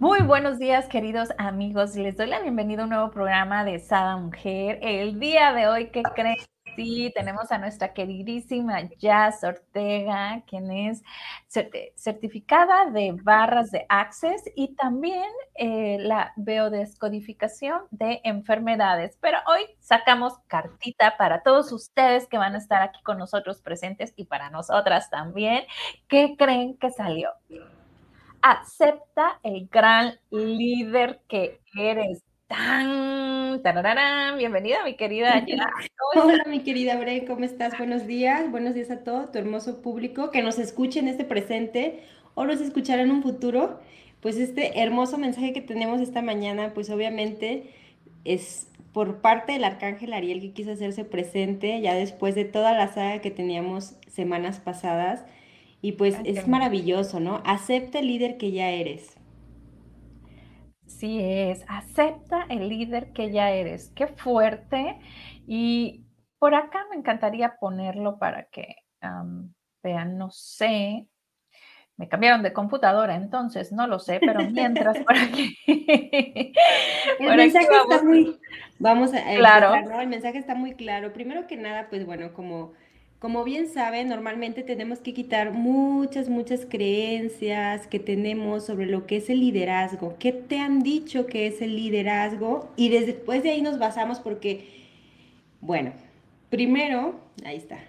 Muy 0.00 0.22
buenos 0.22 0.60
días, 0.60 0.86
queridos 0.86 1.30
amigos. 1.38 1.96
Les 1.96 2.16
doy 2.16 2.28
la 2.28 2.38
bienvenida 2.38 2.82
a 2.82 2.84
un 2.84 2.90
nuevo 2.90 3.10
programa 3.10 3.64
de 3.64 3.80
Sada 3.80 4.16
Mujer. 4.16 4.78
El 4.80 5.18
día 5.18 5.52
de 5.52 5.66
hoy, 5.66 5.90
¿qué 5.90 6.02
creen? 6.14 6.36
Sí, 6.76 7.10
tenemos 7.16 7.50
a 7.50 7.58
nuestra 7.58 7.92
queridísima 7.92 8.82
Jazz 9.00 9.42
Ortega, 9.42 10.44
quien 10.46 10.70
es 10.70 11.02
certificada 11.96 12.88
de 12.92 13.10
barras 13.24 13.72
de 13.72 13.86
Access 13.88 14.44
y 14.54 14.76
también 14.76 15.26
eh, 15.56 15.96
la 15.98 16.32
biodescodificación 16.36 17.80
de 17.90 18.20
enfermedades. 18.22 19.18
Pero 19.20 19.38
hoy 19.48 19.62
sacamos 19.80 20.34
cartita 20.46 21.16
para 21.16 21.42
todos 21.42 21.72
ustedes 21.72 22.28
que 22.28 22.38
van 22.38 22.54
a 22.54 22.58
estar 22.58 22.82
aquí 22.82 23.02
con 23.02 23.18
nosotros 23.18 23.60
presentes 23.62 24.12
y 24.14 24.26
para 24.26 24.48
nosotras 24.48 25.10
también. 25.10 25.64
¿Qué 26.06 26.36
creen 26.38 26.78
que 26.78 26.92
salió? 26.92 27.30
Acepta 28.42 29.40
el 29.42 29.68
gran 29.68 30.18
líder 30.30 31.20
que 31.28 31.60
eres. 31.78 32.22
¡Tan! 32.46 33.60
¡Tararán! 33.62 34.38
Bienvenida, 34.38 34.82
mi 34.84 34.96
querida 34.96 35.44
Hola, 36.16 36.44
mi 36.46 36.60
querida 36.60 36.96
Bre, 36.96 37.26
¿cómo 37.26 37.44
estás? 37.44 37.76
Buenos 37.76 38.06
días, 38.06 38.50
buenos 38.50 38.74
días 38.74 38.90
a 38.90 39.04
todo 39.04 39.28
tu 39.28 39.38
hermoso 39.38 39.82
público 39.82 40.30
que 40.30 40.42
nos 40.42 40.58
escuche 40.58 41.00
en 41.00 41.08
este 41.08 41.24
presente 41.24 42.04
o 42.34 42.46
nos 42.46 42.60
escuchará 42.60 43.02
en 43.02 43.10
un 43.10 43.22
futuro. 43.22 43.80
Pues 44.20 44.38
este 44.38 44.80
hermoso 44.80 45.18
mensaje 45.18 45.52
que 45.52 45.60
tenemos 45.60 46.00
esta 46.00 46.22
mañana, 46.22 46.72
pues 46.72 46.88
obviamente 46.88 47.74
es 48.24 48.70
por 48.92 49.20
parte 49.20 49.52
del 49.52 49.64
arcángel 49.64 50.14
Ariel 50.14 50.40
que 50.40 50.52
quiso 50.52 50.72
hacerse 50.72 51.04
presente 51.04 51.80
ya 51.82 51.94
después 51.94 52.34
de 52.34 52.44
toda 52.44 52.72
la 52.72 52.88
saga 52.88 53.20
que 53.20 53.30
teníamos 53.30 53.96
semanas 54.08 54.58
pasadas 54.58 55.24
y 55.80 55.92
pues 55.92 56.16
es 56.24 56.48
maravilloso, 56.48 57.20
¿no? 57.20 57.40
Acepta 57.44 58.00
el 58.00 58.08
líder 58.08 58.36
que 58.36 58.50
ya 58.50 58.70
eres. 58.70 59.16
Sí 60.86 61.20
es, 61.20 61.64
acepta 61.68 62.46
el 62.48 62.68
líder 62.68 63.12
que 63.12 63.30
ya 63.30 63.50
eres. 63.50 63.92
Qué 63.94 64.08
fuerte. 64.08 64.98
Y 65.46 66.04
por 66.38 66.54
acá 66.54 66.86
me 66.90 66.96
encantaría 66.96 67.56
ponerlo 67.60 68.18
para 68.18 68.44
que 68.44 68.76
vean, 69.82 70.18
no 70.18 70.30
sé. 70.30 71.06
Me 71.96 72.08
cambiaron 72.08 72.42
de 72.42 72.52
computadora, 72.52 73.16
entonces 73.16 73.72
no 73.72 73.86
lo 73.86 73.98
sé, 73.98 74.20
pero 74.20 74.40
mientras 74.50 74.98
por 75.04 75.16
aquí. 75.16 75.56
el 77.18 77.36
mensaje 77.36 77.66
está 77.66 78.02
muy. 78.02 78.38
Vamos 78.78 79.12
a. 79.14 79.22
Claro. 79.36 79.74
El 80.00 80.08
mensaje 80.08 80.38
está 80.38 80.54
muy 80.54 80.74
claro. 80.74 81.12
Primero 81.12 81.46
que 81.46 81.56
nada, 81.56 81.88
pues 81.88 82.06
bueno, 82.06 82.32
como 82.32 82.72
como 83.18 83.42
bien 83.42 83.68
saben, 83.68 84.08
normalmente 84.08 84.62
tenemos 84.62 85.00
que 85.00 85.12
quitar 85.12 85.52
muchas, 85.52 86.28
muchas 86.28 86.64
creencias 86.66 87.88
que 87.88 87.98
tenemos 87.98 88.64
sobre 88.66 88.86
lo 88.86 89.06
que 89.06 89.16
es 89.16 89.28
el 89.28 89.40
liderazgo. 89.40 90.14
¿Qué 90.20 90.30
te 90.30 90.60
han 90.60 90.84
dicho 90.84 91.26
que 91.26 91.48
es 91.48 91.60
el 91.60 91.74
liderazgo? 91.74 92.68
Y 92.76 92.90
después 92.90 93.42
de 93.42 93.50
ahí 93.50 93.60
nos 93.60 93.80
basamos 93.80 94.20
porque, 94.20 94.68
bueno, 95.60 95.92
primero, 96.48 97.18
ahí 97.44 97.56
está, 97.56 97.80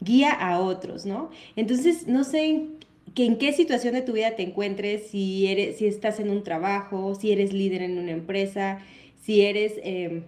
guía 0.00 0.30
a 0.30 0.60
otros, 0.60 1.06
¿no? 1.06 1.30
Entonces, 1.56 2.06
no 2.06 2.22
sé 2.22 2.46
en, 2.46 2.76
en 3.16 3.36
qué 3.36 3.52
situación 3.52 3.94
de 3.94 4.02
tu 4.02 4.12
vida 4.12 4.36
te 4.36 4.44
encuentres, 4.44 5.08
si, 5.08 5.48
eres, 5.48 5.78
si 5.78 5.88
estás 5.88 6.20
en 6.20 6.30
un 6.30 6.44
trabajo, 6.44 7.16
si 7.16 7.32
eres 7.32 7.52
líder 7.52 7.82
en 7.82 7.98
una 7.98 8.12
empresa, 8.12 8.78
si 9.22 9.42
eres... 9.42 9.72
Em, 9.82 10.22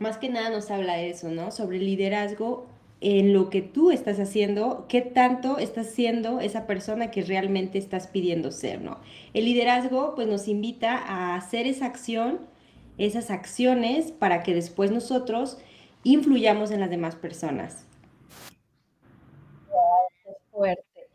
más 0.00 0.16
que 0.16 0.28
nada 0.28 0.50
nos 0.50 0.70
habla 0.70 1.00
eso, 1.00 1.28
¿no? 1.28 1.50
Sobre 1.50 1.78
liderazgo 1.78 2.68
en 3.00 3.32
lo 3.32 3.48
que 3.48 3.62
tú 3.62 3.90
estás 3.90 4.18
haciendo, 4.18 4.86
qué 4.88 5.00
tanto 5.00 5.58
estás 5.58 5.90
siendo 5.90 6.40
esa 6.40 6.66
persona 6.66 7.10
que 7.10 7.22
realmente 7.22 7.78
estás 7.78 8.08
pidiendo 8.08 8.50
ser, 8.50 8.80
¿no? 8.80 8.98
El 9.34 9.44
liderazgo 9.44 10.14
pues 10.14 10.26
nos 10.26 10.48
invita 10.48 10.96
a 10.96 11.36
hacer 11.36 11.66
esa 11.66 11.86
acción, 11.86 12.40
esas 12.96 13.30
acciones 13.30 14.10
para 14.10 14.42
que 14.42 14.54
después 14.54 14.90
nosotros 14.90 15.58
influyamos 16.02 16.72
en 16.72 16.80
las 16.80 16.90
demás 16.90 17.14
personas. 17.14 17.86
Fuerte. 20.50 21.08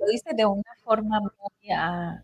lo 0.00 0.06
dice 0.06 0.30
de 0.34 0.44
una 0.44 0.74
forma 0.84 1.20
muy... 1.20 1.70
Ah, 1.74 2.22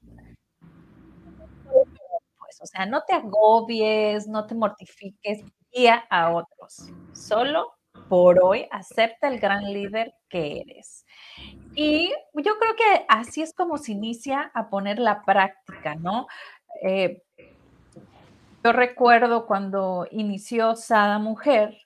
pues, 2.38 2.60
o 2.60 2.66
sea, 2.66 2.84
no 2.84 3.02
te 3.04 3.14
agobies, 3.14 4.28
no 4.28 4.46
te 4.46 4.54
mortifiques, 4.54 5.42
guía 5.72 6.04
a 6.10 6.32
otros. 6.34 6.90
Solo 7.14 7.72
por 8.08 8.42
hoy, 8.42 8.66
acepta 8.70 9.28
el 9.28 9.38
gran 9.38 9.64
líder 9.72 10.14
que 10.28 10.60
eres. 10.60 11.04
Y 11.74 12.10
yo 12.34 12.58
creo 12.58 12.76
que 12.76 13.04
así 13.08 13.42
es 13.42 13.52
como 13.52 13.78
se 13.78 13.92
inicia 13.92 14.50
a 14.54 14.68
poner 14.68 14.98
la 14.98 15.22
práctica, 15.22 15.94
¿no? 15.94 16.26
Eh, 16.82 17.22
yo 18.64 18.72
recuerdo 18.72 19.46
cuando 19.46 20.06
inició 20.10 20.74
Sada 20.74 21.18
Mujer, 21.18 21.76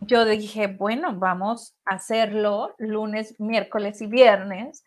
yo 0.00 0.24
dije, 0.24 0.68
bueno, 0.68 1.14
vamos 1.14 1.76
a 1.84 1.96
hacerlo 1.96 2.74
lunes, 2.78 3.38
miércoles 3.38 4.00
y 4.00 4.06
viernes, 4.06 4.84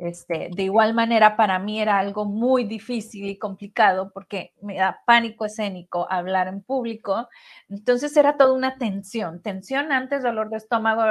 este, 0.00 0.48
de 0.54 0.62
igual 0.62 0.94
manera, 0.94 1.36
para 1.36 1.58
mí 1.58 1.80
era 1.80 1.98
algo 1.98 2.24
muy 2.24 2.64
difícil 2.64 3.26
y 3.28 3.38
complicado 3.38 4.10
porque 4.12 4.54
me 4.62 4.76
da 4.76 5.02
pánico 5.04 5.44
escénico 5.44 6.10
hablar 6.10 6.48
en 6.48 6.62
público. 6.62 7.28
Entonces 7.68 8.16
era 8.16 8.36
toda 8.38 8.54
una 8.54 8.78
tensión, 8.78 9.42
tensión 9.42 9.92
antes, 9.92 10.22
dolor 10.22 10.48
de 10.48 10.56
estómago, 10.56 11.02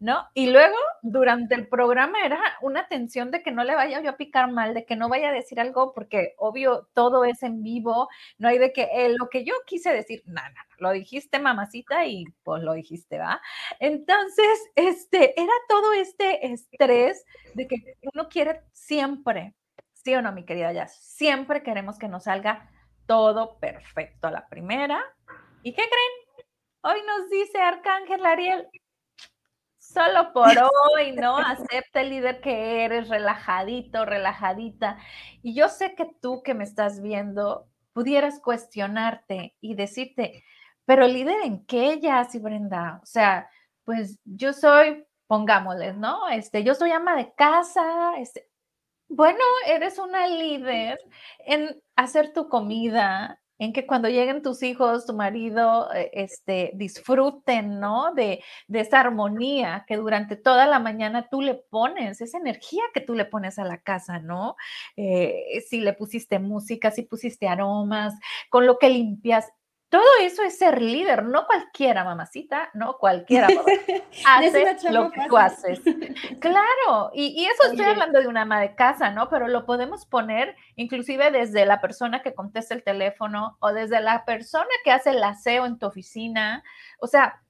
¿no? 0.00 0.26
Y 0.34 0.50
luego, 0.50 0.76
durante 1.02 1.54
el 1.54 1.68
programa, 1.68 2.18
era 2.24 2.40
una 2.62 2.88
tensión 2.88 3.30
de 3.30 3.42
que 3.42 3.52
no 3.52 3.64
le 3.64 3.74
vaya 3.74 4.00
yo 4.00 4.10
a 4.10 4.16
picar 4.16 4.50
mal, 4.50 4.72
de 4.72 4.86
que 4.86 4.96
no 4.96 5.10
vaya 5.10 5.28
a 5.28 5.32
decir 5.32 5.60
algo, 5.60 5.92
porque 5.92 6.34
obvio, 6.38 6.88
todo 6.94 7.24
es 7.24 7.42
en 7.42 7.62
vivo, 7.62 8.08
no 8.38 8.48
hay 8.48 8.58
de 8.58 8.72
que 8.72 8.88
eh, 8.94 9.14
lo 9.18 9.28
que 9.28 9.44
yo 9.44 9.52
quise 9.66 9.92
decir, 9.92 10.22
nada, 10.26 10.54
no, 10.70 10.71
lo 10.82 10.90
dijiste 10.90 11.38
mamacita 11.38 12.04
y 12.06 12.24
pues 12.42 12.62
lo 12.62 12.74
dijiste, 12.74 13.18
¿va? 13.18 13.40
Entonces, 13.78 14.70
este, 14.74 15.40
era 15.40 15.52
todo 15.68 15.92
este 15.92 16.52
estrés 16.52 17.24
de 17.54 17.68
que 17.68 17.76
uno 18.12 18.28
quiere 18.28 18.62
siempre, 18.72 19.54
sí 19.92 20.14
o 20.14 20.20
no, 20.20 20.32
mi 20.32 20.44
querida 20.44 20.72
Jazz, 20.72 20.96
siempre 21.00 21.62
queremos 21.62 21.98
que 21.98 22.08
nos 22.08 22.24
salga 22.24 22.68
todo 23.06 23.58
perfecto 23.58 24.26
a 24.26 24.32
la 24.32 24.48
primera. 24.48 25.02
¿Y 25.62 25.72
qué 25.72 25.82
creen? 25.82 26.46
Hoy 26.82 27.00
nos 27.06 27.30
dice 27.30 27.60
Arcángel 27.60 28.26
Ariel, 28.26 28.68
solo 29.78 30.32
por 30.32 30.48
hoy, 30.48 31.12
¿no? 31.12 31.36
Acepta 31.38 32.00
el 32.00 32.10
líder 32.10 32.40
que 32.40 32.84
eres, 32.84 33.08
relajadito, 33.08 34.04
relajadita. 34.04 34.98
Y 35.42 35.54
yo 35.54 35.68
sé 35.68 35.94
que 35.94 36.06
tú 36.20 36.42
que 36.42 36.54
me 36.54 36.64
estás 36.64 37.00
viendo, 37.00 37.68
pudieras 37.92 38.40
cuestionarte 38.40 39.54
y 39.60 39.74
decirte, 39.74 40.44
pero 40.84 41.06
líder 41.06 41.42
en 41.44 41.64
qué, 41.66 42.00
ya, 42.00 42.26
y 42.32 42.38
Brenda? 42.38 43.00
O 43.02 43.06
sea, 43.06 43.48
pues 43.84 44.18
yo 44.24 44.52
soy, 44.52 45.04
pongámosles, 45.26 45.96
¿no? 45.96 46.28
Este, 46.28 46.64
yo 46.64 46.74
soy 46.74 46.90
ama 46.92 47.16
de 47.16 47.32
casa, 47.34 48.14
este, 48.18 48.48
bueno, 49.08 49.40
eres 49.66 49.98
una 49.98 50.26
líder 50.26 50.98
en 51.46 51.82
hacer 51.96 52.32
tu 52.32 52.48
comida, 52.48 53.42
en 53.58 53.72
que 53.72 53.86
cuando 53.86 54.08
lleguen 54.08 54.42
tus 54.42 54.62
hijos, 54.64 55.06
tu 55.06 55.14
marido, 55.14 55.92
eh, 55.94 56.10
este, 56.14 56.72
disfruten, 56.74 57.78
¿no? 57.78 58.12
De, 58.14 58.42
de, 58.66 58.80
esa 58.80 59.00
armonía 59.00 59.84
que 59.86 59.96
durante 59.96 60.34
toda 60.34 60.66
la 60.66 60.80
mañana 60.80 61.28
tú 61.30 61.42
le 61.42 61.54
pones, 61.54 62.20
esa 62.20 62.38
energía 62.38 62.82
que 62.92 63.00
tú 63.00 63.14
le 63.14 63.24
pones 63.24 63.58
a 63.60 63.64
la 63.64 63.78
casa, 63.78 64.18
¿no? 64.18 64.56
Eh, 64.96 65.62
si 65.68 65.80
le 65.80 65.92
pusiste 65.92 66.40
música, 66.40 66.90
si 66.90 67.02
pusiste 67.02 67.46
aromas, 67.46 68.14
con 68.50 68.66
lo 68.66 68.78
que 68.78 68.88
limpias, 68.88 69.52
todo 69.92 70.06
eso 70.22 70.42
es 70.42 70.56
ser 70.56 70.80
líder, 70.80 71.22
no 71.22 71.44
cualquiera, 71.44 72.02
mamacita, 72.02 72.70
no 72.72 72.96
cualquiera 72.96 73.46
hace 74.26 74.90
lo 74.90 75.10
que 75.10 75.20
tú 75.28 75.36
haces. 75.36 75.82
Claro, 76.40 77.10
y, 77.12 77.44
eso 77.44 77.70
estoy 77.70 77.84
hablando 77.84 78.18
de 78.18 78.26
una 78.26 78.40
ama 78.42 78.58
de 78.62 78.74
casa, 78.74 79.10
¿no? 79.10 79.28
Pero 79.28 79.48
lo 79.48 79.66
podemos 79.66 80.06
poner 80.06 80.56
inclusive 80.76 81.30
desde 81.30 81.66
la 81.66 81.82
persona 81.82 82.22
que 82.22 82.32
contesta 82.32 82.72
el 82.72 82.82
teléfono 82.82 83.58
o 83.60 83.74
desde 83.74 84.00
la 84.00 84.24
persona 84.24 84.70
que 84.82 84.92
hace 84.92 85.10
el 85.10 85.22
aseo 85.22 85.66
en 85.66 85.78
tu 85.78 85.84
oficina. 85.84 86.64
O 86.98 87.06
sea, 87.06 87.42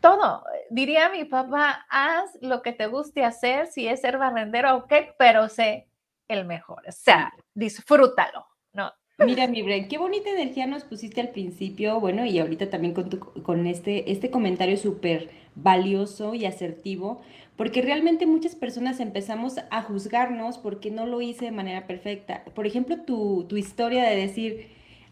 todo. 0.00 0.44
Diría 0.70 1.08
mi 1.08 1.24
papá, 1.24 1.84
haz 1.90 2.30
lo 2.42 2.62
que 2.62 2.70
te 2.70 2.86
guste 2.86 3.24
hacer, 3.24 3.66
si 3.66 3.88
es 3.88 4.02
ser 4.02 4.18
barrendero, 4.18 4.76
ok, 4.76 4.92
pero 5.18 5.48
sé 5.48 5.88
el 6.28 6.44
mejor. 6.44 6.84
O 6.86 6.92
sea, 6.92 7.32
disfrútalo, 7.54 8.46
¿no? 8.72 8.92
Mira, 9.22 9.46
mi 9.48 9.60
Bren, 9.60 9.86
qué 9.88 9.98
bonita 9.98 10.30
energía 10.30 10.66
nos 10.66 10.84
pusiste 10.84 11.20
al 11.20 11.28
principio, 11.28 12.00
bueno, 12.00 12.24
y 12.24 12.38
ahorita 12.38 12.70
también 12.70 12.94
con, 12.94 13.10
con 13.42 13.66
este, 13.66 14.10
este 14.10 14.30
comentario 14.30 14.78
súper 14.78 15.28
valioso 15.54 16.34
y 16.34 16.46
asertivo, 16.46 17.20
porque 17.56 17.82
realmente 17.82 18.24
muchas 18.24 18.54
personas 18.56 18.98
empezamos 18.98 19.56
a 19.70 19.82
juzgarnos 19.82 20.56
porque 20.56 20.90
no 20.90 21.04
lo 21.06 21.20
hice 21.20 21.44
de 21.44 21.50
manera 21.50 21.86
perfecta. 21.86 22.44
Por 22.54 22.66
ejemplo, 22.66 23.02
tu, 23.02 23.44
tu 23.46 23.58
historia 23.58 24.04
de 24.04 24.16
decir, 24.16 24.68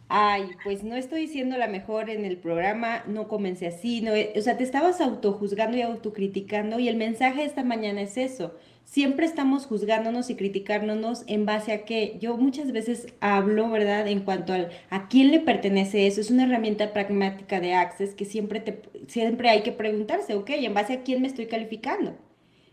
ay, 0.08 0.50
pues 0.64 0.84
no 0.84 0.96
estoy 0.96 1.26
siendo 1.28 1.56
la 1.58 1.68
mejor 1.68 2.10
en 2.10 2.24
el 2.24 2.38
programa, 2.38 3.04
no 3.06 3.28
comencé 3.28 3.66
así, 3.66 4.00
no, 4.00 4.12
o 4.12 4.40
sea, 4.40 4.56
te 4.56 4.64
estabas 4.64 5.00
autojuzgando 5.00 5.76
y 5.76 5.82
autocriticando 5.82 6.78
y 6.78 6.88
el 6.88 6.96
mensaje 6.96 7.40
de 7.40 7.46
esta 7.46 7.64
mañana 7.64 8.02
es 8.02 8.16
eso. 8.16 8.54
Siempre 8.84 9.26
estamos 9.26 9.66
juzgándonos 9.66 10.30
y 10.30 10.34
criticándonos 10.34 11.24
en 11.26 11.44
base 11.44 11.72
a 11.72 11.84
que 11.84 12.16
yo 12.20 12.38
muchas 12.38 12.72
veces 12.72 13.08
hablo, 13.20 13.68
¿verdad? 13.68 14.08
En 14.08 14.20
cuanto 14.20 14.54
al, 14.54 14.70
a 14.88 15.08
quién 15.08 15.30
le 15.30 15.40
pertenece 15.40 16.06
eso. 16.06 16.22
Es 16.22 16.30
una 16.30 16.44
herramienta 16.44 16.94
pragmática 16.94 17.60
de 17.60 17.74
Access 17.74 18.14
que 18.14 18.24
siempre, 18.24 18.60
te, 18.60 18.80
siempre 19.06 19.50
hay 19.50 19.62
que 19.62 19.72
preguntarse, 19.72 20.34
ok, 20.34 20.48
¿en 20.50 20.72
base 20.72 20.94
a 20.94 21.02
quién 21.02 21.20
me 21.20 21.28
estoy 21.28 21.46
calificando? 21.46 22.16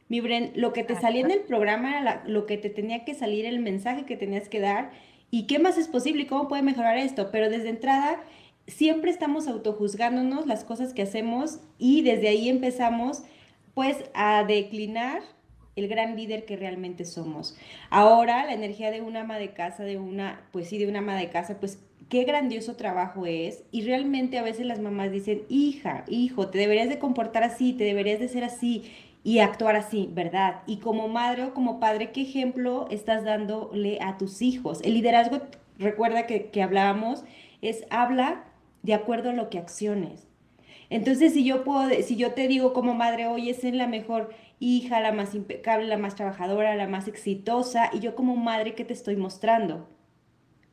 Mi 0.08 0.22
Bren, 0.22 0.52
lo 0.56 0.72
que 0.72 0.86
te 0.86 0.96
salía 0.96 1.22
en 1.22 1.32
el 1.32 1.42
programa 1.42 2.00
era 2.00 2.24
lo 2.28 2.46
que 2.46 2.58
te 2.58 2.70
tenía 2.70 3.04
que 3.04 3.14
salir, 3.14 3.46
el 3.46 3.60
mensaje 3.60 4.06
que 4.06 4.16
tenías 4.16 4.48
que 4.48 4.62
dar 4.62 4.92
y 5.32 5.48
qué 5.48 5.60
más 5.60 5.78
es 5.78 5.88
posible 5.88 6.24
y 6.24 6.28
cómo 6.28 6.48
puede 6.48 6.62
mejorar 6.62 6.98
esto. 6.98 7.30
Pero 7.32 7.50
desde 7.50 7.70
entrada, 7.70 8.22
siempre 8.68 9.12
estamos 9.12 9.48
autojuzgándonos 9.48 10.48
las 10.48 10.64
cosas 10.64 10.94
que 10.94 11.02
hacemos 11.02 11.60
y 11.78 12.02
desde 12.02 12.30
ahí 12.30 12.50
empezamos 12.50 13.24
pues 13.74 13.98
a 14.14 14.44
declinar 14.46 15.22
el 15.76 15.88
gran 15.88 16.16
líder 16.16 16.46
que 16.46 16.56
realmente 16.56 17.04
somos. 17.06 17.58
Ahora, 17.90 18.46
la 18.46 18.54
energía 18.54 18.92
de 18.92 19.02
una 19.02 19.22
ama 19.22 19.38
de 19.38 19.54
casa, 19.54 19.84
de 19.84 19.98
una, 19.98 20.42
pues 20.52 20.70
sí, 20.70 20.78
de 20.78 20.88
una 20.88 21.00
ama 21.00 21.18
de 21.18 21.30
casa, 21.30 21.60
pues 21.60 21.80
qué 22.10 22.24
grandioso 22.24 22.76
trabajo 22.76 23.26
es. 23.26 23.64
Y 23.72 23.82
realmente 23.82 24.38
a 24.38 24.44
veces 24.44 24.66
las 24.66 24.80
mamás 24.80 25.12
dicen, 25.12 25.42
hija, 25.50 26.06
hijo, 26.08 26.48
te 26.48 26.58
deberías 26.58 26.88
de 26.88 27.00
comportar 27.00 27.44
así, 27.44 27.74
te 27.74 27.84
deberías 27.84 28.20
de 28.20 28.30
ser 28.30 28.46
así 28.46 28.92
y 29.26 29.40
actuar 29.40 29.76
así, 29.76 30.08
¿verdad? 30.14 30.62
Y 30.68 30.78
como 30.78 31.08
madre 31.08 31.46
o 31.46 31.54
como 31.56 31.80
padre, 31.80 32.12
¿qué 32.12 32.22
ejemplo 32.22 32.86
estás 32.92 33.24
dándole 33.24 33.98
a 34.00 34.20
tus 34.20 34.44
hijos? 34.44 34.82
El 34.84 34.94
liderazgo, 34.94 35.42
recuerda 35.80 36.28
que, 36.28 36.62
hablábamos, 36.62 37.24
es 37.64 37.86
habla 37.90 38.44
de 38.84 38.94
acuerdo 38.94 39.32
a 39.32 39.34
lo 39.34 39.50
que 39.50 39.58
acciones. 39.58 40.28
Entonces, 40.92 41.34
si 41.34 41.44
yo 41.44 41.64
puedo, 41.64 41.90
si 42.04 42.18
yo 42.18 42.34
te 42.34 42.48
digo 42.48 42.72
como 42.74 42.94
madre, 42.94 43.26
oye, 43.26 43.50
es 43.50 43.64
la 43.64 43.88
mejor 43.88 44.30
hija, 44.60 45.02
la 45.02 45.12
más 45.12 45.34
impecable, 45.34 45.88
la 45.88 45.98
más 45.98 46.14
trabajadora, 46.14 46.76
la 46.76 46.88
más 46.88 47.08
exitosa, 47.08 47.90
y 47.92 48.02
yo 48.02 48.14
como 48.14 48.36
madre, 48.36 48.76
¿qué 48.76 48.86
te 48.86 48.94
estoy 48.94 49.16
mostrando? 49.16 49.88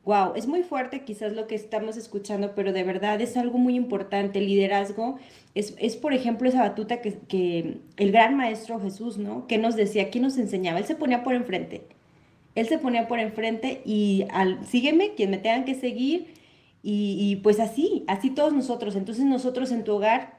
Wow, 0.05 0.33
es 0.35 0.47
muy 0.47 0.63
fuerte 0.63 1.05
quizás 1.05 1.31
lo 1.31 1.47
que 1.47 1.55
estamos 1.55 1.95
escuchando, 1.95 2.53
pero 2.55 2.73
de 2.73 2.83
verdad 2.83 3.21
es 3.21 3.37
algo 3.37 3.57
muy 3.57 3.75
importante. 3.75 4.39
El 4.39 4.47
liderazgo 4.47 5.17
es, 5.55 5.75
es 5.79 5.95
por 5.95 6.13
ejemplo, 6.13 6.49
esa 6.49 6.59
batuta 6.59 6.99
que, 7.01 7.19
que, 7.19 7.77
el 7.95 8.11
gran 8.11 8.35
maestro 8.35 8.81
Jesús, 8.81 9.17
¿no? 9.17 9.47
Que 9.47 9.57
nos 9.57 9.77
decía, 9.77 10.09
¿quién 10.09 10.23
nos 10.23 10.37
enseñaba? 10.37 10.79
Él 10.79 10.85
se 10.85 10.95
ponía 10.95 11.23
por 11.23 11.35
enfrente. 11.35 11.83
Él 12.55 12.67
se 12.67 12.79
ponía 12.79 13.07
por 13.07 13.19
enfrente 13.19 13.81
y 13.85 14.25
al, 14.31 14.65
sígueme, 14.65 15.15
quien 15.15 15.31
me 15.31 15.37
tengan 15.37 15.63
que 15.63 15.75
seguir. 15.75 16.33
Y, 16.83 17.17
y 17.19 17.37
pues 17.37 17.61
así, 17.61 18.03
así 18.07 18.29
todos 18.29 18.51
nosotros. 18.51 18.97
Entonces 18.97 19.23
nosotros 19.23 19.71
en 19.71 19.85
tu 19.85 19.93
hogar, 19.93 20.37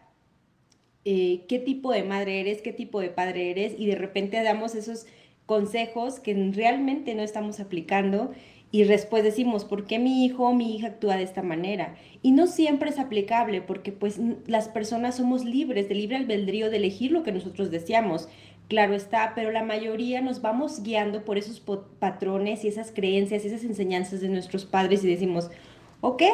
eh, 1.06 1.44
¿qué 1.49 1.58
tipo 1.58 1.90
de 1.90 2.02
madre 2.02 2.40
eres? 2.40 2.61
¿Qué 2.61 2.75
tipo 2.75 3.00
de 3.00 3.08
padre 3.08 3.50
eres? 3.50 3.75
Y 3.78 3.87
de 3.87 3.96
repente 3.96 4.43
damos 4.43 4.75
esos 4.75 5.06
consejos 5.46 6.20
que 6.20 6.34
realmente 6.52 7.14
no 7.14 7.22
estamos 7.22 7.61
aplicando 7.61 8.32
y 8.75 8.82
después 8.82 9.23
decimos, 9.23 9.65
¿por 9.65 9.87
qué 9.87 10.00
mi 10.00 10.25
hijo 10.25 10.49
o 10.49 10.53
mi 10.53 10.75
hija 10.75 10.88
actúa 10.88 11.15
de 11.15 11.23
esta 11.23 11.43
manera? 11.43 11.94
Y 12.23 12.32
no 12.32 12.49
siempre 12.49 12.91
es 12.91 12.99
aplicable 12.99 13.61
porque 13.61 13.93
pues 13.93 14.19
las 14.49 14.67
personas 14.67 15.15
somos 15.15 15.44
libres, 15.44 15.88
de 15.88 15.94
libre 15.94 16.17
albedrío 16.17 16.69
de 16.71 16.79
elegir 16.79 17.12
lo 17.12 17.23
que 17.23 17.31
nosotros 17.31 17.71
deseamos. 17.71 18.29
Claro 18.67 18.97
está, 18.97 19.31
pero 19.37 19.53
la 19.53 19.62
mayoría 19.62 20.23
nos 20.23 20.43
vamos 20.43 20.82
guiando 20.82 21.25
por 21.25 21.38
esos 21.38 21.62
patrones 22.00 22.65
y 22.65 22.67
esas 22.67 22.91
creencias, 22.91 23.44
esas 23.44 23.62
enseñanzas 23.62 24.21
de 24.21 24.29
nuestros 24.29 24.65
padres 24.65 25.05
y 25.05 25.06
decimos, 25.06 25.53
ok, 26.00 26.25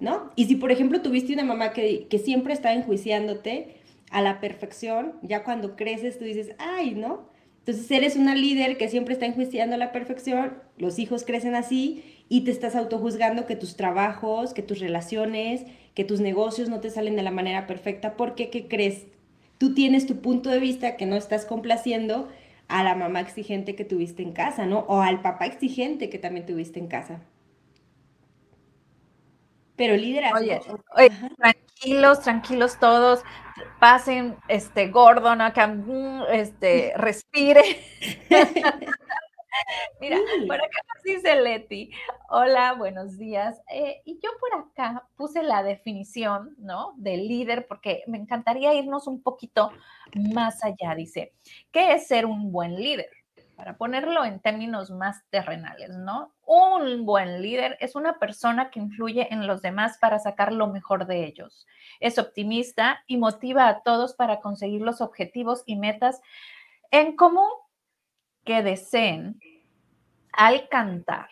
¿no? 0.00 0.30
Y 0.36 0.46
si 0.46 0.56
por 0.56 0.72
ejemplo 0.72 1.02
tuviste 1.02 1.34
una 1.34 1.44
mamá 1.44 1.74
que, 1.74 2.06
que 2.08 2.18
siempre 2.18 2.54
está 2.54 2.72
enjuiciándote 2.72 3.76
a 4.10 4.22
la 4.22 4.40
perfección, 4.40 5.16
ya 5.20 5.44
cuando 5.44 5.76
creces 5.76 6.18
tú 6.18 6.24
dices, 6.24 6.54
ay, 6.56 6.94
¿no? 6.94 7.28
Entonces 7.60 7.90
eres 7.90 8.16
una 8.16 8.34
líder 8.34 8.78
que 8.78 8.88
siempre 8.88 9.14
está 9.14 9.26
enjuiciando 9.26 9.76
la 9.76 9.92
perfección, 9.92 10.54
los 10.78 10.98
hijos 10.98 11.24
crecen 11.24 11.54
así 11.54 12.24
y 12.28 12.42
te 12.42 12.50
estás 12.50 12.74
autojuzgando 12.74 13.46
que 13.46 13.54
tus 13.54 13.76
trabajos, 13.76 14.54
que 14.54 14.62
tus 14.62 14.80
relaciones, 14.80 15.64
que 15.94 16.04
tus 16.04 16.20
negocios 16.20 16.68
no 16.68 16.80
te 16.80 16.90
salen 16.90 17.16
de 17.16 17.22
la 17.22 17.30
manera 17.30 17.66
perfecta 17.66 18.16
porque, 18.16 18.48
¿qué 18.50 18.66
crees? 18.66 19.06
Tú 19.58 19.74
tienes 19.74 20.06
tu 20.06 20.16
punto 20.22 20.48
de 20.48 20.58
vista 20.58 20.96
que 20.96 21.04
no 21.06 21.16
estás 21.16 21.44
complaciendo 21.44 22.28
a 22.68 22.82
la 22.82 22.94
mamá 22.94 23.20
exigente 23.20 23.74
que 23.74 23.84
tuviste 23.84 24.22
en 24.22 24.32
casa, 24.32 24.64
¿no? 24.64 24.80
O 24.88 25.02
al 25.02 25.20
papá 25.20 25.44
exigente 25.46 26.08
que 26.08 26.18
también 26.18 26.46
tuviste 26.46 26.78
en 26.78 26.86
casa. 26.86 27.20
Pero 29.76 29.96
liderazgo. 29.96 30.38
Oye, 30.38 30.60
oye 30.96 31.10
tranquilos, 31.36 32.20
tranquilos 32.20 32.78
todos 32.78 33.22
pasen, 33.78 34.36
este, 34.48 34.88
Gordon 34.88 35.40
acá, 35.40 35.66
mm, 35.66 36.24
este, 36.30 36.92
respire. 36.96 37.62
Mira, 40.00 40.16
por 40.46 40.56
acá 40.56 40.78
nos 40.94 41.02
dice 41.04 41.34
Leti, 41.40 41.90
hola, 42.28 42.74
buenos 42.74 43.18
días. 43.18 43.60
Eh, 43.70 44.00
y 44.04 44.18
yo 44.22 44.30
por 44.38 44.54
acá 44.54 45.06
puse 45.16 45.42
la 45.42 45.62
definición, 45.62 46.54
¿no? 46.58 46.94
De 46.96 47.16
líder, 47.16 47.66
porque 47.66 48.02
me 48.06 48.18
encantaría 48.18 48.74
irnos 48.74 49.06
un 49.06 49.22
poquito 49.22 49.70
más 50.14 50.64
allá. 50.64 50.94
Dice, 50.94 51.32
¿qué 51.72 51.92
es 51.92 52.06
ser 52.06 52.26
un 52.26 52.52
buen 52.52 52.76
líder? 52.76 53.10
Para 53.60 53.76
ponerlo 53.76 54.24
en 54.24 54.40
términos 54.40 54.90
más 54.90 55.22
terrenales, 55.28 55.90
¿no? 55.90 56.32
Un 56.46 57.04
buen 57.04 57.42
líder 57.42 57.76
es 57.80 57.94
una 57.94 58.18
persona 58.18 58.70
que 58.70 58.80
influye 58.80 59.28
en 59.30 59.46
los 59.46 59.60
demás 59.60 59.98
para 59.98 60.18
sacar 60.18 60.50
lo 60.50 60.68
mejor 60.68 61.06
de 61.06 61.26
ellos. 61.26 61.66
Es 62.00 62.18
optimista 62.18 63.04
y 63.06 63.18
motiva 63.18 63.68
a 63.68 63.82
todos 63.82 64.14
para 64.14 64.40
conseguir 64.40 64.80
los 64.80 65.02
objetivos 65.02 65.62
y 65.66 65.76
metas 65.76 66.22
en 66.90 67.16
común 67.16 67.50
que 68.46 68.62
deseen 68.62 69.38
alcanzar, 70.32 71.28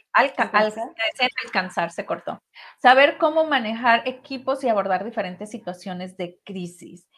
deseen 1.13 1.31
alcanzar, 1.47 1.91
se 1.93 2.05
cortó. 2.05 2.43
Saber 2.77 3.17
cómo 3.17 3.45
manejar 3.45 4.07
equipos 4.07 4.63
y 4.65 4.69
abordar 4.69 5.03
diferentes 5.03 5.51
situaciones 5.51 6.19
de 6.19 6.39
crisis. 6.45 7.09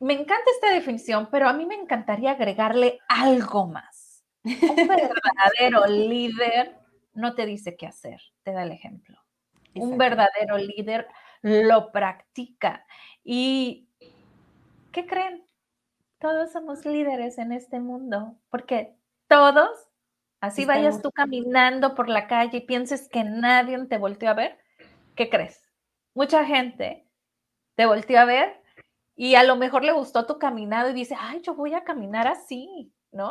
Me 0.00 0.12
encanta 0.12 0.50
esta 0.54 0.70
definición, 0.70 1.30
pero 1.30 1.48
a 1.48 1.54
mí 1.54 1.64
me 1.64 1.76
encantaría 1.76 2.32
agregarle 2.32 2.98
algo 3.08 3.68
más 3.68 4.03
un 4.44 4.52
verdadero 4.88 5.86
líder 5.86 6.76
no 7.14 7.34
te 7.34 7.46
dice 7.46 7.76
qué 7.76 7.86
hacer, 7.86 8.20
te 8.42 8.52
da 8.52 8.64
el 8.64 8.72
ejemplo. 8.72 9.18
Un 9.74 9.98
verdadero 9.98 10.56
líder 10.58 11.08
lo 11.42 11.90
practica. 11.92 12.86
¿Y 13.22 13.88
qué 14.92 15.06
creen? 15.06 15.44
Todos 16.18 16.52
somos 16.52 16.84
líderes 16.84 17.38
en 17.38 17.52
este 17.52 17.80
mundo, 17.80 18.36
porque 18.50 18.96
todos, 19.28 19.88
así 20.40 20.64
vayas 20.64 21.02
tú 21.02 21.10
caminando 21.10 21.94
por 21.94 22.08
la 22.08 22.26
calle 22.26 22.58
y 22.58 22.66
pienses 22.66 23.08
que 23.08 23.24
nadie 23.24 23.84
te 23.86 23.98
volteó 23.98 24.30
a 24.30 24.34
ver, 24.34 24.58
¿qué 25.16 25.28
crees? 25.28 25.60
Mucha 26.14 26.44
gente 26.44 27.06
te 27.74 27.86
volteó 27.86 28.20
a 28.20 28.24
ver 28.24 28.62
y 29.16 29.34
a 29.34 29.42
lo 29.42 29.56
mejor 29.56 29.84
le 29.84 29.92
gustó 29.92 30.26
tu 30.26 30.38
caminado 30.38 30.90
y 30.90 30.94
dice, 30.94 31.16
ay, 31.18 31.40
yo 31.42 31.54
voy 31.54 31.74
a 31.74 31.84
caminar 31.84 32.26
así, 32.26 32.92
¿no? 33.12 33.30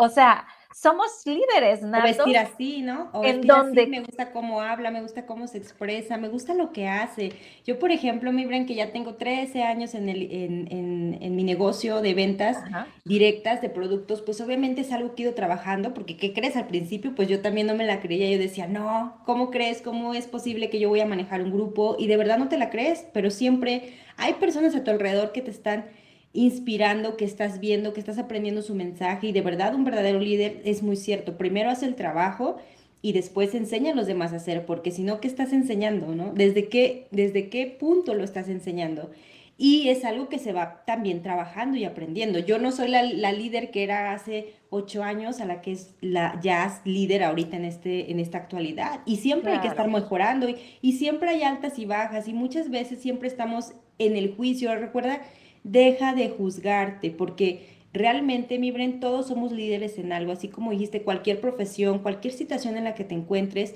O 0.00 0.08
sea, 0.08 0.46
somos 0.72 1.10
líderes, 1.26 1.82
¿no? 1.82 1.98
O 1.98 2.02
vestir 2.02 2.38
así, 2.38 2.80
¿no? 2.80 3.10
O 3.12 3.24
en 3.24 3.42
donde 3.42 3.86
me 3.86 4.00
gusta 4.00 4.32
cómo 4.32 4.62
habla, 4.62 4.90
me 4.90 5.02
gusta 5.02 5.26
cómo 5.26 5.46
se 5.46 5.58
expresa, 5.58 6.16
me 6.16 6.28
gusta 6.28 6.54
lo 6.54 6.72
que 6.72 6.88
hace. 6.88 7.32
Yo, 7.66 7.78
por 7.78 7.90
ejemplo, 7.90 8.32
mi 8.32 8.46
Bren, 8.46 8.66
que 8.66 8.74
ya 8.74 8.92
tengo 8.92 9.14
13 9.16 9.62
años 9.62 9.94
en, 9.94 10.08
el, 10.08 10.22
en, 10.32 11.18
en, 11.20 11.36
mi 11.36 11.44
negocio 11.44 12.00
de 12.00 12.14
ventas 12.14 12.56
directas 13.04 13.60
de 13.60 13.68
productos, 13.68 14.22
pues 14.22 14.40
obviamente 14.40 14.80
es 14.80 14.92
algo 14.92 15.14
que 15.14 15.22
he 15.22 15.26
ido 15.26 15.34
trabajando, 15.34 15.92
porque 15.92 16.16
¿qué 16.16 16.32
crees? 16.32 16.56
Al 16.56 16.68
principio, 16.68 17.14
pues 17.14 17.28
yo 17.28 17.42
también 17.42 17.66
no 17.66 17.74
me 17.74 17.84
la 17.84 18.00
creía, 18.00 18.30
yo 18.30 18.38
decía, 18.38 18.66
no, 18.66 19.20
¿cómo 19.26 19.50
crees? 19.50 19.82
¿Cómo 19.82 20.14
es 20.14 20.28
posible 20.28 20.70
que 20.70 20.78
yo 20.78 20.88
voy 20.88 21.00
a 21.00 21.06
manejar 21.06 21.42
un 21.42 21.52
grupo? 21.52 21.96
Y 21.98 22.06
de 22.06 22.16
verdad 22.16 22.38
no 22.38 22.48
te 22.48 22.56
la 22.56 22.70
crees, 22.70 23.06
pero 23.12 23.30
siempre 23.30 23.94
hay 24.16 24.34
personas 24.34 24.74
a 24.74 24.84
tu 24.84 24.90
alrededor 24.90 25.32
que 25.32 25.42
te 25.42 25.50
están 25.50 25.86
inspirando, 26.32 27.16
que 27.16 27.24
estás 27.24 27.60
viendo, 27.60 27.92
que 27.92 28.00
estás 28.00 28.18
aprendiendo 28.18 28.62
su 28.62 28.74
mensaje 28.74 29.28
y 29.28 29.32
de 29.32 29.42
verdad 29.42 29.74
un 29.74 29.84
verdadero 29.84 30.20
líder 30.20 30.60
es 30.64 30.82
muy 30.82 30.96
cierto. 30.96 31.36
Primero 31.36 31.70
hace 31.70 31.86
el 31.86 31.96
trabajo 31.96 32.58
y 33.02 33.12
después 33.12 33.54
enseña 33.54 33.92
a 33.92 33.94
los 33.94 34.06
demás 34.06 34.32
a 34.32 34.36
hacer, 34.36 34.66
porque 34.66 34.90
si 34.90 35.02
no, 35.02 35.20
¿qué 35.20 35.28
estás 35.28 35.52
enseñando? 35.52 36.14
¿no? 36.14 36.32
¿Desde 36.32 36.68
qué, 36.68 37.08
¿Desde 37.10 37.48
qué 37.48 37.66
punto 37.66 38.14
lo 38.14 38.24
estás 38.24 38.48
enseñando? 38.48 39.10
Y 39.56 39.90
es 39.90 40.06
algo 40.06 40.30
que 40.30 40.38
se 40.38 40.54
va 40.54 40.84
también 40.86 41.22
trabajando 41.22 41.76
y 41.76 41.84
aprendiendo. 41.84 42.38
Yo 42.38 42.58
no 42.58 42.72
soy 42.72 42.88
la, 42.88 43.02
líder 43.32 43.70
que 43.70 43.82
era 43.82 44.12
hace 44.12 44.54
ocho 44.70 45.02
años, 45.02 45.38
a 45.40 45.44
la 45.44 45.60
que 45.60 45.72
es 45.72 45.94
la 46.00 46.40
ya 46.42 46.80
líder 46.86 47.22
ahorita 47.22 47.56
en, 47.56 47.66
este, 47.66 48.10
en 48.10 48.20
esta 48.20 48.38
actualidad. 48.38 49.00
Y 49.04 49.16
siempre 49.16 49.52
hay 49.52 49.60
que 49.60 49.68
estar 49.68 49.90
mejorando 49.90 50.48
y, 50.48 50.56
y 50.80 50.92
siempre 50.92 51.28
hay 51.28 51.42
altas 51.42 51.78
y 51.78 51.84
bajas 51.84 52.26
y 52.26 52.32
muchas 52.32 52.70
veces 52.70 53.00
siempre 53.00 53.28
estamos 53.28 53.74
en 53.98 54.16
el 54.16 54.34
juicio. 54.34 54.74
Recuerda 54.76 55.20
deja 55.64 56.14
de 56.14 56.30
juzgarte, 56.30 57.10
porque 57.10 57.66
realmente, 57.92 58.58
mi 58.58 58.70
Bren, 58.70 59.00
todos 59.00 59.28
somos 59.28 59.52
líderes 59.52 59.98
en 59.98 60.12
algo, 60.12 60.32
así 60.32 60.48
como 60.48 60.70
dijiste, 60.70 61.02
cualquier 61.02 61.40
profesión, 61.40 62.00
cualquier 62.00 62.32
situación 62.32 62.76
en 62.76 62.84
la 62.84 62.94
que 62.94 63.04
te 63.04 63.14
encuentres, 63.14 63.74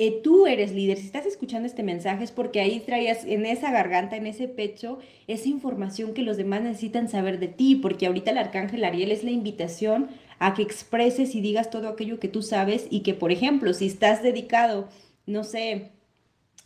eh, 0.00 0.20
tú 0.22 0.46
eres 0.46 0.72
líder. 0.72 0.96
Si 0.96 1.06
estás 1.06 1.26
escuchando 1.26 1.66
este 1.66 1.82
mensaje 1.82 2.22
es 2.22 2.30
porque 2.30 2.60
ahí 2.60 2.78
traías 2.80 3.24
en 3.24 3.44
esa 3.46 3.72
garganta, 3.72 4.16
en 4.16 4.26
ese 4.28 4.46
pecho, 4.46 5.00
esa 5.26 5.48
información 5.48 6.14
que 6.14 6.22
los 6.22 6.36
demás 6.36 6.62
necesitan 6.62 7.08
saber 7.08 7.40
de 7.40 7.48
ti, 7.48 7.74
porque 7.74 8.06
ahorita 8.06 8.30
el 8.30 8.38
arcángel 8.38 8.84
Ariel 8.84 9.10
es 9.10 9.24
la 9.24 9.32
invitación 9.32 10.08
a 10.38 10.54
que 10.54 10.62
expreses 10.62 11.34
y 11.34 11.40
digas 11.40 11.70
todo 11.70 11.88
aquello 11.88 12.20
que 12.20 12.28
tú 12.28 12.42
sabes 12.42 12.86
y 12.90 13.00
que, 13.00 13.14
por 13.14 13.32
ejemplo, 13.32 13.74
si 13.74 13.86
estás 13.86 14.22
dedicado, 14.22 14.88
no 15.26 15.42
sé, 15.42 15.90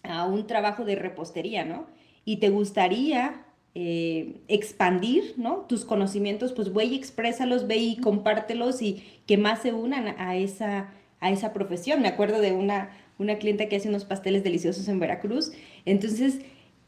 a 0.03 0.27
un 0.27 0.47
trabajo 0.47 0.85
de 0.85 0.97
repostería, 0.97 1.65
¿no? 1.65 1.87
Y 2.27 2.37
te 2.37 2.51
gustaría 2.51 3.47
eh, 3.75 4.41
expandir, 4.49 5.35
¿no? 5.39 5.67
Tus 5.69 5.85
conocimientos, 5.85 6.53
pues 6.53 6.73
ve 6.73 6.85
y 6.85 6.95
exprésalos, 6.95 7.67
ve 7.67 7.77
y 7.77 7.97
compártelos 7.97 8.83
y 8.83 9.03
que 9.27 9.39
más 9.39 9.63
se 9.63 9.73
unan 9.73 10.15
a 10.19 10.37
esa, 10.37 10.91
a 11.21 11.31
esa 11.31 11.53
profesión. 11.53 12.03
Me 12.03 12.09
acuerdo 12.09 12.41
de 12.41 12.53
una, 12.53 12.91
una 13.19 13.37
clienta 13.39 13.69
que 13.69 13.77
hace 13.77 13.89
unos 13.89 14.05
pasteles 14.05 14.45
deliciosos 14.45 14.89
en 14.89 15.01
Veracruz. 15.01 15.53
Entonces, 15.87 16.41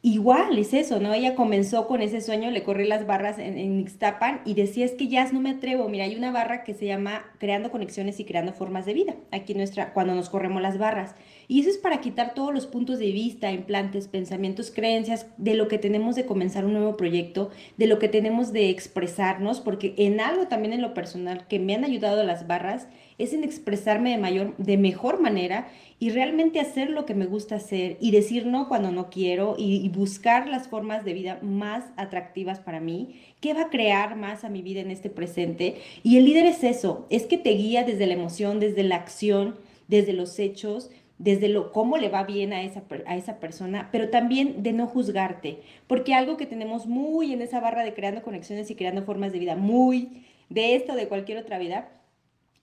igual 0.03 0.59
es 0.59 0.75
eso, 0.75 1.00
¿no? 1.00 1.14
Ella 1.14 1.35
comenzó 1.35 1.87
con 1.87 2.03
ese 2.03 2.21
sueño, 2.21 2.50
le 2.50 2.62
corrí 2.62 2.87
las 2.87 3.07
barras 3.07 3.38
en, 3.38 3.57
en 3.57 3.81
Ixtapan 3.81 4.43
y 4.45 4.53
decía, 4.53 4.85
es 4.85 4.93
que 4.93 5.09
ya 5.09 5.25
no 5.33 5.41
me 5.41 5.50
atrevo. 5.50 5.88
Mira, 5.88 6.05
hay 6.05 6.14
una 6.17 6.33
barra 6.33 6.64
que 6.64 6.75
se 6.75 6.85
llama 6.85 7.25
Creando 7.38 7.71
Conexiones 7.71 8.21
y 8.21 8.26
Creando 8.26 8.53
Formas 8.53 8.85
de 8.85 8.93
Vida, 8.93 9.14
aquí 9.33 9.55
nuestra, 9.55 9.95
cuando 9.95 10.14
nos 10.14 10.29
corremos 10.29 10.61
las 10.61 10.76
barras. 10.76 11.14
Y 11.49 11.61
eso 11.61 11.71
es 11.71 11.79
para 11.79 12.01
quitar 12.01 12.35
todos 12.35 12.53
los 12.53 12.67
puntos 12.67 12.99
de 12.99 13.13
vista, 13.13 13.53
implantes, 13.53 14.09
pensamientos, 14.09 14.71
creencias 14.71 15.27
de 15.37 15.55
lo 15.55 15.69
que 15.69 15.79
tenemos 15.79 16.15
de 16.15 16.27
comenzar 16.27 16.65
un 16.65 16.73
nuevo 16.73 16.97
proyecto, 16.97 17.51
de 17.77 17.87
lo 17.87 17.99
que 17.99 18.09
tenemos 18.09 18.53
de 18.53 18.71
expresarnos, 18.71 19.61
porque 19.61 19.95
en 19.99 20.21
algo 20.21 20.49
también 20.49 20.73
en 20.73 20.83
lo 20.83 20.95
personal 20.95 21.47
que 21.47 21.59
me 21.59 21.75
han 21.75 21.85
ayudado 21.85 22.25
las 22.25 22.47
barras 22.47 22.89
es 23.19 23.33
en 23.33 23.45
expresarme 23.45 24.11
de 24.11 24.19
mayor 24.19 24.57
de 24.57 24.77
mejor 24.77 25.21
manera 25.21 25.69
y 26.01 26.11
realmente 26.11 26.61
hacer 26.61 26.91
lo 26.91 27.07
que 27.07 27.15
me 27.15 27.27
gusta 27.27 27.57
hacer 27.57 27.97
y 28.01 28.11
decir 28.11 28.47
no 28.47 28.69
cuando 28.69 28.91
no 28.91 29.09
quiero 29.11 29.55
y, 29.57 29.77
y 29.77 29.89
buscar 29.89 30.49
las 30.49 30.69
formas 30.69 31.05
de 31.05 31.13
vida 31.13 31.39
más 31.41 31.85
atractivas 31.97 32.59
para 32.59 32.81
mí, 32.81 33.21
que 33.41 33.55
va 33.55 33.63
a 33.63 33.71
crear 33.71 34.17
más 34.17 34.45
a 34.45 34.49
mi 34.49 34.63
vida 34.63 34.81
en 34.81 34.91
este 34.91 35.11
presente. 35.11 35.77
Y 36.03 36.17
el 36.17 36.25
líder 36.25 36.47
es 36.47 36.65
eso, 36.65 37.07
es 37.11 37.27
que 37.27 37.39
te 37.39 37.51
guía 37.51 37.85
desde 37.85 38.07
la 38.07 38.15
emoción, 38.15 38.59
desde 38.59 38.83
la 38.83 38.97
acción, 38.97 39.55
desde 39.87 40.13
los 40.13 40.39
hechos, 40.39 40.91
desde 41.18 41.49
lo 41.49 41.73
cómo 41.73 41.97
le 41.97 42.09
va 42.09 42.25
bien 42.25 42.52
a 42.52 42.62
esa, 42.62 42.83
a 43.06 43.16
esa 43.16 43.38
persona, 43.38 43.88
pero 43.92 44.11
también 44.11 44.62
de 44.62 44.73
no 44.73 44.87
juzgarte, 44.87 45.62
porque 45.87 46.14
algo 46.14 46.37
que 46.37 46.47
tenemos 46.47 46.87
muy 46.87 47.33
en 47.33 47.42
esa 47.42 47.61
barra 47.61 47.85
de 47.85 47.94
creando 47.94 48.23
conexiones 48.23 48.71
y 48.71 48.75
creando 48.75 49.04
formas 49.04 49.33
de 49.33 49.38
vida, 49.38 49.56
muy 49.56 50.25
de 50.49 50.75
esto, 50.75 50.94
de 50.94 51.09
cualquier 51.09 51.38
otra 51.38 51.59
vida, 51.59 51.88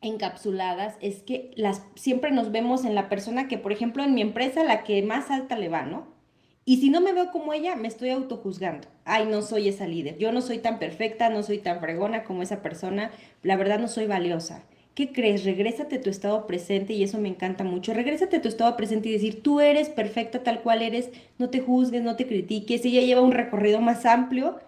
encapsuladas, 0.01 0.97
es 0.99 1.21
que 1.21 1.51
las, 1.55 1.83
siempre 1.95 2.31
nos 2.31 2.51
vemos 2.51 2.85
en 2.85 2.95
la 2.95 3.07
persona 3.07 3.47
que, 3.47 3.57
por 3.57 3.71
ejemplo, 3.71 4.03
en 4.03 4.13
mi 4.13 4.21
empresa, 4.21 4.63
la 4.63 4.83
que 4.83 5.01
más 5.03 5.29
alta 5.29 5.57
le 5.57 5.69
va, 5.69 5.83
¿no? 5.83 6.07
Y 6.65 6.77
si 6.77 6.89
no 6.89 7.01
me 7.01 7.13
veo 7.13 7.31
como 7.31 7.53
ella, 7.53 7.75
me 7.75 7.87
estoy 7.87 8.09
autojuzgando. 8.09 8.87
Ay, 9.03 9.25
no 9.25 9.41
soy 9.41 9.67
esa 9.67 9.87
líder. 9.87 10.17
Yo 10.17 10.31
no 10.31 10.41
soy 10.41 10.59
tan 10.59 10.77
perfecta, 10.77 11.29
no 11.29 11.41
soy 11.41 11.57
tan 11.57 11.79
fregona 11.79 12.23
como 12.23 12.43
esa 12.43 12.61
persona. 12.61 13.11
La 13.41 13.55
verdad 13.55 13.79
no 13.79 13.87
soy 13.87 14.05
valiosa. 14.05 14.63
¿Qué 14.95 15.11
crees? 15.11 15.45
Regrésate 15.45 15.97
a 15.97 16.01
tu 16.01 16.09
estado 16.09 16.47
presente 16.47 16.93
y 16.93 17.03
eso 17.03 17.17
me 17.17 17.29
encanta 17.29 17.63
mucho. 17.63 17.93
Regrésate 17.93 18.37
a 18.37 18.41
tu 18.41 18.47
estado 18.47 18.75
presente 18.77 19.09
y 19.09 19.13
decir, 19.13 19.41
tú 19.41 19.59
eres 19.59 19.89
perfecta 19.89 20.43
tal 20.43 20.61
cual 20.61 20.81
eres, 20.81 21.11
no 21.37 21.49
te 21.49 21.59
juzgues, 21.61 22.01
no 22.03 22.15
te 22.15 22.27
critiques. 22.27 22.85
Ella 22.85 23.01
lleva 23.01 23.21
un 23.21 23.31
recorrido 23.31 23.81
más 23.81 24.05
amplio, 24.05 24.59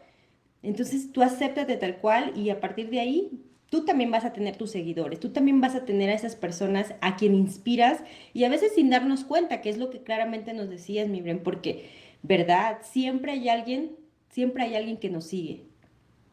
entonces 0.63 1.11
tú 1.11 1.21
acéptate 1.21 1.77
tal 1.77 1.97
cual 1.97 2.33
y 2.37 2.49
a 2.49 2.59
partir 2.59 2.89
de 2.89 2.99
ahí 3.01 3.31
tú 3.69 3.85
también 3.85 4.11
vas 4.11 4.23
a 4.23 4.33
tener 4.33 4.55
tus 4.55 4.71
seguidores, 4.71 5.19
tú 5.19 5.29
también 5.29 5.59
vas 5.59 5.75
a 5.75 5.83
tener 5.83 6.09
a 6.09 6.13
esas 6.13 6.35
personas 6.35 6.93
a 7.01 7.15
quien 7.15 7.33
inspiras 7.35 8.03
y 8.33 8.43
a 8.43 8.49
veces 8.49 8.73
sin 8.75 8.89
darnos 8.91 9.23
cuenta, 9.23 9.61
que 9.61 9.69
es 9.69 9.77
lo 9.77 9.89
que 9.89 10.03
claramente 10.03 10.53
nos 10.53 10.69
decías, 10.69 11.09
Mibren, 11.09 11.41
porque, 11.41 11.89
¿verdad? 12.21 12.77
Siempre 12.83 13.31
hay 13.33 13.49
alguien, 13.49 13.97
siempre 14.29 14.63
hay 14.63 14.75
alguien 14.75 14.97
que 14.97 15.09
nos 15.09 15.25
sigue. 15.25 15.72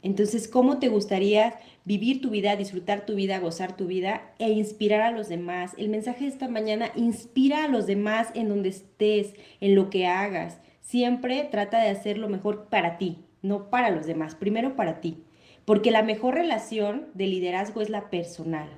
Entonces, 0.02 0.48
¿cómo 0.48 0.78
te 0.78 0.88
gustaría 0.88 1.58
vivir 1.84 2.20
tu 2.20 2.30
vida, 2.30 2.56
disfrutar 2.56 3.04
tu 3.04 3.14
vida, 3.14 3.38
gozar 3.38 3.76
tu 3.76 3.86
vida 3.86 4.32
e 4.38 4.50
inspirar 4.50 5.02
a 5.02 5.10
los 5.10 5.28
demás? 5.28 5.74
El 5.76 5.90
mensaje 5.90 6.24
de 6.24 6.30
esta 6.30 6.48
mañana, 6.48 6.90
inspira 6.96 7.64
a 7.64 7.68
los 7.68 7.86
demás 7.86 8.28
en 8.34 8.48
donde 8.48 8.70
estés, 8.70 9.34
en 9.60 9.74
lo 9.74 9.90
que 9.90 10.06
hagas. 10.06 10.60
Siempre 10.80 11.44
trata 11.50 11.80
de 11.80 11.90
hacer 11.90 12.16
lo 12.16 12.28
mejor 12.28 12.66
para 12.68 12.96
ti, 12.96 13.24
no 13.42 13.68
para 13.68 13.90
los 13.90 14.06
demás, 14.06 14.34
primero 14.34 14.74
para 14.74 15.00
ti. 15.00 15.22
Porque 15.66 15.90
la 15.90 16.02
mejor 16.02 16.34
relación 16.34 17.08
de 17.14 17.26
liderazgo 17.26 17.82
es 17.82 17.90
la 17.90 18.08
personal. 18.08 18.70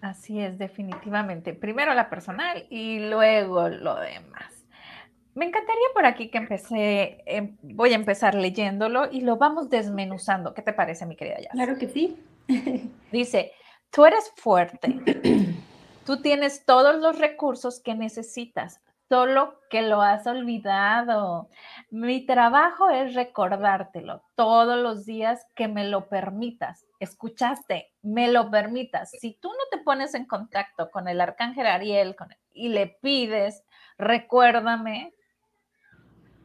Así 0.00 0.40
es, 0.40 0.58
definitivamente. 0.58 1.54
Primero 1.54 1.94
la 1.94 2.10
personal 2.10 2.66
y 2.68 2.98
luego 2.98 3.68
lo 3.68 3.94
demás. 4.00 4.61
Me 5.34 5.46
encantaría 5.46 5.86
por 5.94 6.04
aquí 6.04 6.28
que 6.28 6.38
empecé, 6.38 7.22
em, 7.24 7.56
voy 7.62 7.92
a 7.92 7.96
empezar 7.96 8.34
leyéndolo 8.34 9.10
y 9.10 9.22
lo 9.22 9.36
vamos 9.36 9.70
desmenuzando. 9.70 10.52
¿Qué 10.52 10.60
te 10.60 10.74
parece, 10.74 11.06
mi 11.06 11.16
querida 11.16 11.40
Yas? 11.40 11.52
Claro 11.52 11.78
que 11.78 11.88
sí. 11.88 12.22
Dice, 13.12 13.52
tú 13.90 14.04
eres 14.04 14.30
fuerte, 14.36 14.98
tú 16.04 16.20
tienes 16.20 16.66
todos 16.66 16.96
los 17.00 17.18
recursos 17.18 17.80
que 17.80 17.94
necesitas, 17.94 18.80
solo 19.08 19.58
que 19.70 19.80
lo 19.80 20.02
has 20.02 20.26
olvidado. 20.26 21.48
Mi 21.90 22.26
trabajo 22.26 22.90
es 22.90 23.14
recordártelo 23.14 24.22
todos 24.34 24.78
los 24.78 25.06
días 25.06 25.46
que 25.54 25.66
me 25.66 25.88
lo 25.88 26.08
permitas. 26.10 26.86
Escuchaste, 27.00 27.90
me 28.02 28.28
lo 28.28 28.50
permitas. 28.50 29.10
Si 29.18 29.32
tú 29.40 29.48
no 29.48 29.64
te 29.70 29.82
pones 29.82 30.14
en 30.14 30.26
contacto 30.26 30.90
con 30.90 31.08
el 31.08 31.22
arcángel 31.22 31.66
Ariel 31.66 32.16
y 32.52 32.68
le 32.68 32.86
pides, 33.00 33.64
recuérdame, 33.96 35.14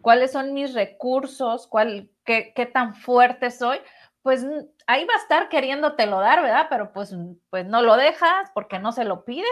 cuáles 0.08 0.32
son 0.32 0.54
mis 0.54 0.74
recursos, 0.74 1.68
cuál, 1.68 2.10
qué, 2.24 2.72
tan 2.74 2.96
fuerte 2.96 3.52
soy, 3.52 3.78
pues 4.22 4.42
ahí 4.86 5.04
va 5.04 5.14
a 5.14 5.22
estar 5.22 5.50
queriéndotelo 5.50 6.22
dar, 6.22 6.42
¿verdad? 6.42 6.68
Pero 6.70 6.94
pues, 6.94 7.14
pues 7.50 7.66
no 7.66 7.82
lo 7.82 7.98
dejas 7.98 8.50
porque 8.54 8.80
no 8.80 8.94
se 8.94 9.04
lo 9.04 9.26
pides. 9.26 9.46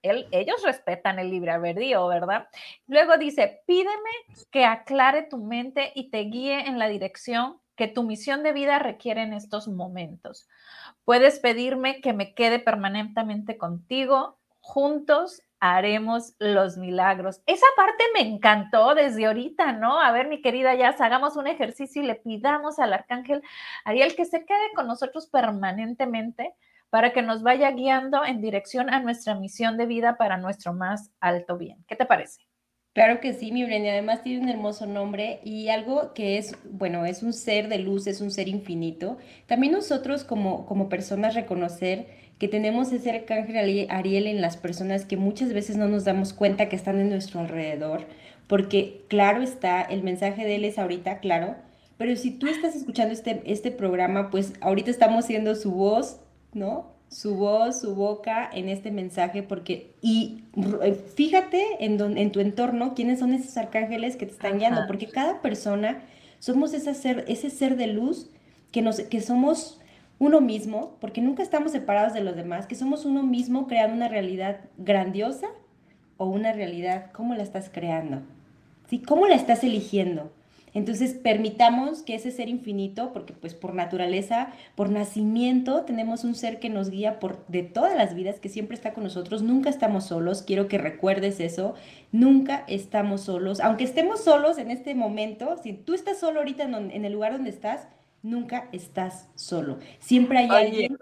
ellos 0.00 0.62
respetan 0.64 1.18
el 1.18 1.28
libre 1.28 1.50
albedrío, 1.50 2.06
¿verdad? 2.06 2.46
Luego 2.86 3.18
dice, 3.18 3.64
pídeme 3.66 4.12
que 4.52 4.64
aclare 4.64 5.24
tu 5.24 5.38
mente 5.38 5.90
y 5.96 6.08
te 6.08 6.20
guíe 6.20 6.68
en 6.68 6.78
la 6.78 6.86
dirección 6.86 7.60
que 7.74 7.88
tu 7.88 8.04
misión 8.04 8.44
de 8.44 8.52
vida 8.52 8.78
requiere 8.78 9.22
en 9.22 9.32
estos 9.32 9.66
momentos. 9.66 10.48
Puedes 11.04 11.40
pedirme 11.40 12.00
que 12.00 12.12
me 12.12 12.32
quede 12.34 12.60
permanentemente 12.60 13.58
contigo, 13.58 14.38
juntos 14.60 15.42
haremos 15.64 16.34
los 16.38 16.76
milagros. 16.76 17.40
Esa 17.46 17.64
parte 17.74 18.04
me 18.12 18.20
encantó 18.20 18.94
desde 18.94 19.24
ahorita, 19.24 19.72
¿no? 19.72 19.98
A 19.98 20.12
ver, 20.12 20.28
mi 20.28 20.42
querida 20.42 20.74
Yas, 20.74 21.00
hagamos 21.00 21.36
un 21.36 21.46
ejercicio 21.46 22.02
y 22.02 22.06
le 22.06 22.16
pidamos 22.16 22.78
al 22.78 22.92
arcángel 22.92 23.42
Ariel 23.86 24.14
que 24.14 24.26
se 24.26 24.44
quede 24.44 24.74
con 24.74 24.86
nosotros 24.86 25.26
permanentemente 25.26 26.54
para 26.90 27.14
que 27.14 27.22
nos 27.22 27.42
vaya 27.42 27.70
guiando 27.70 28.26
en 28.26 28.42
dirección 28.42 28.92
a 28.92 29.00
nuestra 29.00 29.36
misión 29.36 29.78
de 29.78 29.86
vida 29.86 30.18
para 30.18 30.36
nuestro 30.36 30.74
más 30.74 31.10
alto 31.18 31.56
bien. 31.56 31.82
¿Qué 31.88 31.96
te 31.96 32.04
parece? 32.04 32.42
Claro 32.94 33.20
que 33.20 33.32
sí, 33.32 33.50
mi 33.50 33.64
Brenda. 33.64 33.90
Además 33.90 34.22
tiene 34.22 34.44
un 34.44 34.48
hermoso 34.48 34.86
nombre 34.86 35.40
y 35.44 35.68
algo 35.68 36.14
que 36.14 36.38
es, 36.38 36.56
bueno, 36.70 37.04
es 37.04 37.24
un 37.24 37.32
ser 37.32 37.68
de 37.68 37.78
luz, 37.78 38.06
es 38.06 38.20
un 38.20 38.30
ser 38.30 38.48
infinito. 38.48 39.18
También 39.46 39.72
nosotros 39.72 40.22
como, 40.22 40.64
como 40.64 40.88
personas 40.88 41.34
reconocer 41.34 42.06
que 42.38 42.46
tenemos 42.46 42.92
ese 42.92 43.10
arcángel 43.10 43.88
Ariel 43.90 44.28
en 44.28 44.40
las 44.40 44.56
personas 44.56 45.04
que 45.06 45.16
muchas 45.16 45.52
veces 45.52 45.76
no 45.76 45.88
nos 45.88 46.04
damos 46.04 46.32
cuenta 46.32 46.68
que 46.68 46.76
están 46.76 47.00
en 47.00 47.08
nuestro 47.08 47.40
alrededor, 47.40 48.06
porque 48.48 49.02
claro 49.08 49.42
está, 49.42 49.82
el 49.82 50.02
mensaje 50.02 50.44
de 50.44 50.56
él 50.56 50.64
es 50.64 50.78
ahorita, 50.78 51.18
claro, 51.20 51.56
pero 51.96 52.14
si 52.16 52.32
tú 52.32 52.48
estás 52.48 52.74
escuchando 52.74 53.14
este, 53.14 53.42
este 53.46 53.70
programa, 53.70 54.30
pues 54.30 54.52
ahorita 54.60 54.90
estamos 54.90 55.26
siendo 55.26 55.54
su 55.54 55.70
voz, 55.72 56.20
¿no? 56.52 56.93
Su 57.08 57.36
voz, 57.36 57.80
su 57.80 57.94
boca 57.94 58.50
en 58.52 58.68
este 58.68 58.90
mensaje, 58.90 59.42
porque, 59.42 59.92
y 60.02 60.42
fíjate 61.14 61.62
en, 61.78 62.00
en 62.18 62.32
tu 62.32 62.40
entorno 62.40 62.94
quiénes 62.94 63.20
son 63.20 63.34
esos 63.34 63.56
arcángeles 63.56 64.16
que 64.16 64.26
te 64.26 64.32
están 64.32 64.58
guiando, 64.58 64.82
porque 64.88 65.06
cada 65.08 65.40
persona 65.40 66.02
somos 66.40 66.74
ese 66.74 66.94
ser, 66.94 67.24
ese 67.28 67.50
ser 67.50 67.76
de 67.76 67.86
luz 67.86 68.30
que, 68.72 68.82
nos, 68.82 69.00
que 69.00 69.20
somos 69.20 69.80
uno 70.18 70.40
mismo, 70.40 70.96
porque 71.00 71.20
nunca 71.20 71.42
estamos 71.42 71.72
separados 71.72 72.12
de 72.14 72.20
los 72.20 72.36
demás, 72.36 72.66
que 72.66 72.74
somos 72.74 73.04
uno 73.04 73.22
mismo 73.22 73.66
creando 73.66 73.96
una 73.96 74.08
realidad 74.08 74.60
grandiosa 74.76 75.48
o 76.16 76.26
una 76.26 76.52
realidad, 76.52 77.10
¿cómo 77.12 77.34
la 77.34 77.42
estás 77.42 77.70
creando? 77.72 78.22
¿Sí? 78.88 78.98
¿Cómo 79.00 79.26
la 79.26 79.34
estás 79.34 79.64
eligiendo? 79.64 80.32
Entonces, 80.74 81.14
permitamos 81.14 82.02
que 82.02 82.16
ese 82.16 82.32
ser 82.32 82.48
infinito, 82.48 83.12
porque 83.12 83.32
pues 83.32 83.54
por 83.54 83.74
naturaleza, 83.74 84.48
por 84.74 84.90
nacimiento, 84.90 85.84
tenemos 85.84 86.24
un 86.24 86.34
ser 86.34 86.58
que 86.58 86.68
nos 86.68 86.90
guía 86.90 87.20
por 87.20 87.46
de 87.46 87.62
todas 87.62 87.96
las 87.96 88.16
vidas, 88.16 88.40
que 88.40 88.48
siempre 88.48 88.74
está 88.74 88.92
con 88.92 89.04
nosotros, 89.04 89.42
nunca 89.42 89.70
estamos 89.70 90.06
solos, 90.06 90.42
quiero 90.42 90.66
que 90.66 90.78
recuerdes 90.78 91.38
eso, 91.38 91.74
nunca 92.10 92.64
estamos 92.66 93.20
solos, 93.20 93.60
aunque 93.60 93.84
estemos 93.84 94.24
solos 94.24 94.58
en 94.58 94.72
este 94.72 94.96
momento, 94.96 95.56
si 95.62 95.74
tú 95.74 95.94
estás 95.94 96.18
solo 96.18 96.40
ahorita 96.40 96.64
en 96.64 97.04
el 97.04 97.12
lugar 97.12 97.32
donde 97.32 97.50
estás, 97.50 97.86
nunca 98.22 98.68
estás 98.72 99.28
solo. 99.36 99.78
Siempre 100.00 100.38
hay 100.38 100.48
alguien. 100.48 100.98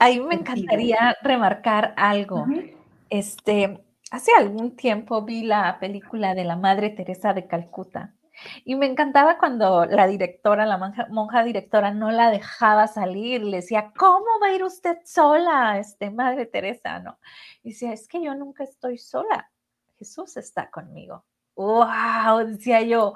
Ahí 0.00 0.18
me 0.18 0.34
encantaría 0.34 1.16
remarcar 1.22 1.94
algo. 1.96 2.46
Este, 3.10 3.78
hace 4.10 4.32
algún 4.36 4.74
tiempo 4.74 5.22
vi 5.22 5.44
la 5.44 5.78
película 5.78 6.34
de 6.34 6.42
la 6.42 6.56
Madre 6.56 6.90
Teresa 6.90 7.32
de 7.32 7.46
Calcuta 7.46 8.12
y 8.64 8.74
me 8.76 8.86
encantaba 8.86 9.38
cuando 9.38 9.86
la 9.86 10.06
directora, 10.06 10.66
la 10.66 10.78
monja, 11.08 11.44
directora, 11.44 11.92
no 11.92 12.10
la 12.10 12.30
dejaba 12.30 12.86
salir. 12.86 13.42
Le 13.42 13.58
decía, 13.58 13.92
¿cómo 13.96 14.26
va 14.42 14.48
a 14.48 14.52
ir 14.52 14.64
usted 14.64 14.98
sola, 15.04 15.78
este, 15.78 16.10
Madre 16.10 16.46
Teresa? 16.46 16.98
¿no? 17.00 17.18
Y 17.62 17.70
decía, 17.70 17.92
es 17.92 18.08
que 18.08 18.22
yo 18.22 18.34
nunca 18.34 18.64
estoy 18.64 18.98
sola. 18.98 19.50
Jesús 19.98 20.36
está 20.36 20.70
conmigo. 20.70 21.24
¡Wow! 21.56 22.46
Decía 22.46 22.82
yo. 22.82 23.14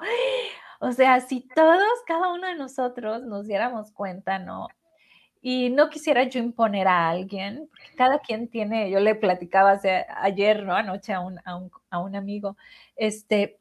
O 0.79 0.91
sea, 0.93 1.19
si 1.19 1.41
todos, 1.41 1.83
cada 2.07 2.31
uno 2.33 2.47
de 2.47 2.55
nosotros 2.55 3.23
nos 3.23 3.47
diéramos 3.47 3.91
cuenta, 3.91 4.39
¿no? 4.39 4.67
Y 5.41 5.69
no 5.69 5.89
quisiera 5.89 6.23
yo 6.23 6.39
imponer 6.39 6.87
a 6.87 7.09
alguien, 7.09 7.67
porque 7.69 7.95
cada 7.95 8.19
quien 8.19 8.49
tiene, 8.49 8.89
yo 8.91 8.99
le 8.99 9.15
platicaba 9.15 9.79
ayer, 10.21 10.63
¿no? 10.63 10.75
Anoche 10.75 11.13
a 11.13 11.21
un, 11.21 11.39
a 11.45 11.55
un, 11.55 11.71
a 11.89 11.99
un 11.99 12.15
amigo, 12.15 12.57
este, 12.95 13.57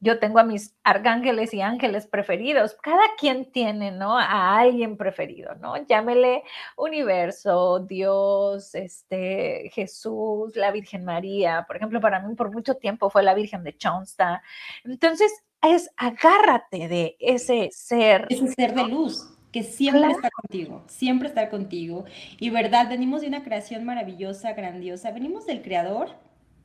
yo 0.00 0.18
tengo 0.18 0.38
a 0.38 0.44
mis 0.44 0.74
arcángeles 0.82 1.52
y 1.52 1.60
ángeles 1.60 2.06
preferidos. 2.06 2.74
Cada 2.82 3.02
quien 3.18 3.52
tiene, 3.52 3.92
¿no? 3.92 4.18
A 4.18 4.58
alguien 4.58 4.96
preferido, 4.96 5.54
¿no? 5.56 5.76
Llámele 5.86 6.42
universo, 6.76 7.80
Dios, 7.80 8.74
este, 8.74 9.70
Jesús, 9.74 10.56
la 10.56 10.72
Virgen 10.72 11.04
María. 11.04 11.64
Por 11.66 11.76
ejemplo, 11.76 12.00
para 12.00 12.20
mí 12.20 12.34
por 12.34 12.50
mucho 12.50 12.76
tiempo 12.76 13.10
fue 13.10 13.22
la 13.22 13.34
Virgen 13.34 13.62
de 13.62 13.76
Chonsta. 13.76 14.42
Entonces, 14.84 15.30
es 15.62 15.90
agárrate 15.96 16.88
de 16.88 17.16
ese 17.20 17.68
ser. 17.70 18.26
Ese 18.30 18.48
ser 18.48 18.74
de 18.74 18.84
luz 18.84 19.36
que 19.52 19.62
siempre 19.62 20.10
está 20.10 20.30
contigo, 20.30 20.84
siempre 20.86 21.28
está 21.28 21.50
contigo. 21.50 22.04
Y 22.38 22.48
verdad, 22.48 22.88
venimos 22.88 23.20
de 23.20 23.28
una 23.28 23.42
creación 23.42 23.84
maravillosa, 23.84 24.52
grandiosa, 24.52 25.10
venimos 25.10 25.44
del 25.44 25.60
Creador 25.60 26.08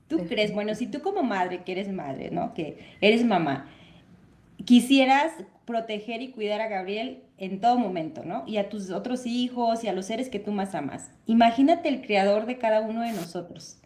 ¿Tú 0.08 0.28
crees, 0.28 0.54
bueno, 0.54 0.76
si 0.76 0.88
tú 0.88 1.02
como 1.02 1.24
madre, 1.24 1.64
que 1.64 1.72
eres 1.72 1.92
madre, 1.92 2.30
¿no? 2.30 2.54
Que 2.54 2.78
eres 3.02 3.26
mamá, 3.26 3.70
quisieras 4.64 5.34
proteger 5.66 6.22
y 6.22 6.32
cuidar 6.32 6.62
a 6.62 6.68
Gabriel 6.68 7.24
en 7.38 7.60
todo 7.60 7.78
momento, 7.78 8.24
¿no? 8.24 8.44
Y 8.46 8.58
a 8.58 8.70
tus 8.70 8.92
otros 8.92 9.26
hijos 9.26 9.84
y 9.84 9.88
a 9.88 9.94
los 9.94 10.06
seres 10.06 10.30
que 10.30 10.40
tú 10.40 10.52
más 10.52 10.76
amas. 10.76 11.12
Imagínate 11.26 11.90
el 11.90 12.02
creador 12.02 12.46
de 12.46 12.58
cada 12.58 12.82
uno 12.82 13.02
de 13.02 13.12
nosotros. 13.12 13.80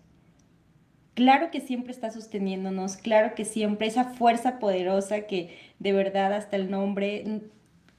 Claro 1.13 1.51
que 1.51 1.59
siempre 1.59 1.91
está 1.91 2.11
sosteniéndonos, 2.11 2.97
claro 2.97 3.35
que 3.35 3.43
siempre 3.43 3.87
esa 3.87 4.05
fuerza 4.05 4.59
poderosa 4.59 5.21
que 5.21 5.57
de 5.79 5.91
verdad 5.91 6.33
hasta 6.33 6.55
el 6.55 6.69
nombre 6.71 7.41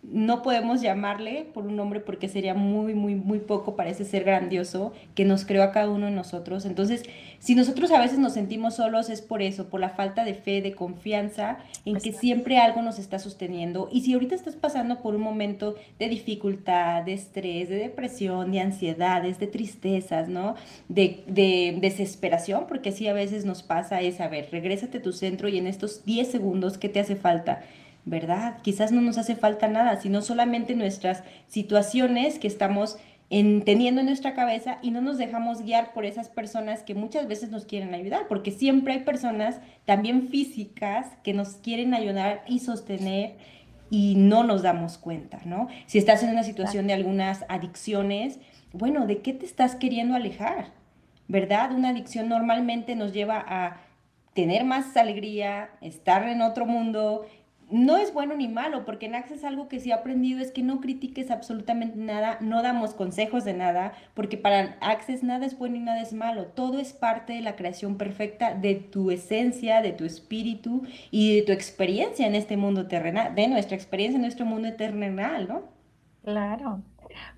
no 0.03 0.43
podemos 0.43 0.81
llamarle 0.81 1.47
por 1.53 1.67
un 1.67 1.77
nombre 1.77 2.01
porque 2.01 2.29
sería 2.29 2.55
muy, 2.55 2.95
muy, 2.95 3.15
muy 3.15 3.39
poco 3.39 3.77
para 3.77 3.91
ese 3.91 4.07
ser 4.07 4.25
grandioso 4.25 4.93
que 5.15 5.27
nos 5.27 5.45
creó 5.45 5.63
a 5.63 5.73
cada 5.73 5.91
uno 5.91 6.07
de 6.07 6.13
nosotros. 6.13 6.65
Entonces, 6.65 7.03
si 7.39 7.55
nosotros 7.55 7.91
a 7.91 8.01
veces 8.01 8.19
nos 8.19 8.33
sentimos 8.33 8.77
solos 8.77 9.11
es 9.11 9.21
por 9.21 9.43
eso, 9.43 9.69
por 9.69 9.79
la 9.79 9.91
falta 9.91 10.25
de 10.25 10.35
fe, 10.35 10.63
de 10.63 10.75
confianza 10.75 11.59
en 11.85 11.97
que 11.97 12.13
siempre 12.13 12.57
algo 12.57 12.81
nos 12.81 12.99
está 12.99 13.19
sosteniendo. 13.19 13.91
Y 13.93 14.01
si 14.01 14.15
ahorita 14.15 14.35
estás 14.35 14.57
pasando 14.57 15.03
por 15.03 15.15
un 15.15 15.21
momento 15.21 15.77
de 15.99 16.09
dificultad, 16.09 17.03
de 17.03 17.13
estrés, 17.13 17.69
de 17.69 17.77
depresión, 17.77 18.53
de 18.53 18.61
ansiedades, 18.61 19.39
de 19.39 19.49
tristezas, 19.49 20.29
¿no? 20.29 20.55
De, 20.89 21.25
de 21.27 21.77
desesperación, 21.79 22.67
porque 22.67 22.91
sí 22.91 23.07
a 23.07 23.13
veces 23.13 23.45
nos 23.45 23.63
pasa 23.63 24.01
es, 24.01 24.21
a 24.21 24.29
ver, 24.29 24.49
regrésate 24.51 24.99
a 24.99 25.03
tu 25.03 25.13
centro 25.13 25.49
y 25.49 25.59
en 25.59 25.67
estos 25.67 26.05
10 26.07 26.31
segundos, 26.31 26.79
¿qué 26.79 26.89
te 26.89 27.01
hace 27.01 27.17
falta? 27.17 27.63
¿Verdad? 28.11 28.59
Quizás 28.63 28.91
no 28.91 29.01
nos 29.01 29.19
hace 29.19 29.37
falta 29.37 29.69
nada, 29.69 29.95
sino 30.01 30.21
solamente 30.21 30.75
nuestras 30.75 31.23
situaciones 31.47 32.41
que 32.41 32.49
estamos 32.49 32.99
teniendo 33.29 34.01
en 34.01 34.09
nuestra 34.09 34.35
cabeza 34.35 34.79
y 34.83 34.91
no 34.91 35.01
nos 35.01 35.17
dejamos 35.17 35.63
guiar 35.63 35.93
por 35.93 36.05
esas 36.05 36.29
personas 36.29 36.83
que 36.83 36.97
muchas 36.97 37.29
veces 37.29 37.51
nos 37.51 37.65
quieren 37.65 37.95
ayudar, 37.95 38.27
porque 38.27 38.51
siempre 38.51 38.95
hay 38.95 39.01
personas 39.05 39.61
también 39.85 40.27
físicas 40.27 41.07
que 41.23 41.33
nos 41.33 41.51
quieren 41.51 41.95
ayudar 41.95 42.43
y 42.49 42.59
sostener 42.59 43.37
y 43.89 44.17
no 44.17 44.43
nos 44.43 44.63
damos 44.63 44.99
cuenta, 44.99 45.39
¿no? 45.45 45.69
Si 45.87 45.99
estás 45.99 46.25
en 46.25 46.31
una 46.31 46.43
situación 46.43 46.89
de 46.89 46.95
algunas 46.95 47.45
adicciones, 47.49 48.41
bueno, 48.73 49.07
¿de 49.07 49.19
qué 49.19 49.33
te 49.33 49.47
estás 49.47 49.77
queriendo 49.77 50.17
alejar? 50.17 50.73
¿Verdad? 51.29 51.71
Una 51.71 51.91
adicción 51.91 52.29
normalmente 52.29 52.97
nos 52.97 53.13
lleva 53.13 53.45
a 53.47 53.77
tener 54.35 54.65
más 54.65 54.97
alegría, 54.97 55.71
estar 55.81 56.27
en 56.29 56.41
otro 56.43 56.67
mundo, 56.67 57.27
no 57.71 57.97
es 57.97 58.13
bueno 58.13 58.35
ni 58.37 58.49
malo, 58.49 58.85
porque 58.85 59.07
en 59.07 59.15
Access 59.15 59.45
algo 59.45 59.69
que 59.69 59.81
sí 59.81 59.91
he 59.91 59.93
aprendido 59.93 60.41
es 60.41 60.53
que 60.53 60.63
no 60.63 60.81
critiques 60.81 61.31
absolutamente 61.31 61.97
nada, 61.97 62.39
no 62.41 62.63
damos 62.63 62.95
consejos 62.95 63.45
de 63.45 63.55
nada, 63.55 63.93
porque 64.15 64.37
para 64.37 64.77
Access 64.81 65.23
nada 65.23 65.47
es 65.47 65.59
bueno 65.59 65.77
y 65.77 65.81
nada 65.81 66.01
es 66.01 66.13
malo. 66.13 66.47
Todo 66.47 66.79
es 66.79 66.93
parte 66.93 67.33
de 67.35 67.41
la 67.43 67.57
creación 67.57 67.97
perfecta 67.97 68.55
de 68.55 68.75
tu 68.75 69.11
esencia, 69.11 69.83
de 69.83 69.93
tu 69.93 70.05
espíritu 70.05 70.83
y 71.11 71.37
de 71.37 71.43
tu 71.43 71.53
experiencia 71.53 72.27
en 72.27 72.35
este 72.35 72.57
mundo 72.57 72.87
terrenal, 72.89 73.35
de 73.35 73.49
nuestra 73.49 73.77
experiencia 73.77 74.17
en 74.17 74.23
nuestro 74.23 74.47
mundo 74.47 74.73
terrenal, 74.75 75.49
¿no? 75.49 75.63
Claro. 76.23 76.83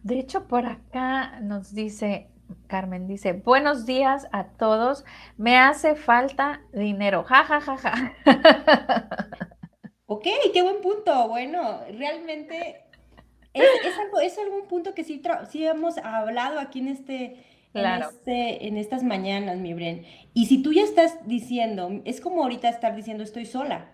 De 0.02 0.18
hecho, 0.18 0.48
por 0.48 0.66
acá 0.66 1.40
nos 1.40 1.74
dice, 1.74 2.28
Carmen 2.66 3.06
dice, 3.06 3.32
buenos 3.32 3.86
días 3.86 4.28
a 4.32 4.44
todos, 4.44 5.04
me 5.36 5.58
hace 5.58 5.94
falta 5.94 6.60
dinero, 6.72 7.24
ja, 7.24 7.44
ja, 7.44 7.60
ja, 7.60 7.76
ja. 7.76 8.12
Ok, 10.12 10.26
qué 10.52 10.60
buen 10.60 10.82
punto. 10.82 11.26
Bueno, 11.28 11.80
realmente 11.96 12.82
es, 13.54 13.98
algo, 13.98 14.20
es 14.20 14.36
algún 14.36 14.66
punto 14.68 14.92
que 14.92 15.04
sí, 15.04 15.22
sí 15.48 15.64
hemos 15.64 15.96
hablado 15.96 16.60
aquí 16.60 16.80
en 16.80 16.88
este, 16.88 17.42
este, 17.72 18.68
en 18.68 18.76
estas 18.76 19.02
mañanas, 19.04 19.56
mi 19.56 19.72
Bren. 19.72 20.04
Y 20.34 20.46
si 20.46 20.62
tú 20.62 20.74
ya 20.74 20.82
estás 20.82 21.26
diciendo, 21.26 22.02
es 22.04 22.20
como 22.20 22.42
ahorita 22.42 22.68
estar 22.68 22.94
diciendo 22.94 23.24
estoy 23.24 23.46
sola, 23.46 23.90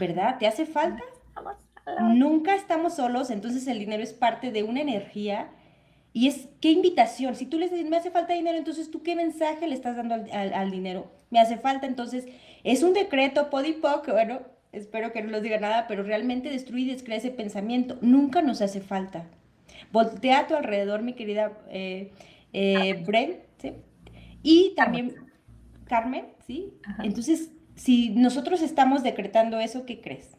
¿verdad? 0.00 0.38
¿Te 0.38 0.46
hace 0.46 0.64
falta? 0.64 1.02
Nunca 2.00 2.54
estamos 2.54 2.94
solos, 2.94 3.28
entonces 3.28 3.66
el 3.66 3.78
dinero 3.78 4.02
es 4.02 4.14
parte 4.14 4.52
de 4.52 4.62
una 4.62 4.80
energía 4.80 5.50
y 6.14 6.28
es 6.28 6.48
qué 6.62 6.70
invitación. 6.70 7.36
Si 7.36 7.44
tú 7.44 7.58
le 7.58 7.68
dices, 7.68 7.86
me 7.90 7.98
hace 7.98 8.10
falta 8.10 8.32
dinero, 8.32 8.56
entonces 8.56 8.90
tú 8.90 9.02
qué 9.02 9.16
mensaje 9.16 9.68
le 9.68 9.74
estás 9.74 9.96
dando 9.96 10.14
al, 10.14 10.70
dinero. 10.70 11.12
Me 11.28 11.40
hace 11.40 11.58
falta, 11.58 11.86
entonces 11.86 12.26
es 12.62 12.82
un 12.82 12.94
decreto, 12.94 13.50
podipoc, 13.50 14.10
bueno, 14.10 14.53
espero 14.74 15.12
que 15.12 15.22
no 15.22 15.30
nos 15.30 15.42
diga 15.42 15.58
nada, 15.58 15.86
pero 15.86 16.02
realmente 16.02 16.50
destruye 16.50 16.84
y 16.84 16.92
descrea 16.92 17.18
ese 17.18 17.30
pensamiento. 17.30 17.98
Nunca 18.00 18.42
nos 18.42 18.60
hace 18.62 18.80
falta. 18.80 19.26
Voltea 19.92 20.40
a 20.40 20.46
tu 20.46 20.54
alrededor, 20.54 21.02
mi 21.02 21.14
querida 21.14 21.52
eh, 21.70 22.10
eh, 22.52 23.02
Bren, 23.06 23.38
¿sí? 23.60 23.72
Y 24.42 24.74
también 24.76 25.14
Carmen, 25.86 26.26
¿sí? 26.46 26.74
Entonces, 27.02 27.50
si 27.76 28.10
nosotros 28.10 28.62
estamos 28.62 29.02
decretando 29.02 29.58
eso, 29.60 29.86
¿qué 29.86 30.00
crees? 30.00 30.30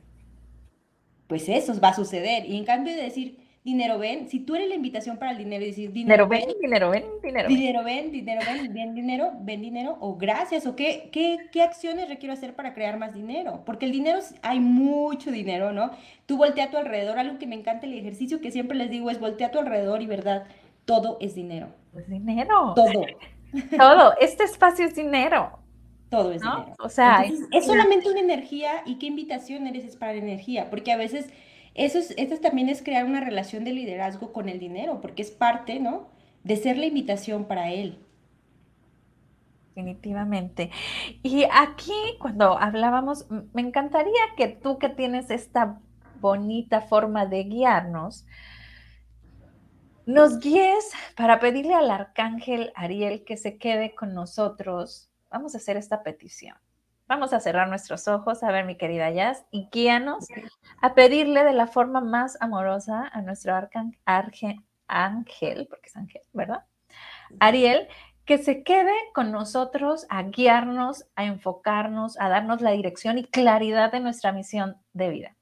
Pues 1.27 1.49
eso 1.49 1.79
va 1.79 1.89
a 1.89 1.95
suceder. 1.95 2.45
Y 2.45 2.57
en 2.57 2.65
cambio 2.65 2.93
de 2.95 3.01
decir, 3.01 3.39
dinero 3.65 3.97
ven, 3.97 4.29
si 4.29 4.39
tú 4.39 4.55
eres 4.55 4.69
la 4.69 4.75
invitación 4.75 5.17
para 5.17 5.31
el 5.31 5.39
dinero 5.39 5.63
y 5.63 5.69
decir 5.69 5.91
dinero, 5.91 6.27
ven, 6.27 6.45
dinero 6.61 6.91
ven, 6.91 7.03
dinero 7.23 7.43
ven, 7.43 7.49
dinero 7.49 7.83
ven, 7.83 8.11
dinero 8.11 8.41
ven, 8.45 8.71
bien 8.71 8.93
dinero, 8.93 9.31
ven 9.39 9.61
dinero 9.63 9.97
o 10.01 10.15
gracias 10.17 10.67
o 10.67 10.75
qué, 10.75 11.09
qué, 11.11 11.49
qué 11.51 11.63
acciones 11.63 12.07
requiero 12.07 12.31
hacer 12.31 12.55
para 12.55 12.75
crear 12.75 12.99
más 12.99 13.15
dinero, 13.15 13.63
porque 13.65 13.87
el 13.87 13.91
dinero 13.91 14.19
hay 14.43 14.59
mucho 14.59 15.31
dinero, 15.31 15.73
¿no? 15.73 15.89
Tú 16.27 16.37
voltea 16.37 16.65
a 16.65 16.69
tu 16.69 16.77
alrededor, 16.77 17.17
algo 17.17 17.39
que 17.39 17.47
me 17.47 17.55
encanta 17.55 17.87
el 17.87 17.93
ejercicio 17.93 18.39
que 18.39 18.51
siempre 18.51 18.77
les 18.77 18.91
digo 18.91 19.09
es 19.09 19.19
voltea 19.19 19.47
a 19.47 19.51
tu 19.51 19.57
alrededor 19.57 20.03
y 20.03 20.05
verdad, 20.05 20.45
todo 20.85 21.17
es 21.19 21.33
dinero. 21.33 21.69
Pues 21.91 22.07
dinero. 22.07 22.73
Todo. 22.75 23.05
todo, 23.77 24.13
este 24.21 24.43
espacio 24.43 24.85
es 24.85 24.93
dinero. 24.93 25.57
Todo 26.09 26.31
es 26.33 26.43
dinero. 26.43 26.75
O 26.77 26.89
sea, 26.89 27.25
es 27.51 27.65
solamente 27.65 28.11
una 28.11 28.19
energía 28.19 28.83
y 28.85 28.99
qué 28.99 29.07
invitación 29.07 29.65
eres 29.65 29.95
para 29.95 30.13
la 30.13 30.19
energía, 30.19 30.69
porque 30.69 30.91
a 30.91 30.97
veces 30.97 31.31
eso 31.75 31.99
también 32.41 32.69
es 32.69 32.81
crear 32.81 33.05
una 33.05 33.19
relación 33.19 33.63
de 33.63 33.73
liderazgo 33.73 34.33
con 34.33 34.49
el 34.49 34.59
dinero, 34.59 35.01
porque 35.01 35.21
es 35.21 35.31
parte, 35.31 35.79
¿no? 35.79 36.07
De 36.43 36.55
ser 36.55 36.77
la 36.77 36.85
invitación 36.85 37.45
para 37.45 37.71
él. 37.71 37.99
Definitivamente. 39.75 40.71
Y 41.21 41.43
aquí, 41.51 41.91
cuando 42.19 42.57
hablábamos, 42.57 43.27
me 43.53 43.61
encantaría 43.61 44.21
que 44.37 44.47
tú 44.47 44.79
que 44.79 44.89
tienes 44.89 45.29
esta 45.29 45.81
bonita 46.21 46.79
forma 46.79 47.25
de 47.25 47.43
guiarnos, 47.43 48.25
nos 50.05 50.39
guíes 50.39 50.93
para 51.17 51.39
pedirle 51.39 51.73
al 51.73 51.91
arcángel 51.91 52.71
Ariel 52.75 53.25
que 53.25 53.37
se 53.37 53.57
quede 53.57 53.93
con 53.95 54.13
nosotros. 54.13 55.09
Vamos 55.29 55.55
a 55.55 55.57
hacer 55.57 55.75
esta 55.77 56.03
petición. 56.03 56.55
Vamos 57.07 57.33
a 57.33 57.39
cerrar 57.39 57.69
nuestros 57.69 58.07
ojos, 58.07 58.41
a 58.41 58.51
ver, 58.51 58.65
mi 58.65 58.77
querida 58.77 59.11
Jazz, 59.11 59.45
y 59.51 59.69
guíanos 59.71 60.25
a 60.81 60.95
pedirle 60.95 61.43
de 61.43 61.53
la 61.53 61.67
forma 61.67 62.01
más 62.01 62.35
amorosa 62.41 63.07
a 63.13 63.21
nuestro 63.21 63.53
arcángel, 63.53 64.59
ángel, 64.87 65.67
porque 65.69 65.89
es 65.89 65.95
ángel, 65.95 66.21
¿verdad? 66.33 66.63
Ariel, 67.39 67.87
que 68.25 68.39
se 68.39 68.63
quede 68.63 68.93
con 69.13 69.31
nosotros 69.31 70.07
a 70.09 70.23
guiarnos, 70.23 71.05
a 71.15 71.25
enfocarnos, 71.25 72.19
a 72.19 72.27
darnos 72.27 72.61
la 72.61 72.71
dirección 72.71 73.19
y 73.19 73.25
claridad 73.25 73.91
de 73.91 73.99
nuestra 73.99 74.31
misión 74.31 74.77
de 74.93 75.09
vida. 75.09 75.35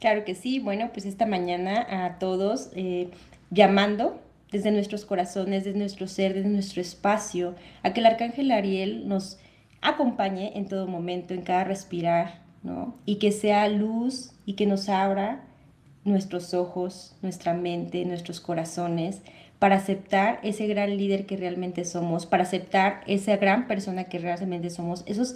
Claro 0.00 0.24
que 0.24 0.34
sí. 0.34 0.58
Bueno, 0.58 0.90
pues 0.92 1.04
esta 1.04 1.26
mañana 1.26 2.06
a 2.06 2.18
todos 2.18 2.70
eh, 2.74 3.10
llamando 3.50 4.20
desde 4.50 4.70
nuestros 4.70 5.04
corazones, 5.04 5.64
desde 5.64 5.78
nuestro 5.78 6.06
ser, 6.06 6.32
desde 6.32 6.48
nuestro 6.48 6.80
espacio, 6.80 7.54
a 7.82 7.92
que 7.92 8.00
el 8.00 8.06
arcángel 8.06 8.50
Ariel 8.50 9.06
nos 9.06 9.38
acompañe 9.88 10.52
en 10.56 10.66
todo 10.66 10.86
momento, 10.86 11.34
en 11.34 11.42
cada 11.42 11.64
respirar, 11.64 12.40
¿no? 12.62 12.96
Y 13.04 13.16
que 13.16 13.32
sea 13.32 13.68
luz 13.68 14.32
y 14.44 14.54
que 14.54 14.66
nos 14.66 14.88
abra 14.88 15.44
nuestros 16.04 16.54
ojos, 16.54 17.16
nuestra 17.22 17.54
mente, 17.54 18.04
nuestros 18.04 18.40
corazones, 18.40 19.22
para 19.58 19.76
aceptar 19.76 20.38
ese 20.42 20.66
gran 20.66 20.96
líder 20.96 21.26
que 21.26 21.36
realmente 21.36 21.84
somos, 21.84 22.26
para 22.26 22.42
aceptar 22.42 23.00
esa 23.06 23.36
gran 23.36 23.66
persona 23.66 24.04
que 24.04 24.18
realmente 24.18 24.70
somos, 24.70 25.02
esos 25.06 25.34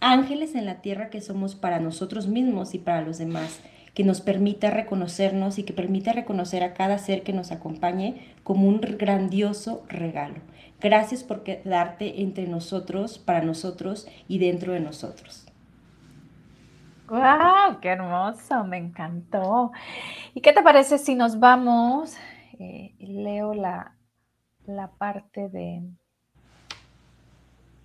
ángeles 0.00 0.54
en 0.54 0.66
la 0.66 0.80
tierra 0.80 1.10
que 1.10 1.20
somos 1.20 1.54
para 1.54 1.78
nosotros 1.78 2.26
mismos 2.26 2.74
y 2.74 2.78
para 2.78 3.02
los 3.02 3.18
demás 3.18 3.60
que 3.94 4.04
nos 4.04 4.20
permita 4.20 4.70
reconocernos 4.70 5.58
y 5.58 5.64
que 5.64 5.72
permita 5.72 6.12
reconocer 6.12 6.62
a 6.64 6.74
cada 6.74 6.98
ser 6.98 7.22
que 7.22 7.32
nos 7.32 7.52
acompañe 7.52 8.26
como 8.42 8.66
un 8.66 8.80
grandioso 8.80 9.84
regalo. 9.88 10.36
Gracias 10.82 11.22
por 11.22 11.44
quedarte 11.44 12.22
entre 12.22 12.48
nosotros, 12.48 13.18
para 13.18 13.42
nosotros 13.42 14.08
y 14.26 14.38
dentro 14.38 14.72
de 14.72 14.80
nosotros. 14.80 15.46
¡Wow! 17.08 17.78
¡Qué 17.80 17.90
hermoso! 17.90 18.64
Me 18.64 18.78
encantó. 18.78 19.70
¿Y 20.34 20.40
qué 20.40 20.52
te 20.52 20.62
parece 20.62 20.98
si 20.98 21.14
nos 21.14 21.38
vamos? 21.38 22.16
Eh, 22.58 22.94
leo 22.98 23.54
la, 23.54 23.96
la 24.64 24.90
parte 24.90 25.48
de, 25.48 25.82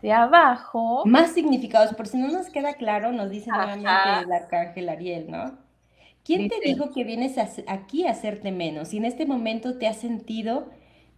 de 0.02 0.12
abajo. 0.12 1.04
Más 1.06 1.32
significados, 1.32 1.94
por 1.94 2.08
si 2.08 2.18
no 2.18 2.30
nos 2.30 2.50
queda 2.50 2.74
claro, 2.76 3.12
nos 3.12 3.30
dice 3.30 3.50
nuevamente 3.50 3.90
el 4.24 4.32
arcángel 4.32 4.90
Ariel, 4.90 5.30
¿no? 5.30 5.58
¿Quién 6.24 6.50
te 6.50 6.60
dijo 6.62 6.92
que 6.92 7.04
vienes 7.04 7.38
aquí 7.68 8.06
a 8.06 8.12
hacerte 8.12 8.52
menos? 8.52 8.94
Y 8.94 8.98
en 8.98 9.06
este 9.06 9.26
momento 9.26 9.78
te 9.78 9.88
has 9.88 9.98
sentido 9.98 10.70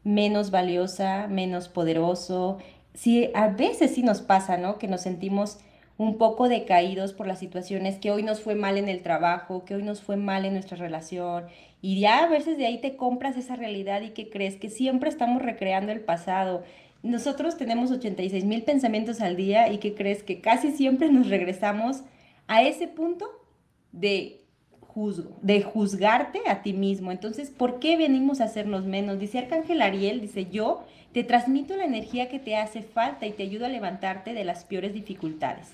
menos 0.09 0.49
valiosa, 0.49 1.27
menos 1.27 1.69
poderoso. 1.69 2.57
Si 2.93 3.29
a 3.35 3.47
veces 3.47 3.93
sí 3.93 4.01
nos 4.01 4.21
pasa, 4.21 4.57
¿no? 4.57 4.79
Que 4.79 4.87
nos 4.87 5.01
sentimos 5.01 5.59
un 5.97 6.17
poco 6.17 6.49
decaídos 6.49 7.13
por 7.13 7.27
las 7.27 7.39
situaciones, 7.39 7.99
que 7.99 8.09
hoy 8.09 8.23
nos 8.23 8.41
fue 8.41 8.55
mal 8.55 8.77
en 8.77 8.89
el 8.89 9.01
trabajo, 9.03 9.65
que 9.65 9.75
hoy 9.75 9.83
nos 9.83 10.01
fue 10.01 10.15
mal 10.15 10.45
en 10.45 10.53
nuestra 10.53 10.77
relación. 10.77 11.45
Y 11.81 11.99
ya 11.99 12.23
a 12.23 12.27
veces 12.27 12.57
de 12.57 12.65
ahí 12.65 12.79
te 12.79 12.95
compras 12.95 13.37
esa 13.37 13.55
realidad 13.55 14.01
y 14.01 14.09
que 14.09 14.29
crees 14.29 14.55
que 14.55 14.69
siempre 14.69 15.09
estamos 15.09 15.41
recreando 15.41 15.91
el 15.91 15.99
pasado. 15.99 16.63
Nosotros 17.03 17.57
tenemos 17.57 17.91
86 17.91 18.45
mil 18.45 18.63
pensamientos 18.63 19.21
al 19.21 19.35
día 19.35 19.71
y 19.71 19.77
que 19.77 19.93
crees 19.93 20.23
que 20.23 20.41
casi 20.41 20.71
siempre 20.71 21.11
nos 21.11 21.29
regresamos 21.29 22.01
a 22.47 22.63
ese 22.63 22.87
punto 22.87 23.27
de 23.91 24.38
de 25.41 25.61
juzgarte 25.61 26.41
a 26.47 26.61
ti 26.61 26.73
mismo. 26.73 27.11
Entonces, 27.11 27.49
¿por 27.49 27.79
qué 27.79 27.97
venimos 27.97 28.41
a 28.41 28.45
hacernos 28.45 28.85
menos? 28.85 29.19
Dice 29.19 29.39
Arcángel 29.39 29.81
Ariel, 29.81 30.21
dice 30.21 30.47
yo, 30.51 30.83
te 31.13 31.23
transmito 31.23 31.75
la 31.75 31.85
energía 31.85 32.29
que 32.29 32.39
te 32.39 32.55
hace 32.55 32.81
falta 32.81 33.25
y 33.25 33.31
te 33.31 33.43
ayudo 33.43 33.65
a 33.65 33.69
levantarte 33.69 34.33
de 34.33 34.43
las 34.43 34.65
peores 34.65 34.93
dificultades. 34.93 35.69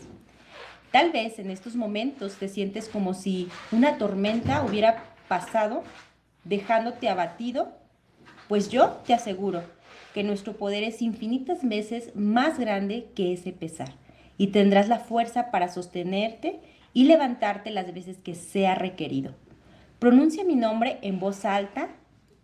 Tal 0.92 1.12
vez 1.12 1.40
en 1.40 1.50
estos 1.50 1.76
momentos 1.76 2.36
te 2.36 2.48
sientes 2.48 2.88
como 2.88 3.14
si 3.14 3.50
una 3.72 3.98
tormenta 3.98 4.64
hubiera 4.64 5.04
pasado 5.28 5.84
dejándote 6.44 7.10
abatido, 7.10 7.74
pues 8.48 8.70
yo 8.70 9.02
te 9.06 9.14
aseguro 9.14 9.64
que 10.14 10.24
nuestro 10.24 10.54
poder 10.54 10.84
es 10.84 11.02
infinitas 11.02 11.68
veces 11.68 12.16
más 12.16 12.60
grande 12.60 13.08
que 13.16 13.34
ese 13.34 13.52
pesar 13.52 13.94
y 14.38 14.48
tendrás 14.48 14.88
la 14.88 15.00
fuerza 15.00 15.52
para 15.52 15.68
sostenerte 15.68 16.60
y 16.96 17.04
levantarte 17.04 17.72
las 17.72 17.94
veces 17.94 18.18
que 18.18 18.36
sea 18.36 18.74
requerido. 18.74 19.36
Pronuncia 20.00 20.46
mi 20.46 20.56
nombre 20.56 20.98
en 21.02 21.20
voz 21.20 21.44
alta, 21.44 21.90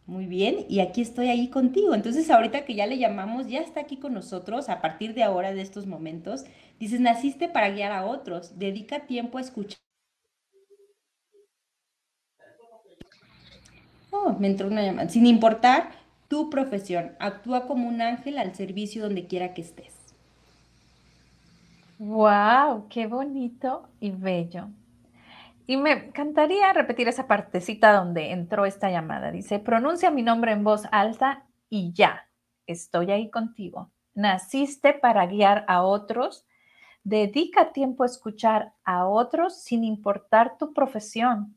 muy 0.05 0.25
bien, 0.25 0.65
y 0.67 0.81
aquí 0.81 1.01
estoy 1.01 1.29
ahí 1.29 1.47
contigo. 1.47 1.95
Entonces 1.95 2.29
ahorita 2.29 2.65
que 2.65 2.75
ya 2.75 2.85
le 2.85 2.97
llamamos, 2.97 3.47
ya 3.47 3.61
está 3.61 3.79
aquí 3.79 3.95
con 3.95 4.13
nosotros 4.13 4.67
a 4.67 4.81
partir 4.81 5.13
de 5.13 5.23
ahora, 5.23 5.53
de 5.53 5.61
estos 5.61 5.87
momentos. 5.87 6.43
Dices, 6.79 6.99
naciste 6.99 7.47
para 7.47 7.69
guiar 7.69 7.93
a 7.93 8.05
otros, 8.05 8.59
dedica 8.59 9.07
tiempo 9.07 9.37
a 9.37 9.41
escuchar. 9.41 9.79
Oh, 14.11 14.33
me 14.37 14.47
entró 14.47 14.67
una 14.67 14.83
llamada. 14.83 15.07
Sin 15.07 15.27
importar 15.27 15.91
tu 16.27 16.49
profesión, 16.49 17.13
actúa 17.19 17.67
como 17.67 17.87
un 17.87 18.01
ángel 18.01 18.37
al 18.37 18.53
servicio 18.53 19.01
donde 19.01 19.27
quiera 19.27 19.53
que 19.53 19.61
estés. 19.61 20.00
¡Wow! 22.03 22.87
¡Qué 22.89 23.05
bonito 23.05 23.87
y 23.99 24.09
bello! 24.09 24.69
Y 25.67 25.77
me 25.77 25.91
encantaría 25.91 26.73
repetir 26.73 27.07
esa 27.07 27.27
partecita 27.27 27.93
donde 27.93 28.31
entró 28.31 28.65
esta 28.65 28.89
llamada. 28.89 29.29
Dice, 29.29 29.59
pronuncia 29.59 30.09
mi 30.09 30.23
nombre 30.23 30.51
en 30.51 30.63
voz 30.63 30.85
alta 30.91 31.45
y 31.69 31.93
ya, 31.93 32.27
estoy 32.65 33.11
ahí 33.11 33.29
contigo. 33.29 33.91
Naciste 34.15 34.93
para 34.93 35.27
guiar 35.27 35.63
a 35.67 35.83
otros. 35.83 36.47
Dedica 37.03 37.71
tiempo 37.71 38.01
a 38.01 38.07
escuchar 38.07 38.73
a 38.83 39.05
otros 39.05 39.61
sin 39.61 39.83
importar 39.83 40.57
tu 40.57 40.73
profesión. 40.73 41.55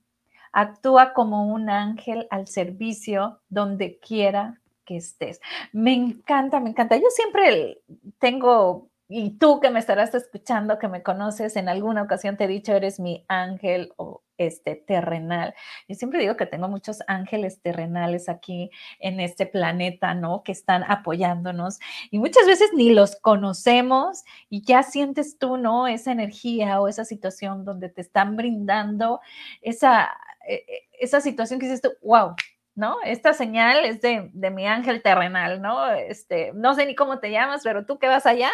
Actúa 0.53 1.15
como 1.15 1.47
un 1.47 1.71
ángel 1.71 2.27
al 2.29 2.49
servicio 2.49 3.41
donde 3.49 3.99
quiera 3.99 4.61
que 4.85 4.99
estés. 4.99 5.41
Me 5.73 5.95
encanta, 5.95 6.61
me 6.61 6.69
encanta. 6.69 6.99
Yo 6.99 7.09
siempre 7.09 7.81
tengo 8.19 8.91
y 9.17 9.31
tú 9.39 9.61
que 9.61 9.71
me 9.71 9.79
estarás 9.79 10.13
escuchando, 10.13 10.81
que 10.81 10.89
me 10.89 11.05
conoces, 11.05 11.55
en 11.55 11.69
alguna 11.69 12.03
ocasión 12.03 12.37
te 12.37 12.45
he 12.45 12.49
dicho, 12.49 12.73
eres 12.73 12.99
mi 12.99 13.25
ángel 13.29 13.93
o 13.97 14.25
este 14.39 14.75
terrenal. 14.75 15.55
Yo 15.87 15.95
siempre 15.95 16.19
digo 16.19 16.37
que 16.37 16.47
tengo 16.47 16.69
muchos 16.69 16.99
ángeles 17.07 17.63
terrenales 17.63 18.29
aquí 18.29 18.73
en 18.99 19.21
este 19.21 19.47
planeta, 19.47 20.15
¿no? 20.15 20.43
Que 20.43 20.51
están 20.51 20.83
apoyándonos 20.89 21.79
y 22.11 22.19
muchas 22.19 22.45
veces 22.45 22.71
ni 22.75 22.91
los 22.91 23.15
conocemos 23.15 24.25
y 24.51 24.65
ya 24.65 24.83
sientes 24.83 25.39
tú, 25.39 25.59
¿no? 25.59 25.87
Esa 25.87 26.11
energía 26.11 26.81
o 26.81 26.89
esa 26.89 27.05
situación 27.05 27.65
donde 27.65 27.91
te 27.91 28.01
están 28.01 28.35
brindando 28.35 29.21
esa, 29.63 30.11
e, 30.45 30.55
e, 30.55 30.89
esa 30.99 31.21
situación 31.21 31.61
que 31.61 31.67
dices 31.67 31.83
tú, 31.83 31.93
wow, 32.03 32.35
¿no? 32.75 32.97
Esta 33.05 33.33
señal 33.33 33.85
es 33.85 34.01
de, 34.01 34.29
de, 34.33 34.51
mi 34.51 34.67
ángel 34.67 35.03
terrenal, 35.03 35.63
¿no? 35.63 35.89
Este, 35.93 36.51
no 36.55 36.75
sé 36.75 36.87
ni 36.87 36.97
cómo 36.97 37.21
te 37.21 37.31
llamas, 37.31 37.63
pero 37.63 37.87
tú 37.87 38.01
que 38.01 38.09
vas 38.09 38.27
allá, 38.27 38.51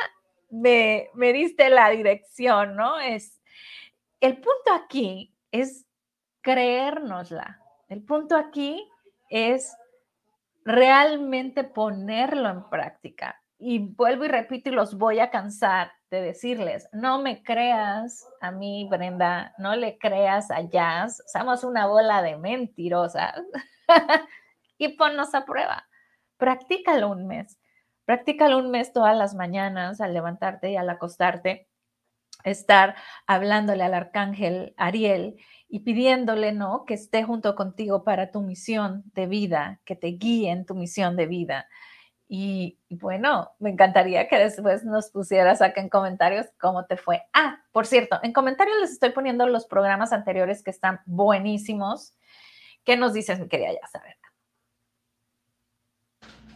me, 0.50 1.08
me 1.14 1.32
diste 1.32 1.70
la 1.70 1.90
dirección, 1.90 2.76
¿no? 2.76 2.98
Es, 3.00 3.40
el 4.20 4.34
punto 4.34 4.72
aquí 4.72 5.34
es 5.50 5.86
creérnosla. 6.42 7.60
El 7.88 8.02
punto 8.04 8.36
aquí 8.36 8.88
es 9.28 9.76
realmente 10.64 11.64
ponerlo 11.64 12.48
en 12.48 12.68
práctica. 12.68 13.42
Y 13.58 13.78
vuelvo 13.78 14.24
y 14.24 14.28
repito 14.28 14.70
y 14.70 14.72
los 14.72 14.96
voy 14.96 15.20
a 15.20 15.30
cansar 15.30 15.92
de 16.10 16.22
decirles, 16.22 16.88
no 16.92 17.20
me 17.20 17.42
creas 17.42 18.26
a 18.40 18.50
mí, 18.50 18.86
Brenda, 18.90 19.54
no 19.58 19.76
le 19.76 19.96
creas 19.98 20.50
a 20.50 20.62
Jazz, 20.62 21.22
somos 21.32 21.62
una 21.62 21.86
bola 21.86 22.20
de 22.22 22.36
mentirosas 22.36 23.40
y 24.78 24.88
ponnos 24.96 25.34
a 25.34 25.44
prueba. 25.44 25.86
Practícalo 26.36 27.10
un 27.10 27.26
mes. 27.26 27.59
Practícalo 28.10 28.58
un 28.58 28.72
mes 28.72 28.92
todas 28.92 29.16
las 29.16 29.36
mañanas 29.36 30.00
al 30.00 30.12
levantarte 30.12 30.72
y 30.72 30.74
al 30.76 30.90
acostarte, 30.90 31.68
estar 32.42 32.96
hablándole 33.24 33.84
al 33.84 33.94
arcángel 33.94 34.74
Ariel 34.76 35.36
y 35.68 35.84
pidiéndole, 35.84 36.50
¿no? 36.50 36.84
Que 36.86 36.94
esté 36.94 37.22
junto 37.22 37.54
contigo 37.54 38.02
para 38.02 38.32
tu 38.32 38.42
misión 38.42 39.04
de 39.14 39.28
vida, 39.28 39.80
que 39.84 39.94
te 39.94 40.08
guíe 40.08 40.50
en 40.50 40.66
tu 40.66 40.74
misión 40.74 41.14
de 41.14 41.26
vida. 41.26 41.68
Y, 42.26 42.80
bueno, 42.88 43.52
me 43.60 43.70
encantaría 43.70 44.26
que 44.26 44.38
después 44.38 44.84
nos 44.84 45.12
pusieras 45.12 45.62
acá 45.62 45.80
en 45.80 45.88
comentarios 45.88 46.46
cómo 46.58 46.86
te 46.86 46.96
fue. 46.96 47.22
Ah, 47.32 47.62
por 47.70 47.86
cierto, 47.86 48.18
en 48.24 48.32
comentarios 48.32 48.76
les 48.80 48.90
estoy 48.90 49.10
poniendo 49.10 49.46
los 49.46 49.66
programas 49.66 50.12
anteriores 50.12 50.64
que 50.64 50.72
están 50.72 50.98
buenísimos. 51.06 52.16
¿Qué 52.84 52.96
nos 52.96 53.12
dices, 53.12 53.38
mi 53.38 53.46
querida 53.46 53.70
ya 53.70 53.86
saber? 53.86 54.16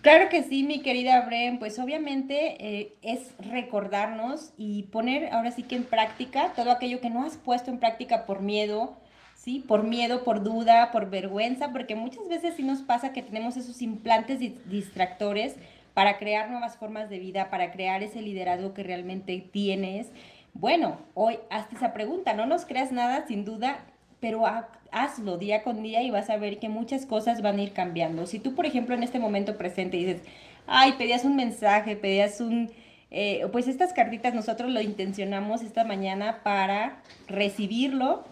Claro 0.05 0.29
que 0.29 0.43
sí, 0.43 0.64
mi 0.64 0.83
querida 0.83 1.23
Bren, 1.23 1.59
pues 1.59 1.79
obviamente 1.79 2.57
eh, 2.61 2.93
es 3.01 3.33
recordarnos 3.38 4.53
y 4.59 4.83
poner 4.83 5.33
ahora 5.33 5.51
sí 5.51 5.62
que 5.62 5.77
en 5.77 5.85
práctica 5.85 6.53
todo 6.55 6.71
aquello 6.73 7.01
que 7.01 7.09
no 7.09 7.25
has 7.25 7.38
puesto 7.38 7.71
en 7.71 7.79
práctica 7.79 8.27
por 8.27 8.43
miedo, 8.43 8.99
¿sí? 9.35 9.64
Por 9.67 9.83
miedo, 9.83 10.23
por 10.23 10.43
duda, 10.43 10.93
por 10.93 11.09
vergüenza, 11.09 11.73
porque 11.73 11.95
muchas 11.95 12.29
veces 12.29 12.53
sí 12.55 12.62
nos 12.62 12.83
pasa 12.83 13.14
que 13.14 13.23
tenemos 13.23 13.57
esos 13.57 13.81
implantes 13.81 14.40
distractores 14.69 15.57
para 15.95 16.19
crear 16.19 16.51
nuevas 16.51 16.77
formas 16.77 17.09
de 17.09 17.19
vida, 17.19 17.49
para 17.49 17.73
crear 17.73 18.03
ese 18.03 18.21
liderazgo 18.21 18.75
que 18.75 18.83
realmente 18.83 19.49
tienes. 19.53 20.09
Bueno, 20.53 20.99
hoy 21.14 21.38
hazte 21.49 21.77
esa 21.77 21.95
pregunta, 21.95 22.35
no 22.35 22.45
nos 22.45 22.67
creas 22.67 22.93
nada, 22.93 23.27
sin 23.27 23.47
duda, 23.47 23.87
pero 24.24 24.46
hazlo 24.90 25.37
día 25.37 25.62
con 25.62 25.82
día 25.82 26.02
y 26.02 26.10
vas 26.10 26.30
a 26.30 26.38
ver 26.38 26.58
que 26.58 26.70
muchas 26.70 27.04
cosas 27.04 27.42
van 27.42 27.58
a 27.58 27.62
ir 27.62 27.74
cambiando. 27.74 28.26
Si 28.26 28.38
tú, 28.38 28.54
por 28.54 28.64
ejemplo, 28.64 28.94
en 28.94 29.02
este 29.02 29.18
momento 29.18 29.58
presente 29.58 29.98
dices, 29.98 30.22
ay, 30.66 30.92
pedías 30.92 31.26
un 31.26 31.37
mensaje, 31.37 31.94
pedías 31.94 32.40
un... 32.40 32.70
Eh, 33.10 33.46
pues 33.52 33.68
estas 33.68 33.92
cartitas 33.92 34.32
nosotros 34.32 34.72
lo 34.72 34.80
intencionamos 34.80 35.60
esta 35.60 35.84
mañana 35.84 36.40
para 36.42 37.02
recibirlo, 37.28 38.24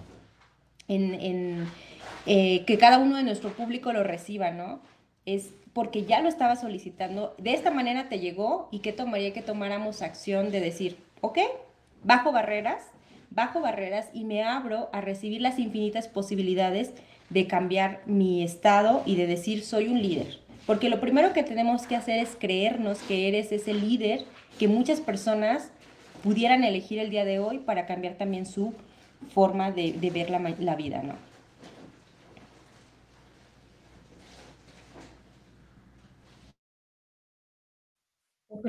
en, 0.89 1.13
en 1.13 1.67
eh, 2.25 2.65
que 2.65 2.79
cada 2.79 2.97
uno 2.97 3.19
de 3.19 3.25
nuestro 3.25 3.51
público 3.51 3.93
lo 3.93 4.03
reciba, 4.03 4.51
¿no? 4.51 4.81
Es 5.27 5.51
porque 5.75 6.07
ya 6.07 6.23
lo 6.23 6.31
estaba 6.31 6.57
solicitando, 6.57 7.35
de 7.37 7.53
esta 7.53 7.71
manera 7.71 8.09
te 8.09 8.19
llegó 8.19 8.71
y 8.73 8.79
qué 8.79 8.95
tomaría 8.95 9.35
que 9.35 9.43
tomáramos 9.43 10.01
acción 10.01 10.51
de 10.53 10.61
decir, 10.61 10.97
ok, 11.21 11.39
bajo 12.03 12.33
barreras, 12.33 12.81
bajo 13.35 13.61
barreras 13.61 14.09
y 14.13 14.25
me 14.25 14.43
abro 14.43 14.89
a 14.93 15.01
recibir 15.01 15.41
las 15.41 15.59
infinitas 15.59 16.09
posibilidades 16.09 16.93
de 17.31 17.47
cambiar 17.47 18.01
mi 18.07 18.43
estado 18.43 19.03
y 19.07 19.17
de 19.17 19.27
decir 19.27 19.65
soy 19.65 19.89
un 19.89 20.03
líder. 20.03 20.39
Porque 20.67 20.89
lo 20.89 21.01
primero 21.01 21.33
que 21.33 21.43
tenemos 21.43 21.87
que 21.87 21.97
hacer 21.97 22.19
es 22.19 22.37
creernos 22.39 22.99
que 23.01 23.29
eres 23.29 23.51
ese 23.53 23.75
líder 23.75 24.25
que 24.59 24.69
muchas 24.69 25.01
personas 25.01 25.71
pudieran 26.23 26.63
elegir 26.63 26.99
el 26.99 27.11
día 27.11 27.25
de 27.25 27.41
hoy 27.41 27.59
para 27.59 27.87
cambiar 27.87 28.15
también 28.15 28.47
su 28.47 28.75
forma 29.35 29.71
de, 29.73 29.93
ver 30.13 30.31
la, 30.31 30.39
la 30.59 30.77
vida, 30.77 31.03
¿no? 31.03 31.15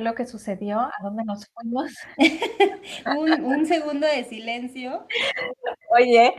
Lo 0.01 0.15
que 0.15 0.25
sucedió? 0.25 0.79
¿A 0.79 0.93
dónde 1.01 1.23
nos 1.25 1.47
fuimos? 1.53 1.91
un, 3.45 3.65
segundo 3.65 4.08
de 4.08 4.23
silencio. 4.23 5.08
Oye, 5.89 6.34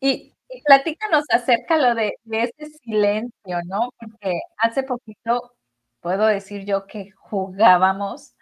y, 0.00 0.34
platícanos 0.66 1.24
acerca 1.30 1.78
lo 1.78 1.94
de, 1.94 2.14
de, 2.24 2.42
ese 2.44 2.70
silencio, 2.82 3.62
¿no? 3.66 3.90
Porque 3.98 4.40
hace 4.58 4.82
poquito 4.82 5.54
puedo 6.00 6.26
decir 6.26 6.64
yo 6.66 6.86
que 6.86 7.10
jugábamos 7.12 8.34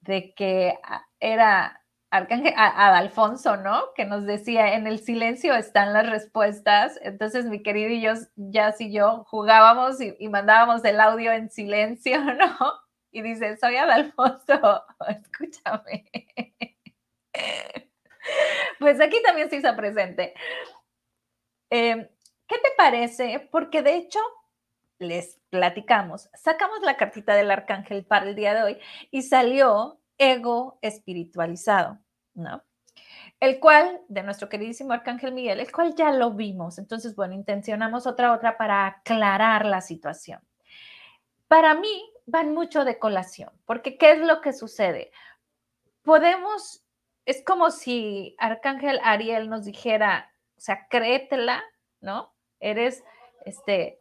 de 0.00 0.34
que 0.34 0.78
era 1.20 1.82
Arcángel 2.10 2.54
Adalfonso, 2.56 3.56
¿no? 3.56 3.92
Que 3.94 4.04
nos 4.04 4.24
decía, 4.26 4.74
en 4.74 4.86
el 4.86 5.00
silencio 5.00 5.54
están 5.54 5.92
las 5.92 6.08
respuestas. 6.08 6.98
Entonces, 7.02 7.46
mi 7.46 7.62
querido 7.62 7.90
y 7.90 8.00
yo, 8.00 8.12
ya 8.36 8.74
y 8.78 8.92
yo 8.92 9.24
jugábamos 9.26 10.00
y, 10.00 10.14
y 10.18 10.28
mandábamos 10.28 10.84
el 10.84 11.00
audio 11.00 11.32
en 11.32 11.50
silencio, 11.50 12.18
¿no? 12.34 12.85
Y 13.16 13.22
dice, 13.22 13.56
soy 13.56 13.76
Adalfonso, 13.76 14.84
escúchame. 15.08 16.04
Pues 18.78 19.00
aquí 19.00 19.22
también 19.22 19.48
se 19.48 19.56
hizo 19.56 19.74
presente. 19.74 20.34
Em, 21.70 22.06
¿Qué 22.46 22.56
te 22.56 22.68
parece? 22.76 23.48
Porque 23.50 23.82
de 23.82 23.96
hecho, 23.96 24.18
les 24.98 25.40
platicamos, 25.48 26.28
sacamos 26.34 26.80
la 26.82 26.96
cartita 26.96 27.34
del 27.34 27.50
arcángel 27.50 28.04
para 28.04 28.26
el 28.26 28.34
día 28.34 28.52
de 28.52 28.62
hoy 28.62 28.78
y 29.10 29.22
salió 29.22 30.00
ego 30.18 30.78
espiritualizado, 30.82 31.98
¿no? 32.34 32.62
El 33.40 33.60
cual, 33.60 34.02
de 34.08 34.22
nuestro 34.22 34.48
queridísimo 34.50 34.92
arcángel 34.92 35.32
Miguel, 35.32 35.60
el 35.60 35.72
cual 35.72 35.94
ya 35.94 36.10
lo 36.12 36.32
vimos. 36.32 36.78
Entonces, 36.78 37.16
bueno, 37.16 37.32
intencionamos 37.32 38.06
otra, 38.06 38.32
otra 38.32 38.58
para 38.58 38.86
aclarar 38.86 39.64
la 39.64 39.80
situación. 39.80 40.40
Para 41.48 41.74
mí, 41.74 42.12
van 42.26 42.52
mucho 42.52 42.84
de 42.84 42.98
colación, 42.98 43.50
porque 43.64 43.96
¿qué 43.96 44.12
es 44.12 44.18
lo 44.18 44.40
que 44.40 44.52
sucede? 44.52 45.12
Podemos, 46.02 46.84
es 47.24 47.42
como 47.44 47.70
si 47.70 48.34
Arcángel 48.38 49.00
Ariel 49.02 49.48
nos 49.48 49.64
dijera, 49.64 50.32
o 50.56 50.60
sea, 50.60 50.86
créetela, 50.88 51.62
¿no? 52.00 52.34
Eres, 52.60 53.04
este, 53.44 53.98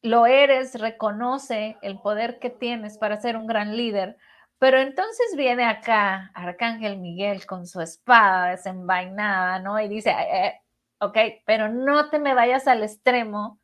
lo 0.00 0.26
eres, 0.26 0.80
reconoce 0.80 1.76
el 1.82 2.00
poder 2.00 2.38
que 2.38 2.50
tienes 2.50 2.98
para 2.98 3.20
ser 3.20 3.36
un 3.36 3.46
gran 3.46 3.76
líder, 3.76 4.16
pero 4.58 4.78
entonces 4.78 5.34
viene 5.36 5.64
acá 5.64 6.30
Arcángel 6.34 6.98
Miguel 6.98 7.46
con 7.46 7.66
su 7.66 7.80
espada 7.80 8.50
desenvainada, 8.50 9.58
¿no? 9.58 9.80
Y 9.80 9.88
dice, 9.88 10.10
eh, 10.10 10.46
eh, 10.46 10.60
ok, 11.00 11.18
pero 11.44 11.68
no 11.68 12.10
te 12.10 12.18
me 12.18 12.34
vayas 12.34 12.68
al 12.68 12.82
extremo 12.82 13.58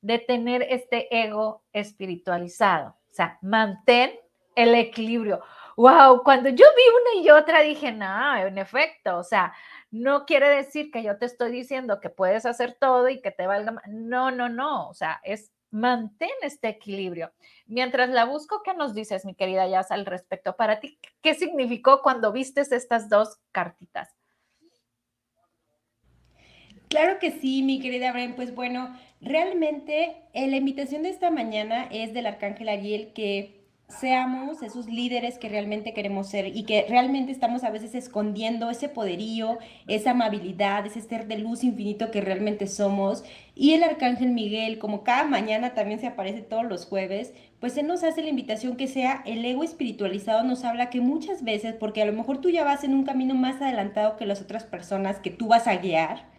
de 0.00 0.18
tener 0.20 0.62
este 0.62 1.08
ego 1.24 1.64
espiritualizado. 1.72 2.96
Sea, 3.16 3.38
mantén 3.40 4.10
el 4.54 4.74
equilibrio. 4.74 5.40
Wow, 5.78 6.22
cuando 6.22 6.50
yo 6.50 6.66
vi 6.76 6.82
una 7.16 7.22
y 7.24 7.30
otra 7.30 7.62
dije, 7.62 7.90
no, 7.90 8.36
en 8.36 8.58
efecto, 8.58 9.16
o 9.16 9.24
sea, 9.24 9.54
no 9.90 10.26
quiere 10.26 10.50
decir 10.50 10.90
que 10.90 11.02
yo 11.02 11.16
te 11.16 11.24
estoy 11.24 11.50
diciendo 11.50 11.98
que 11.98 12.10
puedes 12.10 12.44
hacer 12.44 12.76
todo 12.78 13.08
y 13.08 13.22
que 13.22 13.30
te 13.30 13.46
valga. 13.46 13.80
No, 13.88 14.30
no, 14.30 14.50
no, 14.50 14.90
o 14.90 14.92
sea, 14.92 15.18
es 15.24 15.50
mantén 15.70 16.28
este 16.42 16.68
equilibrio. 16.68 17.32
Mientras 17.64 18.10
la 18.10 18.26
busco, 18.26 18.62
¿qué 18.62 18.74
nos 18.74 18.92
dices, 18.92 19.24
mi 19.24 19.34
querida 19.34 19.66
Yas, 19.66 19.90
al 19.90 20.04
respecto? 20.04 20.54
Para 20.54 20.78
ti, 20.80 20.98
¿qué 21.22 21.32
significó 21.34 22.02
cuando 22.02 22.32
vistes 22.32 22.70
estas 22.70 23.08
dos 23.08 23.38
cartitas? 23.50 24.14
Claro 26.88 27.18
que 27.18 27.32
sí, 27.32 27.62
mi 27.62 27.80
querida 27.80 28.12
Bren. 28.12 28.34
Pues 28.36 28.54
bueno, 28.54 28.96
realmente 29.20 30.16
eh, 30.32 30.46
la 30.48 30.56
invitación 30.56 31.02
de 31.02 31.10
esta 31.10 31.30
mañana 31.30 31.88
es 31.90 32.14
del 32.14 32.26
Arcángel 32.26 32.68
Ariel 32.68 33.12
que 33.12 33.56
seamos 33.88 34.62
esos 34.62 34.86
líderes 34.86 35.38
que 35.38 35.48
realmente 35.48 35.94
queremos 35.94 36.28
ser 36.28 36.48
y 36.56 36.64
que 36.64 36.86
realmente 36.88 37.30
estamos 37.30 37.62
a 37.62 37.70
veces 37.70 37.94
escondiendo 37.94 38.68
ese 38.68 38.88
poderío, 38.88 39.58
esa 39.86 40.10
amabilidad, 40.10 40.84
ese 40.86 41.00
ser 41.00 41.28
de 41.28 41.38
luz 41.38 41.62
infinito 41.62 42.10
que 42.10 42.20
realmente 42.20 42.66
somos. 42.66 43.24
Y 43.54 43.74
el 43.74 43.84
Arcángel 43.84 44.30
Miguel, 44.32 44.78
como 44.78 45.04
cada 45.04 45.24
mañana 45.24 45.74
también 45.74 46.00
se 46.00 46.08
aparece 46.08 46.42
todos 46.42 46.64
los 46.64 46.86
jueves, 46.86 47.32
pues 47.60 47.76
él 47.76 47.86
nos 47.86 48.02
hace 48.04 48.22
la 48.22 48.28
invitación 48.30 48.76
que 48.76 48.88
sea 48.88 49.22
el 49.24 49.44
ego 49.44 49.62
espiritualizado, 49.64 50.42
nos 50.44 50.64
habla 50.64 50.90
que 50.90 51.00
muchas 51.00 51.44
veces, 51.44 51.74
porque 51.74 52.02
a 52.02 52.06
lo 52.06 52.12
mejor 52.12 52.40
tú 52.40 52.50
ya 52.50 52.64
vas 52.64 52.84
en 52.84 52.94
un 52.94 53.04
camino 53.04 53.34
más 53.34 53.60
adelantado 53.62 54.16
que 54.16 54.26
las 54.26 54.40
otras 54.42 54.64
personas 54.64 55.20
que 55.20 55.30
tú 55.30 55.48
vas 55.48 55.66
a 55.68 55.76
guiar, 55.76 56.35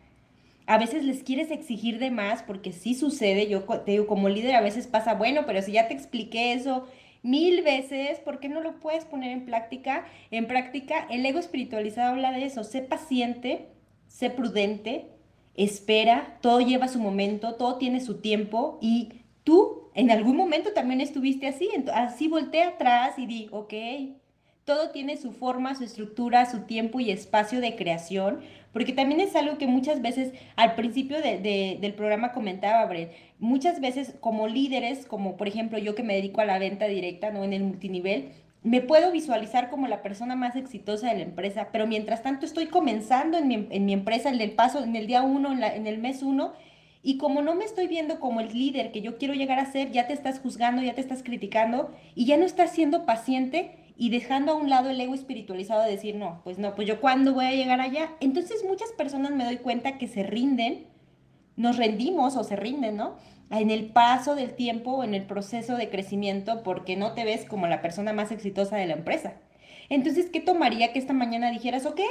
a 0.68 0.78
veces 0.78 1.04
les 1.04 1.24
quieres 1.24 1.50
exigir 1.50 1.98
de 1.98 2.12
más 2.12 2.44
porque 2.44 2.74
sí 2.74 2.94
sucede, 2.94 3.48
yo 3.48 3.64
te 3.64 3.92
digo, 3.92 4.06
como 4.06 4.30
líder 4.30 4.56
a 4.56 4.62
veces 4.62 4.86
pasa, 4.86 5.16
bueno, 5.16 5.44
pero 5.48 5.62
si 5.62 5.72
ya 5.72 5.88
te 5.88 5.94
expliqué 5.94 6.54
eso 6.54 6.86
mil 7.24 7.64
veces, 7.64 8.20
¿por 8.20 8.40
qué 8.40 8.50
no 8.50 8.62
lo 8.62 8.80
puedes 8.80 9.06
poner 9.06 9.32
en 9.32 9.46
práctica? 9.46 10.06
En 10.30 10.46
práctica, 10.46 11.08
el 11.10 11.26
ego 11.26 11.40
espiritualizado 11.40 12.12
habla 12.12 12.32
de 12.32 12.46
eso, 12.46 12.64
sé 12.64 12.82
paciente, 12.82 13.70
sé 14.08 14.30
prudente, 14.30 15.08
espera, 15.56 16.38
todo 16.42 16.62
lleva 16.62 16.88
su 16.88 17.00
momento, 17.00 17.56
todo 17.56 17.78
tiene 17.78 18.00
su 18.00 18.20
tiempo 18.20 18.78
y 18.82 19.24
tú 19.44 19.90
en 19.96 20.12
algún 20.12 20.36
momento 20.36 20.74
también 20.74 21.02
estuviste 21.02 21.48
así, 21.48 21.70
así 21.94 22.28
voltea 22.28 22.70
atrás 22.70 23.18
y 23.18 23.26
di, 23.26 23.48
ok, 23.52 23.74
todo 24.64 24.92
tiene 24.92 25.16
su 25.16 25.32
forma, 25.32 25.76
su 25.76 25.86
estructura, 25.86 26.46
su 26.46 26.64
tiempo 26.66 27.00
y 27.00 27.10
espacio 27.10 27.62
de 27.62 27.78
creación, 27.78 28.42
porque 28.74 28.94
también 28.94 29.22
es 29.22 29.36
algo 29.36 29.58
que 29.58 29.68
muchas 29.68 30.02
veces 30.02 30.34
al 30.56 30.76
principio 30.76 31.18
del 31.22 31.94
programa 31.96 32.32
comentaba, 32.32 32.86
Brett, 32.86 33.12
muchas 33.40 33.82
veces 33.82 34.16
como 34.20 34.48
líderes, 34.48 35.06
como 35.06 35.38
por 35.38 35.48
ejemplo 35.48 35.78
yo 35.78 35.96
que 35.96 36.04
me 36.04 36.16
dedico 36.16 36.42
a 36.42 36.46
la 36.46 36.60
venta 36.60 36.88
directa, 36.88 37.32
¿no? 37.32 37.44
En 37.44 37.54
el 37.54 37.64
multinivel, 37.64 38.30
me 38.64 38.82
puedo 38.82 39.12
visualizar 39.12 39.70
como 39.70 39.88
la 39.88 40.02
persona 40.02 40.36
más 40.36 40.56
exitosa 40.56 41.10
de 41.10 41.16
la 41.16 41.24
empresa, 41.24 41.70
pero 41.72 41.88
mientras 41.88 42.22
tanto 42.24 42.46
estoy 42.46 42.68
comenzando 42.68 43.38
en 43.38 43.48
mi, 43.48 43.94
empresa, 43.94 44.30
en 44.30 44.42
el 44.42 44.52
paso, 44.52 44.84
en 44.84 44.96
el 44.96 45.08
día 45.08 45.22
uno, 45.22 45.54
en, 45.54 45.64
en 45.64 45.88
el 45.88 46.00
mes 46.00 46.22
uno, 46.22 46.54
y 47.02 47.18
como 47.18 47.42
no 47.42 47.56
me 47.56 47.64
estoy 47.64 47.88
viendo 47.88 48.20
como 48.20 48.42
el 48.42 48.50
líder 48.50 48.92
que 48.92 49.02
yo 49.02 49.18
quiero 49.18 49.34
llegar 49.34 49.60
a 49.60 49.72
ser, 49.72 49.92
ya 49.92 50.08
te 50.08 50.14
estás 50.14 50.40
juzgando, 50.40 50.82
ya 50.82 50.94
te 50.94 51.02
estás 51.02 51.24
criticando 51.24 51.96
y 52.16 52.26
ya 52.26 52.36
no 52.36 52.44
estás 52.46 52.72
siendo 52.72 53.06
paciente 53.06 53.87
y 53.98 54.10
dejando 54.12 54.52
a 54.52 54.56
un 54.56 54.70
lado 54.70 54.90
el 54.90 55.02
ego 55.02 55.16
espiritualizado 55.16 55.84
de 55.84 55.90
decir, 55.90 56.16
no, 56.16 56.42
pues 56.44 56.60
no, 56.60 56.76
pues 56.76 56.88
yo 56.88 57.02
cuándo 57.02 57.34
voy 57.34 57.46
a 57.46 57.56
llegar 57.56 57.82
allá. 57.82 58.12
Entonces 58.20 58.64
muchas 58.64 58.92
personas 58.92 59.32
me 59.32 59.44
doy 59.44 59.58
cuenta 59.58 59.98
que 59.98 60.08
se 60.08 60.22
rinden, 60.22 60.86
nos 61.56 61.78
rendimos 61.78 62.36
o 62.36 62.44
se 62.44 62.56
rinden, 62.56 62.96
¿no? 62.96 63.16
En 63.50 63.72
el 63.72 63.88
paso 63.88 64.36
del 64.36 64.54
tiempo, 64.54 65.04
en 65.04 65.16
el 65.16 65.24
proceso 65.26 65.76
de 65.78 65.90
crecimiento, 65.90 66.62
porque 66.62 66.96
no 66.96 67.14
te 67.14 67.26
ves 67.26 67.46
como 67.46 67.66
la 67.66 67.82
persona 67.82 68.14
más 68.14 68.32
exitosa 68.32 68.78
de 68.78 68.86
la 68.86 68.94
empresa. 68.94 69.34
Entonces, 69.90 70.30
¿qué 70.32 70.42
tomaría 70.42 70.94
que 70.94 71.00
esta 71.00 71.14
mañana 71.14 71.50
dijeras, 71.50 71.86
ok, 71.88 72.02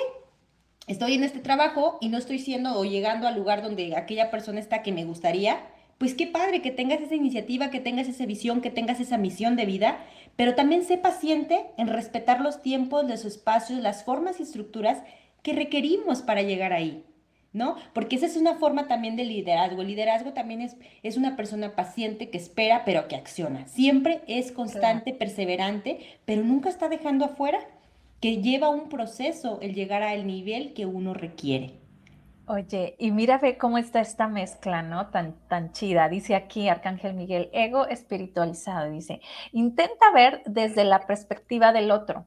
estoy 0.89 1.15
en 1.15 1.23
este 1.23 1.39
trabajo 1.39 1.99
y 2.01 2.09
no 2.09 2.19
estoy 2.19 2.41
siendo 2.41 2.77
o 2.77 2.85
llegando 2.85 3.29
al 3.29 3.37
lugar 3.37 3.63
donde 3.63 3.95
aquella 3.95 4.31
persona 4.31 4.59
está 4.59 4.83
que 4.83 4.93
me 4.93 5.05
gustaría? 5.05 5.61
Pues 5.99 6.15
qué 6.15 6.27
padre 6.27 6.61
que 6.61 6.71
tengas 6.71 7.01
esa 7.01 7.15
iniciativa, 7.15 7.71
que 7.71 7.81
tengas 7.81 8.07
esa 8.07 8.27
visión, 8.27 8.61
que 8.61 8.71
tengas 8.71 9.01
esa 9.01 9.17
misión 9.17 9.57
de 9.57 9.65
vida, 9.65 9.99
pero 10.37 10.55
también 10.55 10.85
sé 10.85 10.99
paciente 10.99 11.67
en 11.79 11.89
respetar 11.89 12.43
los 12.43 12.61
tiempos, 12.61 13.09
los 13.09 13.25
espacios, 13.25 13.81
las 13.81 14.05
formas 14.05 14.39
y 14.39 14.43
estructuras 14.43 15.03
que 15.43 15.55
requerimos 15.55 16.21
para 16.21 16.43
llegar 16.43 16.75
ahí, 16.75 17.05
¿no? 17.55 17.77
Porque 17.95 18.17
esa 18.17 18.27
es 18.27 18.37
una 18.37 18.57
forma 18.57 18.89
también 18.89 19.17
de 19.17 19.25
liderazgo. 19.25 19.81
El 19.81 19.89
liderazgo 19.89 20.35
también 20.35 20.61
es, 20.61 20.77
es 21.03 21.17
una 21.17 21.35
persona 21.35 21.75
paciente 21.75 22.29
que 22.29 22.37
espera, 22.37 22.85
pero 22.85 23.09
que 23.09 23.17
acciona. 23.17 23.67
Siempre 23.67 24.21
es 24.27 24.53
constante, 24.53 25.15
perseverante, 25.15 26.01
pero 26.27 26.45
nunca 26.45 26.69
está 26.69 26.91
dejando 26.91 27.25
afuera 27.25 27.61
que 28.21 28.43
lleva 28.43 28.69
un 28.69 28.91
proceso 28.91 29.61
el 29.63 29.73
llegar 29.73 30.03
al 30.03 30.27
nivel 30.27 30.75
que 30.75 30.85
uno 30.85 31.15
requiere. 31.15 31.86
Oye, 32.49 32.95
y 32.99 33.11
mira, 33.11 33.39
ve 33.39 33.59
cómo 33.59 33.77
está 33.77 34.01
esta 34.01 34.29
mezcla, 34.29 34.81
¿no? 34.83 35.09
Tan, 35.11 35.35
tan 35.49 35.73
chida. 35.73 36.09
Dice 36.09 36.37
aquí 36.37 36.69
Arcángel 36.69 37.15
Miguel, 37.15 37.51
ego 37.53 37.87
espiritualizado. 37.87 38.89
Dice, 38.91 39.21
intenta 39.51 40.13
ver 40.13 40.43
desde 40.47 40.85
la 40.85 41.01
perspectiva 41.07 41.73
del 41.73 41.91
otro, 41.91 42.27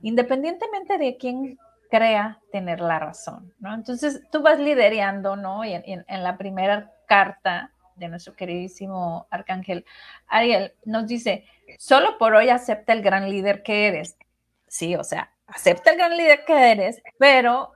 independientemente 0.00 0.96
de 0.96 1.18
quién 1.18 1.58
crea 1.90 2.40
tener 2.50 2.80
la 2.80 2.98
razón, 2.98 3.52
¿no? 3.58 3.74
Entonces, 3.74 4.22
tú 4.32 4.42
vas 4.42 4.58
liderando, 4.58 5.36
¿no? 5.36 5.66
Y 5.66 5.74
en, 5.74 6.04
la 6.08 6.38
primera 6.38 6.90
carta 7.06 7.72
de 7.96 8.08
nuestro 8.08 8.34
queridísimo 8.34 9.26
arcángel 9.30 9.84
Ariel, 10.28 10.72
nos 10.86 11.06
dice, 11.06 11.44
solo 11.78 12.16
por 12.16 12.34
hoy 12.34 12.48
acepta 12.48 12.94
el 12.94 13.02
gran 13.02 13.28
líder 13.28 13.62
que 13.62 13.88
eres. 13.88 14.16
Sí, 14.66 14.96
o 14.96 15.04
sea, 15.04 15.34
acepta 15.46 15.90
el 15.90 15.98
gran 15.98 16.16
líder 16.16 16.44
que 16.46 16.72
eres, 16.72 17.02
pero 17.18 17.72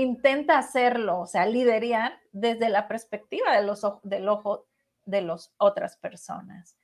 intenta 0.00 0.58
hacerlo, 0.58 1.20
o 1.20 1.26
sea, 1.26 1.46
liderar 1.46 2.18
desde 2.32 2.68
la 2.68 2.88
perspectiva 2.88 3.56
de 3.56 3.62
los, 3.62 3.82
del 4.02 4.28
ojo 4.28 4.66
de 5.04 5.22
las 5.22 5.52
otras 5.58 5.96
personas. 5.96 6.76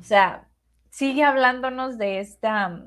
O 0.00 0.02
sea, 0.02 0.48
sigue 0.90 1.24
hablándonos 1.24 1.98
de 1.98 2.20
esta, 2.20 2.82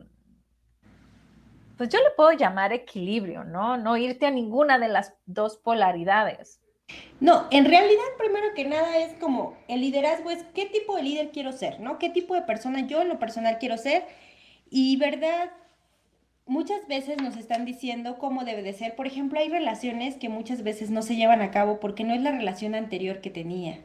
pues 1.77 1.89
yo 1.89 1.99
le 1.99 2.11
puedo 2.15 2.31
llamar 2.33 2.73
equilibrio, 2.73 3.43
¿no? 3.43 3.77
No 3.77 3.97
irte 3.97 4.25
a 4.25 4.31
ninguna 4.31 4.79
de 4.79 4.89
las 4.89 5.13
dos 5.25 5.57
polaridades. 5.57 6.59
No, 7.19 7.47
en 7.51 7.65
realidad, 7.65 8.03
primero 8.17 8.47
que 8.55 8.65
nada, 8.65 8.97
es 8.97 9.13
como 9.19 9.57
el 9.67 9.81
liderazgo 9.81 10.31
es 10.31 10.43
qué 10.55 10.65
tipo 10.65 10.95
de 10.95 11.03
líder 11.03 11.31
quiero 11.31 11.51
ser, 11.51 11.79
¿no? 11.79 11.99
¿Qué 11.99 12.09
tipo 12.09 12.33
de 12.33 12.41
persona 12.41 12.87
yo 12.87 13.01
en 13.01 13.09
lo 13.09 13.19
personal 13.19 13.59
quiero 13.59 13.77
ser? 13.77 14.05
Y 14.69 14.97
verdad, 14.97 15.51
muchas 16.49 16.87
veces 16.87 17.21
nos 17.21 17.37
están 17.37 17.63
diciendo 17.63 18.17
cómo 18.17 18.43
debe 18.43 18.63
de 18.63 18.73
ser. 18.73 18.95
Por 18.95 19.07
ejemplo, 19.07 19.39
hay 19.39 19.49
relaciones 19.49 20.15
que 20.15 20.29
muchas 20.29 20.63
veces 20.63 20.89
no 20.89 21.03
se 21.03 21.15
llevan 21.15 21.41
a 21.41 21.51
cabo 21.51 21.79
porque 21.79 22.03
no 22.03 22.13
es 22.13 22.21
la 22.21 22.31
relación 22.31 22.75
anterior 22.75 23.21
que 23.21 23.29
tenía. 23.29 23.79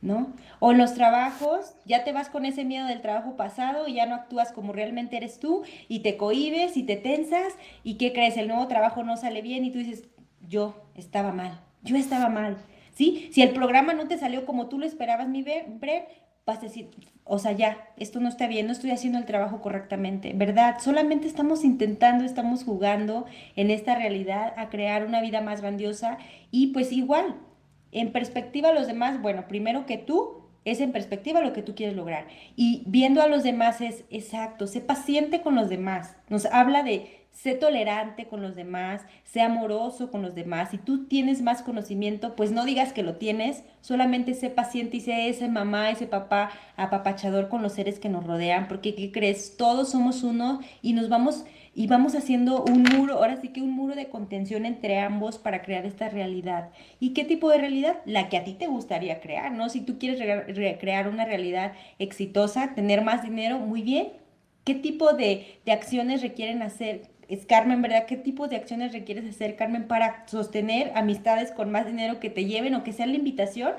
¿No? 0.00 0.32
O 0.60 0.72
los 0.72 0.94
trabajos, 0.94 1.74
ya 1.84 2.04
te 2.04 2.12
vas 2.12 2.30
con 2.30 2.46
ese 2.46 2.64
miedo 2.64 2.86
del 2.86 3.02
trabajo 3.02 3.36
pasado 3.36 3.86
y 3.86 3.94
ya 3.94 4.06
no 4.06 4.14
actúas 4.14 4.50
como 4.50 4.72
realmente 4.72 5.18
eres 5.18 5.38
tú 5.40 5.62
y 5.88 5.98
te 5.98 6.16
cohibes 6.16 6.78
y 6.78 6.84
te 6.84 6.96
tensas 6.96 7.54
y 7.84 7.96
¿qué 7.98 8.14
crees? 8.14 8.38
El 8.38 8.48
nuevo 8.48 8.66
trabajo 8.66 9.02
no 9.02 9.18
sale 9.18 9.42
bien 9.42 9.62
y 9.62 9.70
tú 9.70 9.78
dices, 9.78 10.08
yo 10.48 10.86
estaba 10.94 11.32
mal, 11.32 11.60
yo 11.82 11.96
estaba 11.96 12.30
mal, 12.30 12.56
¿sí? 12.94 13.28
Si 13.32 13.42
el 13.42 13.50
programa 13.50 13.92
no 13.92 14.08
te 14.08 14.16
salió 14.16 14.46
como 14.46 14.68
tú 14.70 14.78
lo 14.78 14.86
esperabas, 14.86 15.28
mi 15.28 15.42
Bre, 15.42 16.06
vas 16.50 16.58
a 16.58 16.66
decir, 16.66 16.90
o 17.24 17.38
sea, 17.38 17.52
ya, 17.52 17.88
esto 17.96 18.18
no 18.20 18.28
está 18.28 18.48
bien, 18.48 18.66
no 18.66 18.72
estoy 18.72 18.90
haciendo 18.90 19.18
el 19.18 19.24
trabajo 19.24 19.60
correctamente, 19.60 20.32
¿verdad? 20.34 20.78
Solamente 20.80 21.28
estamos 21.28 21.64
intentando, 21.64 22.24
estamos 22.24 22.64
jugando 22.64 23.24
en 23.56 23.70
esta 23.70 23.94
realidad 23.94 24.52
a 24.56 24.68
crear 24.68 25.06
una 25.06 25.20
vida 25.20 25.40
más 25.40 25.60
grandiosa 25.60 26.18
y 26.50 26.68
pues 26.68 26.92
igual, 26.92 27.36
en 27.92 28.10
perspectiva 28.12 28.72
los 28.72 28.88
demás, 28.88 29.22
bueno, 29.22 29.46
primero 29.46 29.86
que 29.86 29.96
tú, 29.96 30.40
es 30.64 30.80
en 30.80 30.92
perspectiva 30.92 31.40
lo 31.40 31.52
que 31.52 31.62
tú 31.62 31.74
quieres 31.74 31.96
lograr. 31.96 32.26
Y 32.56 32.82
viendo 32.86 33.22
a 33.22 33.28
los 33.28 33.42
demás 33.42 33.80
es 33.80 34.04
exacto, 34.10 34.66
sé 34.66 34.80
paciente 34.80 35.40
con 35.40 35.54
los 35.54 35.68
demás. 35.68 36.16
Nos 36.28 36.46
habla 36.46 36.82
de 36.82 37.19
sé 37.32 37.54
tolerante 37.54 38.26
con 38.26 38.42
los 38.42 38.54
demás, 38.54 39.02
sé 39.24 39.40
amoroso 39.40 40.10
con 40.10 40.22
los 40.22 40.34
demás. 40.34 40.70
Si 40.70 40.78
tú 40.78 41.06
tienes 41.06 41.42
más 41.42 41.62
conocimiento, 41.62 42.36
pues 42.36 42.52
no 42.52 42.64
digas 42.64 42.92
que 42.92 43.02
lo 43.02 43.16
tienes, 43.16 43.64
solamente 43.80 44.34
sé 44.34 44.50
paciente 44.50 44.98
y 44.98 45.00
sé 45.00 45.28
ese 45.28 45.48
mamá, 45.48 45.90
ese 45.90 46.06
papá 46.06 46.50
apapachador 46.76 47.48
con 47.48 47.62
los 47.62 47.72
seres 47.72 47.98
que 47.98 48.08
nos 48.08 48.26
rodean, 48.26 48.68
porque 48.68 48.94
¿qué 48.94 49.10
crees? 49.10 49.56
Todos 49.56 49.90
somos 49.90 50.22
uno 50.22 50.60
y 50.82 50.92
nos 50.92 51.08
vamos 51.08 51.44
y 51.72 51.86
vamos 51.86 52.14
haciendo 52.14 52.64
un 52.64 52.82
muro, 52.82 53.14
ahora 53.14 53.40
sí 53.40 53.48
que 53.48 53.62
un 53.62 53.70
muro 53.70 53.94
de 53.94 54.08
contención 54.08 54.66
entre 54.66 54.98
ambos 54.98 55.38
para 55.38 55.62
crear 55.62 55.86
esta 55.86 56.08
realidad. 56.08 56.70
¿Y 56.98 57.10
qué 57.14 57.24
tipo 57.24 57.48
de 57.48 57.58
realidad? 57.58 57.98
La 58.06 58.28
que 58.28 58.36
a 58.36 58.44
ti 58.44 58.54
te 58.54 58.66
gustaría 58.66 59.20
crear, 59.20 59.52
¿no? 59.52 59.68
Si 59.68 59.80
tú 59.80 59.98
quieres 59.98 60.18
recrear 60.56 61.08
una 61.08 61.24
realidad 61.24 61.72
exitosa, 61.98 62.74
tener 62.74 63.02
más 63.02 63.22
dinero, 63.22 63.58
muy 63.60 63.82
bien. 63.82 64.08
¿Qué 64.64 64.74
tipo 64.74 65.12
de, 65.12 65.60
de 65.64 65.72
acciones 65.72 66.22
requieren 66.22 66.62
hacer? 66.62 67.09
Es 67.30 67.46
Carmen, 67.46 67.80
¿verdad? 67.80 68.06
¿Qué 68.06 68.16
tipo 68.16 68.48
de 68.48 68.56
acciones 68.56 68.92
requieres 68.92 69.24
hacer, 69.24 69.54
Carmen, 69.54 69.86
para 69.86 70.26
sostener 70.26 70.90
amistades 70.96 71.52
con 71.52 71.70
más 71.70 71.86
dinero 71.86 72.18
que 72.18 72.28
te 72.28 72.44
lleven 72.44 72.74
o 72.74 72.82
que 72.82 72.92
sea 72.92 73.06
la 73.06 73.14
invitación 73.14 73.72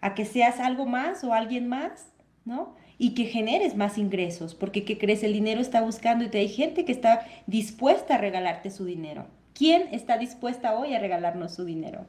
a 0.00 0.14
que 0.14 0.24
seas 0.24 0.58
algo 0.58 0.84
más 0.84 1.22
o 1.22 1.32
alguien 1.32 1.68
más, 1.68 2.12
¿no? 2.44 2.74
Y 2.98 3.14
que 3.14 3.26
generes 3.26 3.76
más 3.76 3.98
ingresos, 3.98 4.56
porque 4.56 4.84
¿qué 4.84 4.98
crees? 4.98 5.22
El 5.22 5.32
dinero 5.32 5.60
está 5.60 5.80
buscando 5.80 6.24
y 6.24 6.28
te 6.28 6.38
hay 6.38 6.48
gente 6.48 6.84
que 6.84 6.90
está 6.90 7.24
dispuesta 7.46 8.16
a 8.16 8.18
regalarte 8.18 8.70
su 8.70 8.84
dinero. 8.84 9.26
¿Quién 9.54 9.88
está 9.92 10.18
dispuesta 10.18 10.76
hoy 10.76 10.94
a 10.94 10.98
regalarnos 10.98 11.54
su 11.54 11.64
dinero? 11.64 12.06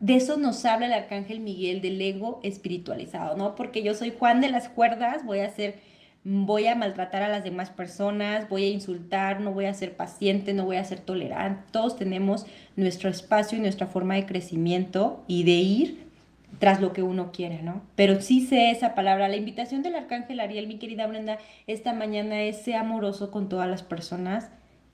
De 0.00 0.16
eso 0.16 0.38
nos 0.38 0.64
habla 0.64 0.86
el 0.86 0.94
arcángel 0.94 1.40
Miguel 1.40 1.82
del 1.82 2.00
ego 2.00 2.40
espiritualizado, 2.42 3.36
¿no? 3.36 3.54
Porque 3.54 3.82
yo 3.82 3.94
soy 3.94 4.14
Juan 4.18 4.40
de 4.40 4.48
las 4.48 4.70
cuerdas, 4.70 5.24
voy 5.26 5.40
a 5.40 5.50
ser 5.50 5.78
voy 6.24 6.66
a 6.66 6.76
maltratar 6.76 7.22
a 7.22 7.28
las 7.28 7.44
demás 7.44 7.70
personas, 7.70 8.48
voy 8.48 8.64
a 8.64 8.70
insultar, 8.70 9.40
no 9.40 9.52
voy 9.52 9.64
a 9.64 9.74
ser 9.74 9.96
paciente, 9.96 10.54
no 10.54 10.64
voy 10.64 10.76
a 10.76 10.84
ser 10.84 11.00
tolerante. 11.00 11.64
Todos 11.72 11.96
tenemos 11.96 12.46
nuestro 12.76 13.10
espacio 13.10 13.58
y 13.58 13.60
nuestra 13.60 13.86
forma 13.86 14.14
de 14.14 14.26
crecimiento 14.26 15.24
y 15.26 15.44
de 15.44 15.52
ir 15.52 16.12
tras 16.58 16.80
lo 16.80 16.92
que 16.92 17.02
uno 17.02 17.32
quiere, 17.32 17.62
¿no? 17.62 17.82
Pero 17.96 18.20
sí 18.20 18.46
sé 18.46 18.70
esa 18.70 18.94
palabra. 18.94 19.28
La 19.28 19.36
invitación 19.36 19.82
del 19.82 19.96
arcángel 19.96 20.38
Ariel, 20.38 20.68
mi 20.68 20.78
querida 20.78 21.06
Brenda, 21.06 21.38
esta 21.66 21.92
mañana 21.92 22.42
es 22.42 22.62
ser 22.62 22.76
amoroso 22.76 23.30
con 23.30 23.48
todas 23.48 23.68
las 23.68 23.82
personas 23.82 24.48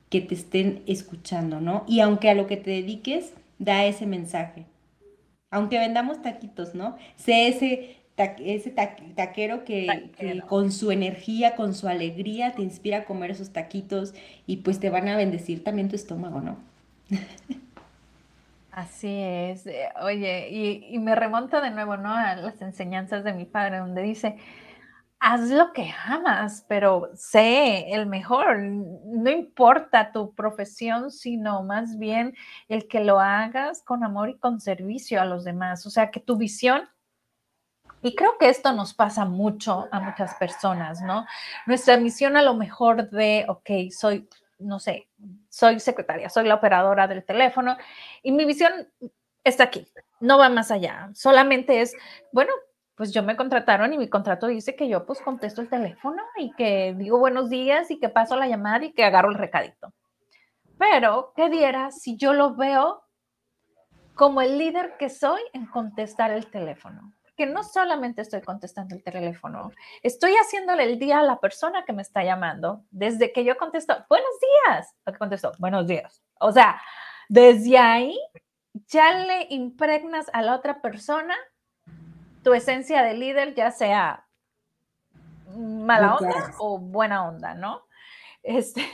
que 0.08 0.22
te 0.22 0.34
estén 0.34 0.82
escuchando, 0.86 1.60
¿no? 1.60 1.84
Y 1.86 2.00
aunque 2.00 2.30
a 2.30 2.34
lo 2.34 2.46
que 2.46 2.56
te 2.56 2.70
dediques, 2.70 3.34
da 3.58 3.84
ese 3.84 4.06
mensaje. 4.06 4.64
Aunque 5.50 5.78
vendamos 5.78 6.22
taquitos, 6.22 6.74
¿no? 6.74 6.96
Sé 7.16 7.48
ese 7.48 7.97
ese 8.18 8.70
taquero 8.70 9.64
que, 9.64 10.10
con 10.48 10.72
su 10.72 10.90
energía, 10.90 11.54
con 11.56 11.74
su 11.74 11.88
alegría 11.88 12.52
te 12.52 12.62
inspira 12.62 12.98
a 12.98 13.04
comer 13.04 13.30
esos 13.30 13.52
taquitos 13.52 14.14
y 14.46 14.58
pues 14.58 14.80
te 14.80 14.90
van 14.90 15.08
a 15.08 15.16
bendecir 15.16 15.64
también 15.64 15.88
tu 15.88 15.96
estómago, 15.96 16.40
¿no? 16.40 16.58
Así 18.70 19.08
es. 19.08 19.66
Eh, 19.66 19.88
oye, 20.02 20.48
y, 20.50 20.94
y, 20.94 20.98
me 21.00 21.16
remonta 21.16 21.60
de 21.60 21.70
nuevo, 21.70 21.96
¿no? 21.96 22.12
A 22.12 22.36
las 22.36 22.62
enseñanzas 22.62 23.24
de 23.24 23.32
mi 23.32 23.44
padre, 23.44 23.78
donde 23.78 24.02
dice, 24.02 24.36
haz 25.20 25.50
lo 25.50 25.72
que 25.72 25.92
amas, 26.06 26.64
pero 26.68 27.10
sé 27.14 27.92
el 27.92 28.06
mejor. 28.06 28.58
No 28.58 29.30
importa 29.30 30.12
tu 30.12 30.34
profesión, 30.34 31.10
sino 31.10 31.62
más 31.62 31.98
bien 31.98 32.34
el 32.68 32.86
que 32.88 33.00
lo 33.00 33.20
hagas 33.20 33.82
con 33.82 34.04
amor 34.04 34.30
y 34.30 34.38
con 34.38 34.60
servicio 34.60 35.20
a 35.20 35.24
los 35.24 35.44
demás. 35.44 35.86
O 35.86 35.90
sea, 35.90 36.10
que 36.10 36.20
tu 36.20 36.36
visión 36.36 36.82
y 38.02 38.14
creo 38.14 38.38
que 38.38 38.48
esto 38.48 38.72
nos 38.72 38.94
pasa 38.94 39.24
mucho 39.24 39.88
a 39.90 40.00
muchas 40.00 40.34
personas, 40.34 41.00
¿no? 41.00 41.26
Nuestra 41.66 41.96
misión 41.96 42.36
a 42.36 42.42
lo 42.42 42.54
mejor 42.54 43.10
de, 43.10 43.44
ok, 43.48 43.90
soy, 43.90 44.28
no 44.58 44.78
sé, 44.78 45.08
soy 45.48 45.80
secretaria, 45.80 46.28
soy 46.28 46.46
la 46.46 46.56
operadora 46.56 47.08
del 47.08 47.24
teléfono 47.24 47.76
y 48.22 48.32
mi 48.32 48.44
visión 48.44 48.72
está 49.44 49.64
aquí, 49.64 49.86
no 50.20 50.38
va 50.38 50.48
más 50.48 50.70
allá, 50.70 51.10
solamente 51.14 51.80
es, 51.80 51.94
bueno, 52.32 52.52
pues 52.94 53.12
yo 53.12 53.22
me 53.22 53.36
contrataron 53.36 53.92
y 53.92 53.98
mi 53.98 54.08
contrato 54.08 54.48
dice 54.48 54.74
que 54.74 54.88
yo 54.88 55.06
pues 55.06 55.20
contesto 55.20 55.60
el 55.60 55.68
teléfono 55.68 56.20
y 56.36 56.52
que 56.54 56.94
digo 56.98 57.18
buenos 57.18 57.48
días 57.48 57.90
y 57.92 58.00
que 58.00 58.08
paso 58.08 58.36
la 58.36 58.48
llamada 58.48 58.84
y 58.84 58.92
que 58.92 59.04
agarro 59.04 59.30
el 59.30 59.36
recadito. 59.36 59.92
Pero, 60.78 61.32
¿qué 61.36 61.48
diera 61.48 61.90
si 61.92 62.16
yo 62.16 62.32
lo 62.32 62.54
veo 62.54 63.02
como 64.14 64.42
el 64.42 64.58
líder 64.58 64.96
que 64.96 65.10
soy 65.10 65.40
en 65.52 65.66
contestar 65.66 66.32
el 66.32 66.50
teléfono? 66.50 67.12
Que 67.38 67.46
no 67.46 67.62
solamente 67.62 68.20
estoy 68.20 68.42
contestando 68.42 68.96
el 68.96 69.02
teléfono, 69.04 69.70
estoy 70.02 70.32
haciéndole 70.32 70.82
el 70.82 70.98
día 70.98 71.20
a 71.20 71.22
la 71.22 71.38
persona 71.38 71.84
que 71.84 71.92
me 71.92 72.02
está 72.02 72.24
llamando. 72.24 72.84
Desde 72.90 73.32
que 73.32 73.44
yo 73.44 73.56
contesto, 73.56 73.94
buenos 74.08 74.30
días, 74.40 74.96
lo 75.06 75.12
que 75.12 75.18
contesto, 75.20 75.52
buenos 75.58 75.86
días. 75.86 76.20
O 76.40 76.50
sea, 76.50 76.82
desde 77.28 77.78
ahí 77.78 78.18
ya 78.88 79.12
le 79.12 79.46
impregnas 79.50 80.26
a 80.32 80.42
la 80.42 80.56
otra 80.56 80.82
persona 80.82 81.36
tu 82.42 82.54
esencia 82.54 83.02
de 83.02 83.14
líder, 83.14 83.54
ya 83.54 83.70
sea 83.70 84.26
mala 85.56 86.16
onda 86.16 86.54
o 86.58 86.78
buena 86.78 87.28
onda, 87.28 87.54
¿no? 87.54 87.86
Este. 88.42 88.84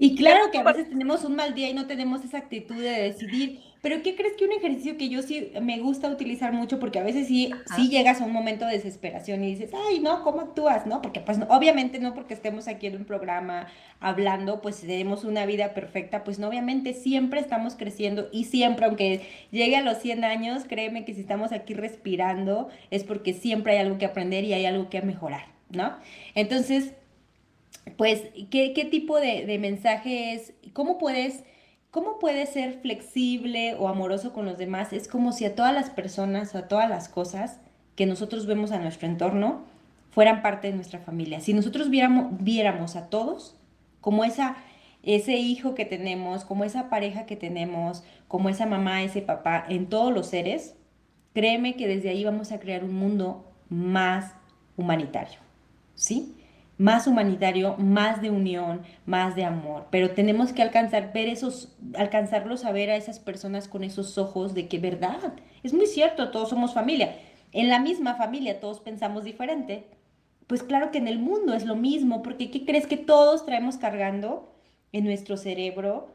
Y 0.00 0.16
claro 0.16 0.50
que 0.50 0.58
a 0.58 0.64
veces 0.64 0.88
tenemos 0.88 1.24
un 1.24 1.36
mal 1.36 1.54
día 1.54 1.70
y 1.70 1.74
no 1.74 1.86
tenemos 1.86 2.24
esa 2.24 2.38
actitud 2.38 2.74
de 2.74 3.02
decidir, 3.02 3.62
pero 3.84 4.02
¿qué 4.02 4.16
crees 4.16 4.32
que 4.32 4.46
un 4.46 4.52
ejercicio 4.52 4.96
que 4.96 5.10
yo 5.10 5.20
sí 5.20 5.52
me 5.60 5.78
gusta 5.78 6.08
utilizar 6.08 6.54
mucho, 6.54 6.80
porque 6.80 6.98
a 6.98 7.02
veces 7.02 7.28
sí, 7.28 7.50
sí 7.76 7.90
llegas 7.90 8.22
a 8.22 8.24
un 8.24 8.32
momento 8.32 8.64
de 8.64 8.72
desesperación 8.72 9.44
y 9.44 9.48
dices, 9.50 9.72
ay, 9.90 10.00
no, 10.00 10.22
¿cómo 10.22 10.40
actúas? 10.40 10.86
¿No? 10.86 11.02
Porque 11.02 11.20
pues 11.20 11.38
obviamente 11.50 11.98
no 11.98 12.14
porque 12.14 12.32
estemos 12.32 12.66
aquí 12.66 12.86
en 12.86 12.96
un 12.96 13.04
programa 13.04 13.66
hablando, 14.00 14.62
pues 14.62 14.80
tenemos 14.80 15.24
una 15.24 15.44
vida 15.44 15.74
perfecta, 15.74 16.24
pues 16.24 16.38
no, 16.38 16.48
obviamente 16.48 16.94
siempre 16.94 17.40
estamos 17.40 17.74
creciendo 17.74 18.30
y 18.32 18.44
siempre, 18.44 18.86
aunque 18.86 19.20
llegue 19.50 19.76
a 19.76 19.82
los 19.82 19.98
100 19.98 20.24
años, 20.24 20.64
créeme 20.66 21.04
que 21.04 21.12
si 21.12 21.20
estamos 21.20 21.52
aquí 21.52 21.74
respirando 21.74 22.70
es 22.90 23.04
porque 23.04 23.34
siempre 23.34 23.74
hay 23.74 23.80
algo 23.80 23.98
que 23.98 24.06
aprender 24.06 24.44
y 24.44 24.54
hay 24.54 24.64
algo 24.64 24.88
que 24.88 25.02
mejorar, 25.02 25.44
¿no? 25.68 25.94
Entonces, 26.34 26.94
pues, 27.98 28.22
¿qué, 28.50 28.72
qué 28.72 28.86
tipo 28.86 29.20
de, 29.20 29.44
de 29.44 29.58
mensaje 29.58 30.32
es? 30.32 30.54
¿Cómo 30.72 30.96
puedes 30.96 31.44
¿Cómo 31.94 32.18
puedes 32.18 32.48
ser 32.48 32.80
flexible 32.80 33.76
o 33.76 33.86
amoroso 33.86 34.32
con 34.32 34.46
los 34.46 34.58
demás? 34.58 34.92
Es 34.92 35.06
como 35.06 35.30
si 35.30 35.44
a 35.44 35.54
todas 35.54 35.72
las 35.72 35.90
personas 35.90 36.52
o 36.52 36.58
a 36.58 36.66
todas 36.66 36.90
las 36.90 37.08
cosas 37.08 37.60
que 37.94 38.04
nosotros 38.04 38.46
vemos 38.46 38.72
a 38.72 38.80
nuestro 38.80 39.06
entorno 39.06 39.62
fueran 40.10 40.42
parte 40.42 40.66
de 40.66 40.74
nuestra 40.74 40.98
familia. 40.98 41.38
Si 41.38 41.54
nosotros 41.54 41.90
viéramos, 41.90 42.32
viéramos 42.42 42.96
a 42.96 43.10
todos 43.10 43.54
como 44.00 44.24
esa, 44.24 44.56
ese 45.04 45.36
hijo 45.36 45.76
que 45.76 45.84
tenemos, 45.84 46.44
como 46.44 46.64
esa 46.64 46.90
pareja 46.90 47.26
que 47.26 47.36
tenemos, 47.36 48.02
como 48.26 48.48
esa 48.48 48.66
mamá, 48.66 49.04
ese 49.04 49.22
papá, 49.22 49.64
en 49.68 49.86
todos 49.86 50.12
los 50.12 50.26
seres, 50.26 50.74
créeme 51.32 51.76
que 51.76 51.86
desde 51.86 52.08
ahí 52.08 52.24
vamos 52.24 52.50
a 52.50 52.58
crear 52.58 52.82
un 52.82 52.94
mundo 52.96 53.52
más 53.68 54.34
humanitario, 54.76 55.38
¿sí? 55.94 56.34
Más 56.76 57.06
humanitario, 57.06 57.76
más 57.78 58.20
de 58.20 58.30
unión, 58.30 58.82
más 59.06 59.36
de 59.36 59.44
amor. 59.44 59.86
Pero 59.90 60.10
tenemos 60.10 60.52
que 60.52 60.62
alcanzar, 60.62 61.12
ver 61.12 61.28
esos, 61.28 61.76
alcanzarlos 61.96 62.64
a 62.64 62.72
ver 62.72 62.90
a 62.90 62.96
esas 62.96 63.20
personas 63.20 63.68
con 63.68 63.84
esos 63.84 64.18
ojos 64.18 64.54
de 64.54 64.66
que 64.66 64.78
verdad, 64.78 65.34
es 65.62 65.72
muy 65.72 65.86
cierto, 65.86 66.30
todos 66.30 66.50
somos 66.50 66.74
familia. 66.74 67.16
En 67.52 67.68
la 67.68 67.78
misma 67.78 68.16
familia 68.16 68.60
todos 68.60 68.80
pensamos 68.80 69.24
diferente. 69.24 69.84
Pues 70.46 70.62
claro 70.62 70.90
que 70.90 70.98
en 70.98 71.08
el 71.08 71.18
mundo 71.18 71.54
es 71.54 71.64
lo 71.64 71.76
mismo, 71.76 72.22
porque 72.22 72.50
¿qué 72.50 72.64
crees 72.64 72.86
que 72.86 72.96
todos 72.96 73.46
traemos 73.46 73.76
cargando 73.78 74.52
en 74.92 75.04
nuestro 75.04 75.36
cerebro? 75.36 76.08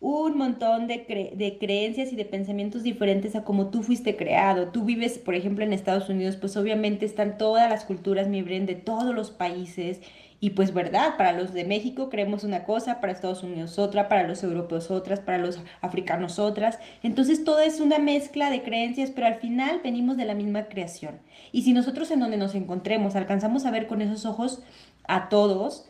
Un 0.00 0.38
montón 0.38 0.86
de, 0.86 1.56
creencias 1.58 2.12
y 2.12 2.16
de 2.16 2.24
pensamientos 2.24 2.84
diferentes 2.84 3.34
a 3.34 3.44
como 3.44 3.70
tú 3.70 3.82
fuiste 3.82 4.16
creado. 4.16 4.68
Tú 4.68 4.84
vives, 4.84 5.18
por 5.18 5.34
ejemplo, 5.34 5.64
en 5.64 5.72
Estados 5.72 6.08
Unidos, 6.08 6.36
pues 6.36 6.56
obviamente 6.56 7.04
están 7.04 7.36
todas 7.36 7.68
las 7.68 7.84
culturas, 7.84 8.28
mi 8.28 8.42
de 8.42 8.74
todos 8.76 9.14
los 9.14 9.30
países. 9.30 10.00
Y 10.40 10.50
pues 10.50 10.72
verdad, 10.72 11.16
para 11.16 11.32
los 11.32 11.52
de 11.52 11.64
México 11.64 12.10
creemos 12.10 12.44
una 12.44 12.62
cosa, 12.62 13.00
para 13.00 13.12
Estados 13.12 13.42
Unidos 13.42 13.76
otra, 13.76 14.08
para 14.08 14.22
los 14.22 14.44
europeos 14.44 14.88
otras, 14.88 15.18
para 15.18 15.38
los 15.38 15.60
africanos 15.80 16.38
otras. 16.38 16.78
Entonces 17.02 17.42
todo 17.42 17.58
es 17.58 17.80
una 17.80 17.98
mezcla 17.98 18.48
de 18.48 18.62
creencias, 18.62 19.10
pero 19.10 19.26
al 19.26 19.40
final 19.40 19.80
venimos 19.82 20.16
de 20.16 20.26
la 20.26 20.34
misma 20.34 20.66
creación. 20.66 21.18
Y 21.50 21.62
si 21.62 21.72
nosotros 21.72 22.08
en 22.12 22.20
donde 22.20 22.36
nos 22.36 22.54
encontremos 22.54 23.16
alcanzamos 23.16 23.66
a 23.66 23.72
ver 23.72 23.88
con 23.88 24.00
esos 24.00 24.26
ojos 24.26 24.62
a 25.08 25.28
todos, 25.28 25.88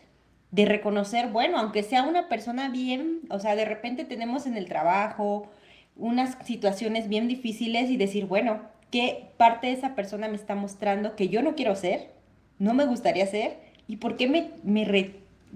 de 0.51 0.65
reconocer, 0.65 1.29
bueno, 1.29 1.59
aunque 1.59 1.83
sea 1.83 2.03
una 2.03 2.29
persona 2.29 2.69
bien, 2.69 3.21
o 3.31 3.39
sea, 3.39 3.55
de 3.55 3.65
repente 3.65 4.05
tenemos 4.05 4.47
en 4.47 4.57
el 4.57 4.67
trabajo 4.67 5.49
unas 5.97 6.39
situaciones 6.45 7.09
bien 7.09 7.29
difíciles 7.29 7.91
y 7.91 7.97
decir, 7.97 8.27
bueno, 8.27 8.61
¿qué 8.91 9.31
parte 9.37 9.67
de 9.67 9.75
esa 9.75 9.95
persona 9.95 10.29
me 10.29 10.37
está 10.37 10.55
mostrando 10.55 11.17
que 11.17 11.29
yo 11.29 11.43
no 11.43 11.55
quiero 11.55 11.75
ser? 11.75 12.11
No 12.59 12.73
me 12.73 12.87
gustaría 12.87 13.27
ser. 13.27 13.59
¿Y 13.87 13.97
por 13.97 14.17
qué 14.17 14.29
me, 14.29 14.51
me, 14.63 15.13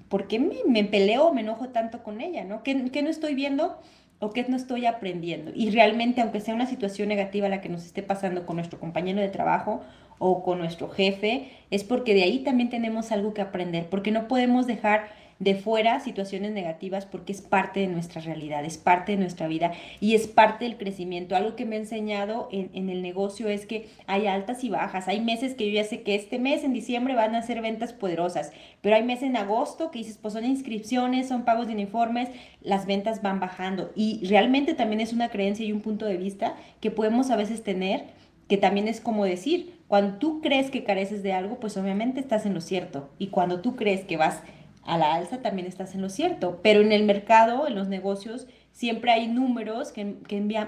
por 0.09 0.27
qué 0.27 0.39
me, 0.39 0.57
me, 0.67 0.85
peleo 0.85 1.33
me 1.33 1.41
enojo 1.41 1.69
tanto 1.69 2.03
con 2.03 2.21
ella? 2.21 2.45
¿no? 2.45 2.63
¿Qué, 2.63 2.91
¿Qué 2.91 3.03
no 3.03 3.09
estoy 3.09 3.35
viendo 3.35 3.79
o 4.19 4.31
qué 4.31 4.45
no 4.49 4.57
estoy 4.57 4.87
aprendiendo? 4.87 5.53
Y 5.55 5.71
realmente, 5.71 6.21
aunque 6.21 6.41
sea 6.41 6.55
una 6.55 6.67
situación 6.67 7.09
negativa 7.09 7.49
la 7.49 7.61
que 7.61 7.69
nos 7.69 7.85
esté 7.85 8.03
pasando 8.03 8.45
con 8.45 8.57
nuestro 8.57 8.79
compañero 8.79 9.21
de 9.21 9.29
trabajo 9.29 9.83
o 10.25 10.45
con 10.45 10.59
nuestro 10.59 10.89
jefe, 10.89 11.49
es 11.73 11.83
porque 11.83 12.15
de 12.15 12.23
ahí 12.23 12.39
también 12.39 12.71
tenemos 12.71 13.11
algo 13.11 13.35
que 13.35 13.41
aprender, 13.41 13.89
porque 13.89 14.13
no 14.13 14.29
podemos 14.29 14.69
dejar 14.69 15.11
de 15.41 15.57
fuera 15.57 15.99
situaciones 15.99 16.53
negativas 16.53 17.05
porque 17.05 17.33
es 17.33 17.41
parte 17.41 17.81
de 17.81 17.89
nuestra 17.89 18.21
realidad, 18.21 18.65
es 18.65 18.79
parte 18.79 19.13
de 19.13 19.19
nuestra 19.19 19.49
vida 19.49 19.73
y 19.99 20.15
es 20.15 20.29
parte 20.29 20.65
del 20.65 20.77
crecimiento. 20.77 21.35
Algo 21.35 21.57
que 21.57 21.65
me 21.65 21.75
ha 21.75 21.81
enseñado 21.81 22.49
en, 22.53 22.89
el 22.89 23.03
negocio 23.03 23.49
es 23.49 23.67
que 23.67 23.89
hay 24.07 24.29
altas 24.29 24.63
y 24.63 24.69
bajas. 24.69 25.09
Hay 25.09 25.21
meses 25.21 25.55
que 25.55 25.67
yo 25.67 25.73
ya 25.73 25.83
sé 25.83 26.03
que 26.03 26.15
este 26.15 26.39
mes, 26.39 26.63
en 26.63 26.73
diciembre, 26.73 27.17
van 27.17 27.35
a 27.35 27.43
ser 27.43 27.61
ventas 27.61 27.93
poderosas, 27.93 28.53
pero 28.83 28.95
hay 28.95 29.03
meses 29.03 29.25
en 29.25 29.37
agosto 29.37 29.91
que 29.91 29.99
dices, 29.99 30.17
pues 30.23 30.35
son 30.35 30.45
inscripciones, 30.45 31.27
son 31.27 31.45
pagos 31.45 31.67
de 31.67 31.73
uniformes, 31.73 32.29
las 32.61 32.87
ventas 32.87 33.21
van 33.21 33.41
bajando. 33.41 33.91
Y 33.97 34.25
realmente 34.27 34.75
también 34.75 35.01
es 35.01 35.13
una 35.13 35.31
creencia 35.31 35.67
y 35.67 35.73
un 35.73 35.81
punto 35.81 36.07
de 36.07 36.19
vista 36.19 36.55
que 36.81 36.93
podemos 36.93 37.33
a 37.33 37.37
veces 37.37 37.65
tener, 37.65 38.05
que 38.47 38.59
también 38.59 38.87
es 38.87 39.01
como 39.01 39.25
decir, 39.25 39.82
cuando 39.93 40.17
tú 40.17 40.41
crees 40.41 40.71
que 40.71 40.85
careces 40.85 41.23
de 41.23 41.35
algo, 41.35 41.61
pues 41.61 41.77
obviamente 41.77 42.19
estás 42.19 42.47
en 42.47 42.55
lo 42.55 42.63
cierto. 42.63 43.11
Y 43.19 43.27
cuando 43.27 43.61
tú 43.61 43.77
crees 43.77 44.07
que 44.07 44.17
vas 44.17 44.41
a 44.85 44.97
la 44.97 45.13
alza, 45.13 45.43
también 45.43 45.69
estás 45.69 45.95
en 45.95 46.01
lo 46.01 46.09
cierto. 46.09 46.61
Pero 46.63 46.81
en 46.81 46.93
el 46.93 47.05
mercado, 47.05 47.69
en 47.69 47.75
los 47.75 47.89
negocios, 47.89 48.47
siempre 48.73 49.11
hay 49.11 49.29
números 49.29 49.93
que, 49.93 50.17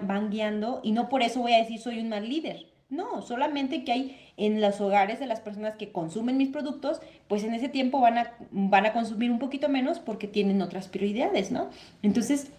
van 0.03 0.29
guiando 0.29 0.83
y 0.85 0.93
no 0.93 1.09
por 1.09 1.23
eso 1.23 1.41
voy 1.41 1.55
a 1.55 1.59
decir 1.59 1.79
soy 1.79 2.01
un 2.01 2.11
mal 2.11 2.29
líder. 2.29 2.67
No, 2.91 3.23
solamente 3.23 3.83
que 3.83 3.93
hay 3.93 4.19
en 4.37 4.61
los 4.61 4.79
hogares 4.83 5.21
de 5.21 5.27
las 5.27 5.41
personas 5.41 5.77
que 5.77 5.91
consumen 5.91 6.37
mis 6.37 6.51
productos, 6.51 7.01
pues 7.27 7.45
en 7.45 7.55
ese 7.55 7.71
tiempo 7.71 8.03
van 8.03 8.19
a, 8.19 8.35
van 8.51 8.85
a 8.85 8.93
consumir 8.93 9.31
un 9.31 9.39
poquito 9.39 9.71
menos 9.71 10.01
porque 10.01 10.29
tienen 10.29 10.61
otras 10.61 10.89
prioridades, 10.89 11.51
¿no? 11.51 11.71
Entonces, 12.03 12.51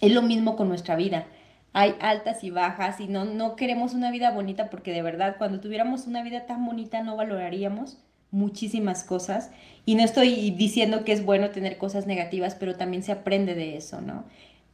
es 0.00 0.12
lo 0.12 0.22
mismo 0.22 0.56
con 0.56 0.68
nuestra 0.68 0.96
vida 0.96 1.26
hay 1.72 1.94
altas 2.00 2.44
y 2.44 2.50
bajas 2.50 3.00
y 3.00 3.08
no, 3.08 3.24
no 3.24 3.56
queremos 3.56 3.94
una 3.94 4.10
vida 4.10 4.30
bonita 4.30 4.68
porque 4.70 4.92
de 4.92 5.02
verdad 5.02 5.36
cuando 5.38 5.60
tuviéramos 5.60 6.06
una 6.06 6.22
vida 6.22 6.46
tan 6.46 6.64
bonita 6.66 7.02
no 7.02 7.16
valoraríamos 7.16 7.98
muchísimas 8.30 9.04
cosas 9.04 9.50
y 9.84 9.94
no 9.94 10.02
estoy 10.02 10.50
diciendo 10.50 11.04
que 11.04 11.12
es 11.12 11.24
bueno 11.24 11.50
tener 11.50 11.78
cosas 11.78 12.06
negativas, 12.06 12.54
pero 12.54 12.76
también 12.76 13.02
se 13.02 13.12
aprende 13.12 13.54
de 13.54 13.76
eso, 13.76 14.00
¿no? 14.00 14.24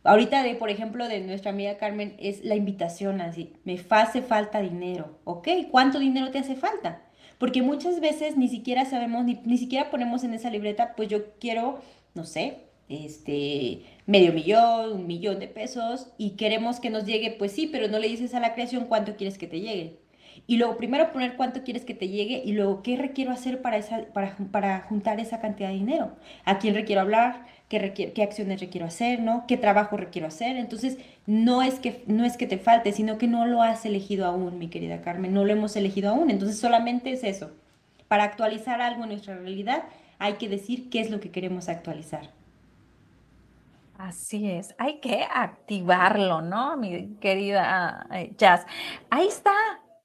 Ahorita 0.05 0.43
de, 0.43 0.55
por 0.55 0.71
ejemplo, 0.71 1.09
de 1.09 1.21
nuestra 1.21 1.51
amiga 1.51 1.77
Carmen 1.77 2.15
es 2.19 2.45
la 2.45 2.55
invitación 2.55 3.21
así, 3.21 3.53
me 3.65 3.79
hace 3.91 4.23
falta 4.23 4.61
dinero, 4.61 5.19
¿ok? 5.25 5.49
¿Cuánto 5.71 5.99
dinero 5.99 6.31
te 6.31 6.39
hace 6.39 6.55
falta? 6.55 7.03
Porque 7.39 7.63
muchas 7.63 8.01
veces 8.01 8.37
ni 8.37 8.49
siquiera 8.49 8.85
sabemos, 8.85 9.25
ni, 9.25 9.41
ni 9.45 9.59
siquiera 9.59 9.91
ponemos 9.91 10.25
en 10.25 10.35
esa 10.35 10.51
libreta, 10.51 10.95
pues 10.97 11.09
yo 11.09 11.35
quiero, 11.41 11.81
no 12.15 12.25
sé, 12.25 12.59
este, 12.89 13.83
medio 14.09 14.33
millón, 14.33 14.93
un 14.93 15.07
millón 15.07 15.39
de 15.39 15.49
pesos 15.49 16.09
y 16.17 16.31
queremos 16.31 16.81
que 16.81 16.89
nos 16.89 17.05
llegue, 17.05 17.37
pues 17.39 17.53
sí, 17.53 17.69
pero 17.71 17.89
no 17.89 17.99
le 17.99 18.09
dices 18.09 18.35
a 18.35 18.41
la 18.41 18.55
creación 18.55 18.87
cuánto 18.87 19.17
quieres 19.17 19.37
que 19.37 19.47
te 19.47 19.61
llegue. 19.61 19.99
Y 20.47 20.57
luego 20.57 20.79
primero 20.79 21.13
poner 21.13 21.37
cuánto 21.37 21.63
quieres 21.63 21.85
que 21.85 21.93
te 21.93 22.09
llegue 22.09 22.41
y 22.43 22.53
luego 22.53 22.83
qué 22.83 22.97
requiero 22.97 23.33
hacer 23.33 23.61
para, 23.61 23.77
esa, 23.77 24.07
para, 24.15 24.35
para 24.51 24.81
juntar 24.81 25.21
esa 25.21 25.41
cantidad 25.41 25.69
de 25.69 25.75
dinero. 25.75 26.17
¿A 26.47 26.59
quién 26.59 26.75
requiero 26.75 27.03
hablar? 27.03 27.45
¿Qué, 27.69 27.93
qué 28.15 28.23
acciones 28.23 28.61
requiero 28.61 28.87
hacer? 28.87 29.21
¿no? 29.21 29.45
¿Qué 29.47 29.59
trabajo 29.59 29.99
requiero 29.99 30.27
hacer? 30.27 30.57
Entonces, 30.57 30.97
no 31.27 31.61
es, 31.61 31.79
que, 31.79 32.03
no 32.07 32.25
es 32.25 32.39
que 32.39 32.47
te 32.47 32.57
falte, 32.57 32.93
sino 32.93 33.19
que 33.19 33.27
no 33.27 33.45
lo 33.45 33.63
has 33.63 33.85
elegido 33.85 34.25
aún, 34.25 34.59
mi 34.59 34.69
querida 34.69 35.03
Carmen. 35.03 35.35
No 35.35 35.45
lo 35.45 35.53
hemos 35.53 35.77
elegido 35.77 36.09
aún. 36.09 36.31
Entonces, 36.31 36.59
solamente 36.59 37.13
es 37.13 37.25
eso. 37.25 37.51
Para 38.09 38.25
actualizar 38.25 38.81
algo 38.81 39.03
en 39.03 39.11
nuestra 39.11 39.37
realidad, 39.37 39.85
hay 40.19 40.35
que 40.35 40.49
decir 40.49 40.89
qué 40.89 41.01
es 41.01 41.11
lo 41.11 41.21
que 41.21 41.31
queremos 41.31 41.69
actualizar. 41.69 42.38
Así 43.99 44.49
es, 44.49 44.77
hay 44.79 45.01
que 45.01 45.27
activarlo, 45.29 46.41
¿no? 46.41 46.77
Mi 46.77 47.17
querida 47.17 48.07
eh, 48.13 48.33
Jazz. 48.39 48.65
Ahí 49.11 49.27
está, 49.27 49.51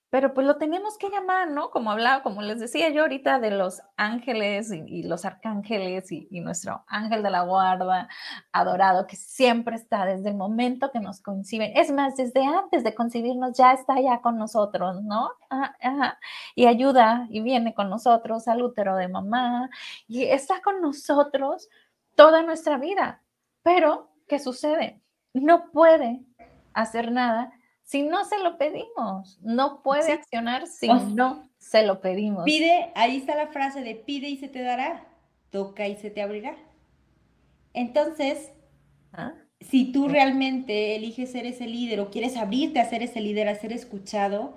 pero 0.10 0.34
pues 0.34 0.48
lo 0.48 0.58
tenemos 0.58 0.98
que 0.98 1.12
llamar, 1.12 1.52
¿no? 1.52 1.70
Como 1.70 1.92
hablaba, 1.92 2.24
como 2.24 2.42
les 2.42 2.60
decía 2.60 2.90
yo 2.90 3.04
ahorita 3.04 3.40
de 3.40 3.52
los 3.52 3.84
ángeles 3.96 4.72
y, 4.72 5.04
los 5.04 5.26
arcángeles 5.26 6.12
y, 6.12 6.28
nuestro 6.42 6.84
ángel 6.88 7.22
de 7.22 7.30
la 7.30 7.44
guarda 7.44 8.10
adorado 8.52 9.06
que 9.06 9.16
siempre 9.16 9.76
está 9.76 10.08
desde 10.08 10.30
el 10.30 10.38
momento 10.38 10.92
que 10.92 11.00
nos 11.00 11.22
conciben. 11.22 11.72
Es 11.76 11.92
más, 11.92 12.16
desde 12.16 12.44
antes 12.44 12.84
de 12.84 12.96
concibirnos 12.96 13.56
ya 13.56 13.74
está 13.74 14.02
ya 14.02 14.22
con 14.22 14.40
nosotros, 14.40 15.04
¿no? 15.04 15.30
Y 16.56 16.66
ayuda 16.66 17.28
y 17.30 17.42
viene 17.42 17.76
con 17.76 17.92
nosotros 17.92 18.48
al 18.48 18.64
útero 18.64 18.96
de 18.96 19.08
mamá 19.08 19.70
y 20.08 20.24
está 20.24 20.62
con 20.64 20.82
nosotros 20.82 21.70
toda 22.16 22.42
nuestra 22.42 22.78
vida 22.78 23.23
pero, 23.64 24.12
¿qué 24.28 24.40
sucede? 24.40 25.02
No 25.34 25.72
puede 25.72 26.22
hacer 26.74 27.12
nada 27.12 27.52
si 27.84 28.04
no 28.04 28.26
se 28.26 28.40
lo 28.40 28.58
pedimos. 28.58 29.40
No 29.42 29.82
puede 29.84 30.12
accionar 30.12 30.68
si 30.68 30.88
no 30.88 31.50
se 31.58 31.86
lo 31.86 32.02
pedimos. 32.02 32.44
Pide, 32.44 32.92
ahí 32.96 33.18
está 33.18 33.36
la 33.36 33.48
frase 33.48 33.82
de 33.82 33.96
pide 33.96 34.30
y 34.30 34.38
se 34.38 34.48
te 34.48 34.62
dará, 34.62 35.06
toca 35.50 35.88
y 35.88 35.96
se 35.96 36.10
te 36.10 36.22
abrirá. 36.22 36.56
Entonces, 37.74 38.52
¿Ah? 39.12 39.34
si 39.60 39.92
tú 39.92 40.08
realmente 40.08 40.96
eliges 40.96 41.32
ser 41.32 41.46
ese 41.46 41.68
líder 41.68 42.00
o 42.00 42.10
quieres 42.10 42.38
abrirte 42.38 42.80
a 42.80 42.90
ser 42.90 43.02
ese 43.04 43.22
líder, 43.22 43.48
a 43.48 43.56
ser 43.56 43.74
escuchado, 43.74 44.54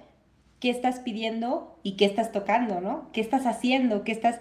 ¿qué 0.60 0.70
estás 0.70 1.00
pidiendo 1.00 1.78
y 1.82 1.96
qué 1.96 2.06
estás 2.06 2.32
tocando, 2.32 2.80
no? 2.80 3.10
¿Qué 3.12 3.20
estás 3.20 3.46
haciendo? 3.46 4.04
¿Qué 4.04 4.12
estás 4.12 4.40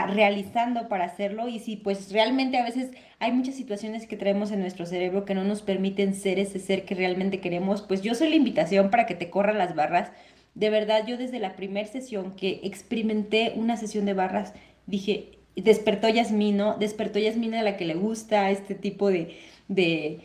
realizando 0.00 0.88
para 0.88 1.04
hacerlo 1.04 1.48
y 1.48 1.58
si 1.58 1.76
pues 1.76 2.10
realmente 2.12 2.56
a 2.56 2.64
veces 2.64 2.90
hay 3.18 3.30
muchas 3.32 3.54
situaciones 3.54 4.06
que 4.06 4.16
traemos 4.16 4.50
en 4.50 4.60
nuestro 4.60 4.86
cerebro 4.86 5.26
que 5.26 5.34
no 5.34 5.44
nos 5.44 5.60
permiten 5.60 6.14
ser 6.14 6.38
ese 6.38 6.58
ser 6.58 6.84
que 6.84 6.94
realmente 6.94 7.40
queremos, 7.40 7.82
pues 7.82 8.00
yo 8.00 8.14
soy 8.14 8.30
la 8.30 8.36
invitación 8.36 8.90
para 8.90 9.04
que 9.04 9.14
te 9.14 9.28
corran 9.28 9.58
las 9.58 9.74
barras. 9.74 10.10
De 10.54 10.70
verdad, 10.70 11.06
yo 11.06 11.18
desde 11.18 11.38
la 11.38 11.56
primera 11.56 11.86
sesión 11.86 12.34
que 12.36 12.60
experimenté 12.64 13.52
una 13.54 13.76
sesión 13.76 14.06
de 14.06 14.14
barras, 14.14 14.54
dije, 14.86 15.38
despertó 15.56 16.08
Yasmino, 16.08 16.76
despertó 16.78 17.18
Yasmina 17.18 17.60
a 17.60 17.62
la 17.62 17.76
que 17.76 17.84
le 17.84 17.94
gusta 17.94 18.50
este 18.50 18.74
tipo 18.74 19.10
de, 19.10 19.36
de, 19.68 20.20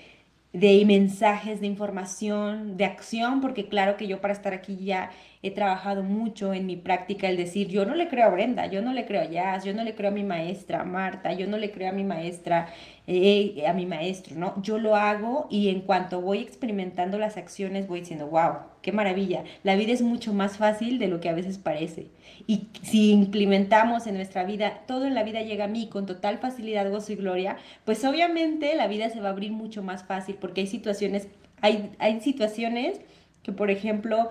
de 0.54 0.86
mensajes, 0.86 1.60
de 1.60 1.68
información, 1.68 2.78
de 2.78 2.86
acción, 2.86 3.42
porque 3.42 3.68
claro 3.68 3.98
que 3.98 4.08
yo 4.08 4.22
para 4.22 4.34
estar 4.34 4.54
aquí 4.54 4.78
ya 4.78 5.12
he 5.48 5.52
trabajado 5.52 6.04
mucho 6.04 6.54
en 6.54 6.66
mi 6.66 6.76
práctica 6.76 7.30
el 7.30 7.38
decir, 7.38 7.68
yo 7.68 7.86
no 7.86 7.96
le 7.96 8.08
creo 8.08 8.26
a 8.26 8.30
Brenda, 8.30 8.68
yo 8.68 8.82
no 8.82 8.94
le 8.94 9.06
creo 9.06 9.22
a 9.22 9.26
Jazz, 9.26 9.64
yo 9.64 9.74
no 9.74 9.84
le 9.84 9.96
creo 9.96 10.10
a 10.10 10.14
mi 10.14 10.24
maestra 10.24 10.84
Marta, 10.84 11.34
yo 11.34 11.48
no 11.48 11.58
le 11.58 11.72
creo 11.72 11.90
a 11.90 11.92
mi 11.94 12.04
maestra, 12.04 12.70
eh, 13.08 13.64
a 13.68 13.74
mi 13.74 13.86
maestro, 13.86 14.36
¿no? 14.36 14.62
Yo 14.62 14.78
lo 14.78 14.96
hago 14.96 15.48
y 15.50 15.70
en 15.70 15.82
cuanto 15.82 16.22
voy 16.22 16.40
experimentando 16.40 17.18
las 17.18 17.38
acciones 17.38 17.88
voy 17.88 18.02
diciendo, 18.02 18.28
wow, 18.28 18.54
qué 18.82 18.92
maravilla, 18.92 19.44
la 19.64 19.76
vida 19.76 19.94
es 19.94 20.02
mucho 20.02 20.34
más 20.34 20.58
fácil 20.58 21.00
de 21.00 21.08
lo 21.08 21.20
que 21.20 21.30
a 21.30 21.34
veces 21.34 21.58
parece. 21.58 22.08
Y 22.46 22.68
si 22.82 23.12
implementamos 23.12 24.08
en 24.08 24.16
nuestra 24.16 24.44
vida, 24.44 24.82
todo 24.88 25.06
en 25.06 25.16
la 25.16 25.24
vida 25.24 25.42
llega 25.42 25.66
a 25.66 25.70
mí 25.70 25.88
con 25.88 26.06
total 26.06 26.38
facilidad, 26.38 26.90
gozo 26.90 27.14
y 27.14 27.16
gloria, 27.16 27.58
pues 27.86 28.04
obviamente 28.06 28.76
la 28.76 28.88
vida 28.88 29.10
se 29.10 29.22
va 29.22 29.30
a 29.30 29.32
abrir 29.32 29.52
mucho 29.52 29.84
más 29.84 30.04
fácil 30.04 30.36
porque 30.36 30.62
hay 30.62 30.68
situaciones, 30.68 31.28
hay, 31.62 31.92
hay 32.00 32.22
situaciones 32.22 33.02
que, 33.44 33.54
por 33.54 33.72
ejemplo, 33.72 34.30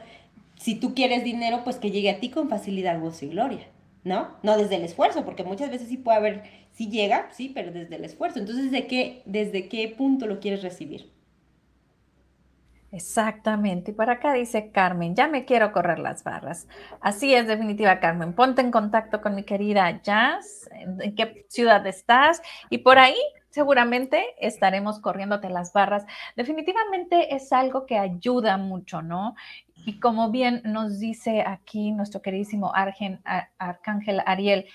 si 0.57 0.74
tú 0.76 0.94
quieres 0.94 1.24
dinero, 1.24 1.62
pues 1.64 1.76
que 1.76 1.90
llegue 1.90 2.11
a 2.11 2.20
ti 2.20 2.30
con 2.30 2.48
facilidad, 2.48 3.00
gozo 3.00 3.24
y 3.24 3.28
gloria, 3.28 3.68
¿no? 4.04 4.38
No 4.42 4.57
desde 4.57 4.76
el 4.76 4.84
esfuerzo, 4.84 5.24
porque 5.24 5.44
muchas 5.44 5.70
veces 5.70 5.88
sí 5.88 5.96
puede 5.96 6.18
haber, 6.18 6.42
sí 6.72 6.88
llega, 6.90 7.28
sí, 7.32 7.50
pero 7.54 7.72
desde 7.72 7.96
el 7.96 8.04
esfuerzo. 8.04 8.38
Entonces, 8.38 8.70
¿de 8.70 8.86
qué, 8.86 9.22
¿desde 9.26 9.68
qué 9.68 9.88
punto 9.96 10.26
lo 10.26 10.40
quieres 10.40 10.62
recibir? 10.62 11.12
Exactamente. 12.92 13.90
Y 13.90 13.94
por 13.94 14.09
acá 14.11 14.32
dice 14.32 14.70
Carmen, 14.70 15.14
ya 15.14 15.28
me 15.28 15.44
quiero 15.44 15.72
correr 15.72 15.98
las 15.98 16.24
barras. 16.24 16.68
Así 17.00 17.34
es, 17.34 17.46
definitiva, 17.46 18.00
Carmen. 18.00 18.32
Ponte 18.32 18.62
en 18.62 18.70
contacto 18.70 19.20
con 19.20 19.34
mi 19.34 19.44
querida 19.44 20.00
Jazz, 20.02 20.68
en 20.72 21.14
qué 21.14 21.44
ciudad 21.48 21.86
estás 21.86 22.40
y 22.70 22.78
por 22.78 22.98
ahí 22.98 23.16
seguramente 23.50 24.24
estaremos 24.38 25.00
corriéndote 25.00 25.50
las 25.50 25.72
barras. 25.72 26.07
Definitivamente 26.36 27.34
es 27.34 27.52
algo 27.52 27.86
que 27.86 27.98
ayuda 27.98 28.57
mucho, 28.57 29.02
¿no? 29.02 29.34
Y 29.87 30.01
como 30.01 30.32
bien 30.32 30.62
nos 30.64 30.99
dice 30.99 31.43
aquí 31.47 31.93
nuestro 31.93 32.20
queridísimo 32.20 32.72
Arcángel 32.74 34.20
Ariel, 34.26 34.66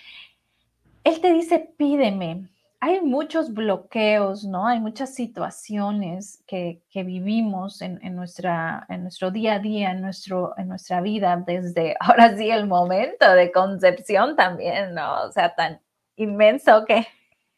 él 1.03 1.19
te 1.19 1.33
dice, 1.33 1.73
pídeme. 1.77 2.47
Hay 2.79 3.01
muchos 3.01 3.53
bloqueos, 3.53 4.45
¿no? 4.45 4.65
Hay 4.67 4.79
muchas 4.79 5.13
situaciones 5.13 6.41
que, 6.47 6.81
vivimos 6.93 7.81
en, 7.81 7.99
nuestra, 8.15 8.85
en 8.87 9.03
nuestro 9.03 9.31
día 9.31 9.55
a 9.55 9.59
día, 9.59 9.91
en, 9.91 10.01
nuestro, 10.01 10.53
en 10.57 10.69
nuestra 10.69 11.01
vida, 11.01 11.43
desde 11.45 11.95
ahora 11.99 12.35
sí 12.37 12.49
el 12.49 12.65
momento 12.65 13.29
de 13.33 13.51
concepción 13.51 14.37
también, 14.37 14.95
¿no? 14.95 15.23
O 15.25 15.31
sea, 15.33 15.53
tan 15.53 15.81
inmenso 16.15 16.85
que 16.85 17.05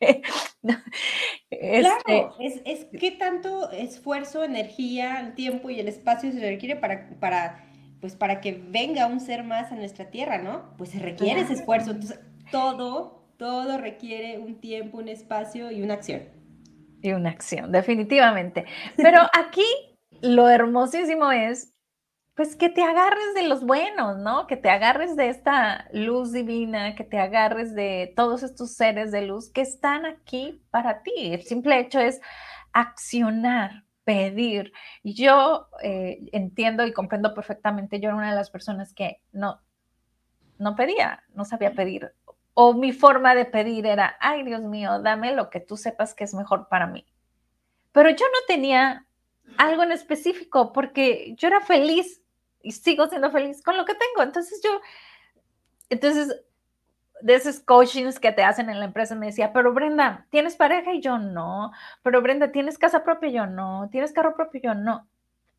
Claro, 1.49 2.35
este 2.39 2.61
es, 2.61 2.61
es 2.65 2.99
qué 2.99 3.11
tanto 3.11 3.69
esfuerzo, 3.71 4.43
energía, 4.43 5.19
el 5.19 5.35
tiempo 5.35 5.69
y 5.69 5.79
el 5.79 5.87
espacio 5.87 6.31
se 6.31 6.39
requiere 6.39 6.75
para, 6.75 7.09
para, 7.19 7.65
pues 8.01 8.15
para 8.15 8.41
que 8.41 8.63
venga 8.69 9.07
un 9.07 9.19
ser 9.19 9.43
más 9.43 9.71
a 9.71 9.75
nuestra 9.75 10.09
tierra, 10.09 10.39
¿no? 10.39 10.75
Pues 10.77 10.91
se 10.91 10.99
requiere 10.99 11.41
ese 11.41 11.53
esfuerzo. 11.53 11.91
Entonces, 11.91 12.19
todo, 12.51 13.27
todo 13.37 13.77
requiere 13.77 14.39
un 14.39 14.59
tiempo, 14.59 14.97
un 14.97 15.09
espacio 15.09 15.71
y 15.71 15.81
una 15.81 15.95
acción. 15.95 16.23
Y 17.01 17.11
una 17.11 17.29
acción, 17.29 17.71
definitivamente. 17.71 18.65
Pero 18.95 19.21
aquí 19.33 19.65
lo 20.21 20.49
hermosísimo 20.49 21.31
es 21.31 21.72
pues 22.35 22.55
que 22.55 22.69
te 22.69 22.81
agarres 22.81 23.33
de 23.35 23.47
los 23.47 23.63
buenos, 23.63 24.17
¿no? 24.17 24.47
Que 24.47 24.57
te 24.57 24.69
agarres 24.69 25.15
de 25.15 25.29
esta 25.29 25.87
luz 25.93 26.31
divina, 26.31 26.95
que 26.95 27.03
te 27.03 27.19
agarres 27.19 27.75
de 27.75 28.11
todos 28.15 28.41
estos 28.41 28.73
seres 28.73 29.11
de 29.11 29.21
luz 29.21 29.51
que 29.51 29.61
están 29.61 30.05
aquí 30.05 30.63
para 30.71 31.03
ti. 31.03 31.33
El 31.33 31.43
simple 31.43 31.79
hecho 31.79 31.99
es 31.99 32.21
accionar, 32.71 33.83
pedir. 34.03 34.73
Yo 35.03 35.67
eh, 35.83 36.27
entiendo 36.31 36.85
y 36.87 36.91
comprendo 36.91 37.35
perfectamente, 37.35 37.99
yo 37.99 38.09
era 38.09 38.17
una 38.17 38.31
de 38.31 38.35
las 38.35 38.49
personas 38.49 38.93
que 38.93 39.21
no, 39.31 39.61
no 40.57 40.75
pedía, 40.75 41.23
no 41.35 41.45
sabía 41.45 41.73
pedir. 41.73 42.13
O 42.55 42.73
mi 42.73 42.93
forma 42.93 43.35
de 43.35 43.45
pedir 43.45 43.85
era, 43.85 44.17
ay 44.19 44.43
Dios 44.43 44.63
mío, 44.63 44.99
dame 45.01 45.35
lo 45.35 45.51
que 45.51 45.59
tú 45.59 45.77
sepas 45.77 46.15
que 46.15 46.23
es 46.23 46.33
mejor 46.33 46.67
para 46.67 46.87
mí. 46.87 47.05
Pero 47.91 48.09
yo 48.09 48.25
no 48.25 48.39
tenía 48.47 49.05
algo 49.57 49.83
en 49.83 49.91
específico 49.91 50.73
porque 50.73 51.35
yo 51.37 51.47
era 51.47 51.61
feliz 51.61 52.22
y 52.63 52.71
sigo 52.71 53.07
siendo 53.07 53.29
feliz 53.29 53.61
con 53.61 53.77
lo 53.77 53.85
que 53.85 53.93
tengo. 53.93 54.23
Entonces 54.23 54.61
yo, 54.63 54.81
entonces, 55.89 56.43
de 57.21 57.35
esos 57.35 57.59
coachings 57.59 58.19
que 58.19 58.31
te 58.31 58.43
hacen 58.43 58.69
en 58.69 58.79
la 58.79 58.85
empresa, 58.85 59.15
me 59.15 59.27
decía, 59.27 59.53
pero 59.53 59.73
Brenda, 59.73 60.25
¿tienes 60.31 60.55
pareja? 60.55 60.93
Y 60.93 61.01
yo 61.01 61.19
no. 61.19 61.71
Pero 62.01 62.21
Brenda, 62.21 62.51
¿tienes 62.51 62.77
casa 62.77 63.03
propia? 63.03 63.29
Y 63.29 63.33
yo 63.33 63.45
no. 63.45 63.89
¿Tienes 63.91 64.11
carro 64.11 64.35
propio? 64.35 64.59
Y 64.59 64.63
yo 64.63 64.73
no. 64.73 65.07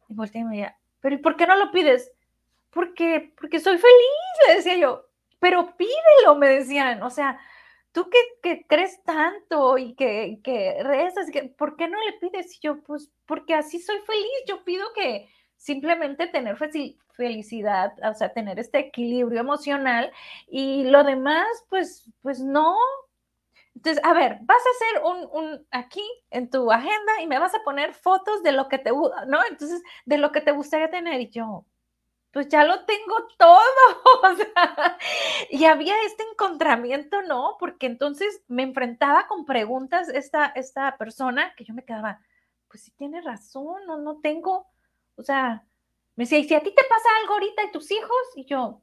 Y 0.09 0.15
volteé 0.15 0.41
y 0.41 0.45
me 0.45 0.57
decía, 0.57 0.77
pero 1.01 1.15
¿y 1.15 1.19
por 1.19 1.37
qué 1.37 1.47
no 1.47 1.57
lo 1.57 1.71
pides? 1.71 2.11
Porque, 2.71 3.33
porque 3.41 3.61
soy 3.61 3.79
feliz, 3.79 4.49
le 4.49 4.55
decía 4.57 4.77
yo. 4.77 5.07
Pero 5.39 5.77
pídelo, 5.77 6.35
me 6.37 6.49
decían. 6.49 7.03
O 7.03 7.11
sea, 7.11 7.39
tú 7.93 8.11
que, 8.11 8.19
que 8.43 8.67
crees 8.67 9.03
tanto 9.05 9.79
y 9.79 9.95
que, 9.95 10.41
que 10.43 10.83
rezas, 10.83 11.29
¿por 11.57 11.77
qué 11.77 11.87
no 11.89 11.99
le 12.05 12.15
pides? 12.15 12.57
Y 12.57 12.61
yo, 12.61 12.83
pues, 12.83 13.11
porque 13.27 13.55
así 13.55 13.79
soy 13.79 13.99
feliz. 14.01 14.43
Yo 14.49 14.65
pido 14.65 14.85
que, 14.95 15.29
simplemente 15.57 16.27
tener 16.27 16.57
felicidad, 17.13 17.95
o 18.09 18.15
sea, 18.15 18.33
tener 18.33 18.59
este 18.59 18.79
equilibrio 18.79 19.41
emocional 19.41 20.13
y 20.49 20.85
lo 20.85 21.05
demás, 21.05 21.47
pues, 21.69 22.11
pues 22.23 22.41
no. 22.41 22.77
Entonces, 23.75 24.03
a 24.05 24.13
ver, 24.15 24.39
vas 24.43 24.63
a 24.65 24.71
hacer 24.71 25.05
un, 25.05 25.45
un, 25.45 25.67
aquí 25.71 26.03
en 26.31 26.49
tu 26.51 26.71
agenda 26.71 27.21
y 27.21 27.27
me 27.27 27.39
vas 27.39 27.55
a 27.55 27.63
poner 27.65 27.93
fotos 27.93 28.43
de 28.43 28.53
lo 28.53 28.69
que 28.69 28.79
te, 28.79 28.91
¿no? 28.91 29.45
Entonces, 29.51 29.83
de 30.07 30.19
lo 30.19 30.33
que 30.33 30.41
te 30.41 30.53
gustaría 30.53 30.91
tener 30.91 31.21
y 31.21 31.31
yo, 31.31 31.67
pues 32.35 32.49
ya 32.49 32.65
lo 32.65 32.85
tengo 32.85 33.29
todo. 33.39 33.55
Y 35.51 35.65
había 35.65 35.95
este 36.05 36.25
encontramiento, 36.33 37.23
¿no? 37.23 37.57
Porque 37.59 37.87
entonces 37.87 38.43
me 38.49 38.65
enfrentaba 38.65 39.29
con 39.29 39.45
preguntas 39.45 40.09
esta, 40.09 40.47
esta 40.47 40.97
persona 40.99 41.55
que 41.57 41.65
yo 41.65 41.75
me 41.75 41.85
quedaba, 41.85 42.21
pues 42.69 42.83
sí 42.83 42.91
tiene 42.97 43.21
razón, 43.21 43.87
no, 43.87 43.99
no 43.99 44.21
tengo, 44.21 44.67
o 45.17 45.23
sea, 45.23 45.65
me 46.17 46.25
decía, 46.25 46.39
¿y 46.39 46.45
si 46.45 46.55
a 46.55 46.61
ti 46.61 46.71
te 46.71 46.85
pasa 46.89 47.09
algo 47.21 47.35
ahorita 47.35 47.65
y 47.65 47.73
tus 47.73 47.91
hijos? 47.91 48.17
Y 48.37 48.45
yo, 48.45 48.81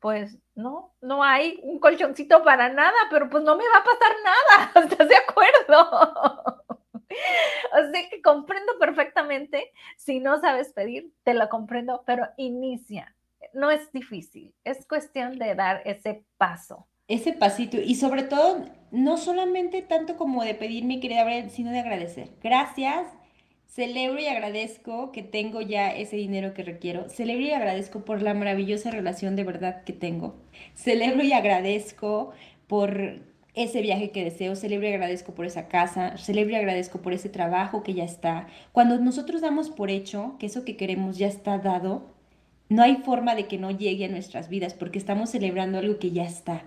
pues 0.00 0.38
no, 0.54 0.94
no 1.00 1.22
hay 1.22 1.60
un 1.62 1.78
colchoncito 1.78 2.42
para 2.42 2.68
nada, 2.68 2.96
pero 3.10 3.28
pues 3.28 3.42
no 3.42 3.56
me 3.56 3.64
va 3.64 3.78
a 3.78 3.84
pasar 3.84 4.16
nada, 4.24 4.86
¿estás 4.88 5.08
de 5.08 5.16
acuerdo? 5.16 6.64
sea 7.92 8.08
que 8.10 8.22
comprendo 8.22 8.78
perfectamente, 8.78 9.72
si 9.96 10.20
no 10.20 10.40
sabes 10.40 10.72
pedir, 10.72 11.12
te 11.22 11.34
lo 11.34 11.48
comprendo, 11.48 12.02
pero 12.06 12.28
inicia, 12.36 13.14
no 13.52 13.70
es 13.70 13.92
difícil, 13.92 14.54
es 14.64 14.86
cuestión 14.86 15.38
de 15.38 15.54
dar 15.54 15.82
ese 15.84 16.24
paso. 16.36 16.86
Ese 17.06 17.32
pasito, 17.34 17.76
y 17.76 17.96
sobre 17.96 18.22
todo, 18.22 18.64
no 18.90 19.18
solamente 19.18 19.82
tanto 19.82 20.16
como 20.16 20.42
de 20.42 20.54
pedir 20.54 20.84
mi 20.84 21.00
querida 21.00 21.24
sino 21.50 21.70
de 21.70 21.80
agradecer. 21.80 22.30
Gracias, 22.42 23.06
Celebro 23.74 24.20
y 24.20 24.26
agradezco 24.26 25.10
que 25.10 25.24
tengo 25.24 25.60
ya 25.60 25.90
ese 25.90 26.14
dinero 26.14 26.54
que 26.54 26.62
requiero. 26.62 27.08
Celebro 27.08 27.44
y 27.44 27.50
agradezco 27.50 28.04
por 28.04 28.22
la 28.22 28.32
maravillosa 28.32 28.92
relación 28.92 29.34
de 29.34 29.42
verdad 29.42 29.82
que 29.82 29.92
tengo. 29.92 30.36
Celebro 30.76 31.24
y 31.24 31.32
agradezco 31.32 32.30
por 32.68 33.18
ese 33.54 33.82
viaje 33.82 34.12
que 34.12 34.22
deseo. 34.22 34.54
Celebro 34.54 34.86
y 34.86 34.92
agradezco 34.92 35.34
por 35.34 35.44
esa 35.44 35.66
casa. 35.66 36.16
Celebro 36.18 36.52
y 36.52 36.56
agradezco 36.58 37.02
por 37.02 37.14
ese 37.14 37.28
trabajo 37.28 37.82
que 37.82 37.94
ya 37.94 38.04
está. 38.04 38.46
Cuando 38.70 38.96
nosotros 39.00 39.40
damos 39.40 39.70
por 39.70 39.90
hecho 39.90 40.36
que 40.38 40.46
eso 40.46 40.64
que 40.64 40.76
queremos 40.76 41.18
ya 41.18 41.26
está 41.26 41.58
dado, 41.58 42.14
no 42.68 42.80
hay 42.80 42.98
forma 42.98 43.34
de 43.34 43.48
que 43.48 43.58
no 43.58 43.72
llegue 43.72 44.04
a 44.04 44.08
nuestras 44.08 44.48
vidas 44.48 44.74
porque 44.74 45.00
estamos 45.00 45.30
celebrando 45.30 45.78
algo 45.78 45.98
que 45.98 46.12
ya 46.12 46.22
está. 46.22 46.62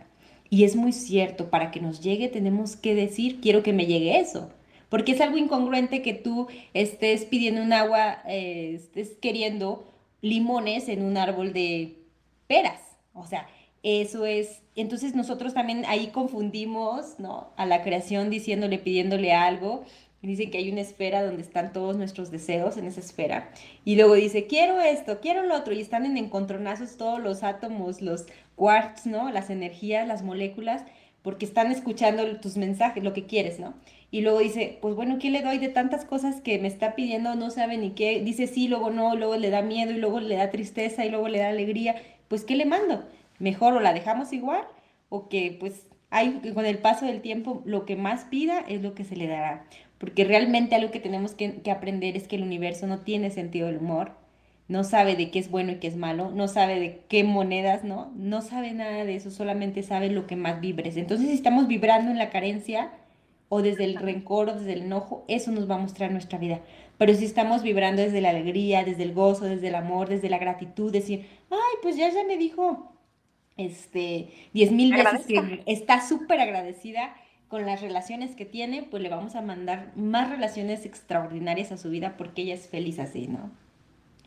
Y 0.50 0.66
es 0.66 0.76
muy 0.76 0.92
cierto, 0.92 1.50
para 1.50 1.72
que 1.72 1.80
nos 1.80 2.02
llegue 2.04 2.28
tenemos 2.28 2.76
que 2.76 2.96
decir, 2.96 3.40
quiero 3.40 3.64
que 3.64 3.72
me 3.72 3.86
llegue 3.86 4.20
eso 4.20 4.52
porque 4.90 5.14
es 5.14 5.22
algo 5.22 5.38
incongruente 5.38 6.02
que 6.02 6.14
tú 6.14 6.48
estés 6.74 7.26
pidiendo 7.26 7.62
un 7.62 7.74
agua, 7.74 8.20
eh, 8.28 8.74
estés 8.76 9.18
queriendo 9.22 9.88
limones 10.22 10.90
en 10.90 11.04
un 11.04 11.18
árbol 11.18 11.54
de 11.54 11.98
peras. 12.48 12.82
O 13.14 13.26
sea, 13.26 13.48
eso 13.84 14.26
es, 14.26 14.62
entonces 14.76 15.16
nosotros 15.16 15.54
también 15.54 15.86
ahí 15.88 16.08
confundimos, 16.08 17.20
¿no? 17.20 17.52
A 17.58 17.66
la 17.66 17.84
creación 17.84 18.30
diciéndole, 18.30 18.80
pidiéndole 18.80 19.34
algo. 19.34 19.84
Dicen 20.22 20.50
que 20.52 20.58
hay 20.58 20.72
una 20.72 20.82
esfera 20.82 21.24
donde 21.24 21.44
están 21.44 21.72
todos 21.72 21.96
nuestros 21.96 22.32
deseos 22.32 22.76
en 22.78 22.86
esa 22.86 23.00
esfera. 23.00 23.50
Y 23.86 23.96
luego 23.96 24.16
dice, 24.16 24.48
quiero 24.48 24.82
esto, 24.82 25.20
quiero 25.22 25.44
lo 25.44 25.56
otro. 25.56 25.74
Y 25.74 25.80
están 25.80 26.06
en 26.06 26.18
encontronazos 26.18 26.98
todos 26.98 27.22
los 27.22 27.44
átomos, 27.44 28.02
los 28.02 28.26
quarks, 28.56 29.06
¿no? 29.06 29.32
Las 29.32 29.50
energías, 29.50 30.08
las 30.08 30.24
moléculas, 30.24 30.84
porque 31.22 31.46
están 31.46 31.72
escuchando 31.72 32.40
tus 32.40 32.58
mensajes, 32.58 33.04
lo 33.04 33.14
que 33.14 33.26
quieres, 33.26 33.60
¿no? 33.60 33.76
Y 34.10 34.22
luego 34.22 34.40
dice, 34.40 34.78
pues 34.82 34.96
bueno, 34.96 35.20
¿qué 35.20 35.30
le 35.30 35.42
doy 35.42 35.58
de 35.58 35.68
tantas 35.68 36.06
cosas 36.06 36.40
que 36.42 36.60
me 36.60 36.68
está 36.68 36.96
pidiendo? 36.96 37.36
No 37.36 37.50
sabe 37.50 37.78
ni 37.78 37.92
qué, 37.92 38.22
dice 38.22 38.48
sí, 38.48 38.68
luego 38.68 38.90
no, 38.90 39.16
luego 39.16 39.36
le 39.36 39.50
da 39.50 39.62
miedo 39.62 39.92
y 39.92 39.98
luego 39.98 40.20
le 40.22 40.36
da 40.36 40.50
tristeza 40.50 41.06
y 41.06 41.10
luego 41.10 41.28
le 41.28 41.40
da 41.40 41.50
alegría, 41.50 41.96
pues 42.30 42.46
¿qué 42.46 42.56
le 42.56 42.66
mando? 42.66 43.04
Mejor 43.40 43.74
o 43.74 43.80
la 43.82 43.94
dejamos 43.94 44.32
igual 44.32 44.64
o 45.10 45.28
que 45.28 45.56
pues 45.60 45.88
hay 46.10 46.40
con 46.54 46.66
el 46.66 46.78
paso 46.78 47.06
del 47.06 47.22
tiempo 47.22 47.62
lo 47.66 47.86
que 47.86 47.98
más 47.98 48.26
pida 48.26 48.62
es 48.68 48.82
lo 48.82 48.96
que 48.96 49.04
se 49.04 49.18
le 49.18 49.28
dará, 49.28 49.66
porque 49.98 50.24
realmente 50.24 50.76
algo 50.76 50.92
que 50.92 51.02
tenemos 51.02 51.34
que, 51.34 51.62
que 51.62 51.72
aprender 51.72 52.16
es 52.16 52.28
que 52.30 52.38
el 52.38 52.44
universo 52.44 52.88
no 52.88 53.00
tiene 53.00 53.30
sentido 53.30 53.68
del 53.68 53.78
humor, 53.78 54.12
no 54.70 54.84
sabe 54.86 55.16
de 55.16 55.32
qué 55.32 55.40
es 55.40 55.50
bueno 55.52 55.74
y 55.74 55.76
qué 55.78 55.88
es 55.88 55.98
malo, 55.98 56.32
no 56.32 56.48
sabe 56.48 56.80
de 56.80 57.02
qué 57.10 57.24
monedas, 57.24 57.84
¿no? 57.84 58.12
No 58.16 58.42
sabe 58.42 58.74
nada 58.74 59.06
de 59.06 59.16
eso, 59.16 59.32
solamente 59.32 59.84
sabe 59.84 60.10
lo 60.10 60.28
que 60.28 60.36
más 60.36 60.60
vibres. 60.60 60.98
Entonces, 60.98 61.28
si 61.30 61.34
estamos 61.34 61.68
vibrando 61.68 62.12
en 62.12 62.18
la 62.18 62.30
carencia 62.30 62.92
o 63.50 63.62
desde 63.62 63.86
el 63.86 63.96
rencor 63.96 64.50
o 64.50 64.54
desde 64.56 64.74
el 64.74 64.82
enojo, 64.84 65.24
eso 65.28 65.52
nos 65.52 65.70
va 65.70 65.76
a 65.76 65.80
mostrar 65.80 66.12
nuestra 66.12 66.38
vida. 66.38 66.62
Pero 66.98 67.14
si 67.14 67.26
estamos 67.26 67.64
vibrando 67.64 68.02
desde 68.02 68.22
la 68.22 68.32
alegría, 68.32 68.84
desde 68.84 69.04
el 69.04 69.14
gozo, 69.14 69.46
desde 69.46 69.68
el 69.68 69.76
amor, 69.76 70.10
desde 70.10 70.30
la 70.30 70.38
gratitud, 70.38 70.92
decir, 70.92 71.28
ay, 71.50 71.78
pues 71.82 71.96
ya 71.96 72.10
ya 72.10 72.24
me 72.24 72.38
dijo 72.38 72.94
este 73.56 74.30
diez 74.54 74.72
mil 74.72 74.94
veces 74.94 75.26
que 75.26 75.64
está 75.66 76.06
súper 76.08 76.40
agradecida 76.40 77.16
con 77.48 77.66
las 77.66 77.82
relaciones 77.82 78.36
que 78.36 78.46
tiene, 78.46 78.84
pues 78.84 79.02
le 79.02 79.10
vamos 79.10 79.36
a 79.36 79.42
mandar 79.42 79.94
más 79.96 80.30
relaciones 80.30 80.86
extraordinarias 80.86 81.72
a 81.72 81.78
su 81.78 81.90
vida 81.90 82.16
porque 82.18 82.42
ella 82.42 82.56
es 82.56 82.68
feliz 82.68 83.00
así, 83.00 83.28
¿no? 83.28 83.52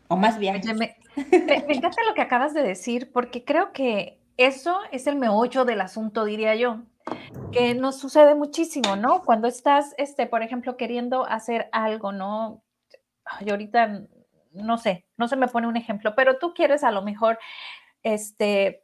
O 0.07 0.17
más 0.17 0.39
viajes. 0.39 0.65
me, 0.75 0.95
encanta 1.15 2.03
lo 2.07 2.13
que 2.15 2.21
acabas 2.21 2.53
de 2.53 2.63
decir 2.63 3.11
porque 3.11 3.43
creo 3.43 3.71
que 3.73 4.17
eso 4.37 4.79
es 4.91 5.07
el 5.07 5.17
meollo 5.17 5.65
del 5.65 5.81
asunto, 5.81 6.25
diría 6.25 6.55
yo 6.55 6.81
que 7.51 7.75
nos 7.75 7.99
sucede 7.99 8.35
muchísimo, 8.35 8.95
¿no? 8.95 9.23
Cuando 9.23 9.47
estás, 9.47 9.93
este, 9.97 10.27
por 10.27 10.43
ejemplo, 10.43 10.77
queriendo 10.77 11.25
hacer 11.25 11.69
algo, 11.71 12.11
¿no? 12.11 12.63
Yo 13.41 13.53
ahorita 13.53 14.03
no 14.53 14.77
sé, 14.77 15.05
no 15.17 15.27
se 15.27 15.35
me 15.35 15.47
pone 15.47 15.67
un 15.67 15.77
ejemplo, 15.77 16.13
pero 16.15 16.37
tú 16.37 16.53
quieres 16.53 16.83
a 16.83 16.91
lo 16.91 17.01
mejor, 17.01 17.39
este, 18.03 18.83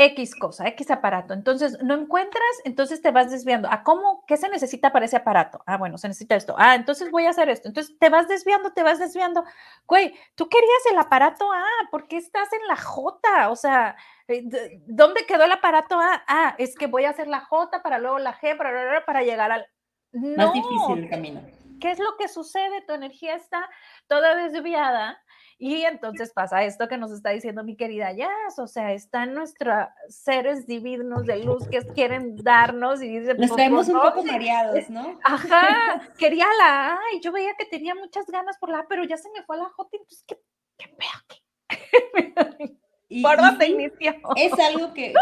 X 0.00 0.36
cosa, 0.36 0.68
X 0.68 0.92
aparato. 0.92 1.34
Entonces, 1.34 1.76
no 1.82 1.94
encuentras, 1.94 2.44
entonces 2.64 3.02
te 3.02 3.10
vas 3.10 3.32
desviando. 3.32 3.68
¿A 3.68 3.82
cómo? 3.82 4.24
¿Qué 4.28 4.36
se 4.36 4.48
necesita 4.48 4.92
para 4.92 5.06
ese 5.06 5.16
aparato? 5.16 5.60
Ah, 5.66 5.76
bueno, 5.76 5.98
se 5.98 6.06
necesita 6.06 6.36
esto. 6.36 6.54
Ah, 6.56 6.76
entonces 6.76 7.10
voy 7.10 7.26
a 7.26 7.30
hacer 7.30 7.48
esto. 7.48 7.66
Entonces 7.66 7.98
te 7.98 8.08
vas 8.08 8.28
desviando, 8.28 8.72
te 8.72 8.84
vas 8.84 9.00
desviando. 9.00 9.44
Güey, 9.88 10.14
tú 10.36 10.48
querías 10.48 10.86
el 10.92 10.98
aparato 10.98 11.52
A, 11.52 11.64
¿por 11.90 12.06
qué 12.06 12.16
estás 12.16 12.48
en 12.52 12.64
la 12.68 12.76
J? 12.76 13.50
O 13.50 13.56
sea, 13.56 13.96
eh, 14.28 14.44
¿dónde 14.86 15.26
quedó 15.26 15.42
el 15.42 15.52
aparato 15.52 15.98
A? 15.98 16.22
Ah, 16.28 16.54
es 16.58 16.76
que 16.76 16.86
voy 16.86 17.04
a 17.04 17.10
hacer 17.10 17.26
la 17.26 17.40
J 17.40 17.82
para 17.82 17.98
luego 17.98 18.20
la 18.20 18.38
G 18.38 18.56
para, 18.56 19.04
para 19.04 19.22
llegar 19.22 19.50
al... 19.50 19.66
No. 20.12 20.46
Más 20.46 20.52
difícil 20.52 20.98
el 20.98 21.10
camino. 21.10 21.42
¿Qué 21.80 21.90
es 21.90 21.98
lo 21.98 22.16
que 22.18 22.28
sucede? 22.28 22.82
Tu 22.86 22.92
energía 22.92 23.34
está 23.34 23.68
toda 24.06 24.34
desviada 24.34 25.18
y 25.60 25.82
entonces 25.82 26.32
pasa 26.32 26.62
esto 26.62 26.86
que 26.86 26.96
nos 26.96 27.10
está 27.10 27.30
diciendo 27.30 27.64
mi 27.64 27.76
querida 27.76 28.12
Jazz, 28.12 28.58
o 28.58 28.68
sea, 28.68 28.92
están 28.92 29.34
nuestros 29.34 29.88
seres 30.08 30.68
divinos 30.68 31.24
de 31.24 31.42
luz 31.42 31.66
que 31.68 31.80
quieren 31.94 32.36
darnos 32.36 33.02
y 33.02 33.18
dicen... 33.18 33.36
Nos 33.38 33.52
traemos 33.54 33.88
un 33.88 34.00
poco 34.00 34.22
mareados, 34.22 34.88
¿no? 34.88 35.18
Ajá, 35.24 36.00
quería 36.18 36.46
la 36.58 36.94
A 36.94 36.98
y 37.14 37.20
yo 37.20 37.32
veía 37.32 37.54
que 37.58 37.66
tenía 37.66 37.96
muchas 37.96 38.26
ganas 38.26 38.56
por 38.58 38.70
la 38.70 38.80
A, 38.80 38.86
pero 38.88 39.02
ya 39.02 39.16
se 39.16 39.30
me 39.30 39.42
fue 39.42 39.56
la 39.56 39.68
J, 39.68 39.88
entonces, 39.92 40.24
¿qué, 40.28 40.40
qué 40.76 40.94
aquí? 41.18 41.42
Y, 43.10 43.22
¿Por 43.22 43.38
dónde 43.38 43.68
inició? 43.68 44.14
Es 44.36 44.52
algo 44.58 44.92
que, 44.92 45.14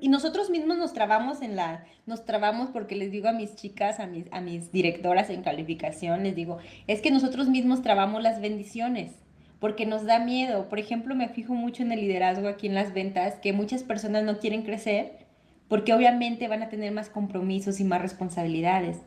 y 0.00 0.08
nosotros 0.08 0.48
mismos 0.48 0.78
nos 0.78 0.94
trabamos 0.94 1.42
en 1.42 1.56
la, 1.56 1.84
nos 2.06 2.24
trabamos 2.24 2.70
porque 2.70 2.96
les 2.96 3.10
digo 3.10 3.28
a 3.28 3.32
mis 3.32 3.54
chicas, 3.54 4.00
a 4.00 4.06
mis, 4.06 4.26
a 4.32 4.40
mis 4.40 4.72
directoras 4.72 5.28
en 5.28 5.42
calificación, 5.42 6.22
les 6.22 6.34
digo, 6.34 6.58
es 6.86 7.02
que 7.02 7.10
nosotros 7.10 7.48
mismos 7.48 7.82
trabamos 7.82 8.22
las 8.22 8.40
bendiciones 8.40 9.12
porque 9.60 9.86
nos 9.86 10.04
da 10.06 10.18
miedo. 10.18 10.68
Por 10.68 10.78
ejemplo, 10.78 11.14
me 11.14 11.28
fijo 11.28 11.54
mucho 11.54 11.82
en 11.82 11.92
el 11.92 12.00
liderazgo 12.00 12.48
aquí 12.48 12.66
en 12.66 12.74
las 12.74 12.94
ventas, 12.94 13.36
que 13.36 13.52
muchas 13.52 13.84
personas 13.84 14.24
no 14.24 14.38
quieren 14.38 14.62
crecer 14.62 15.22
porque 15.68 15.94
obviamente 15.94 16.48
van 16.48 16.62
a 16.62 16.68
tener 16.68 16.92
más 16.92 17.08
compromisos 17.08 17.78
y 17.78 17.84
más 17.84 18.02
responsabilidades. 18.02 18.98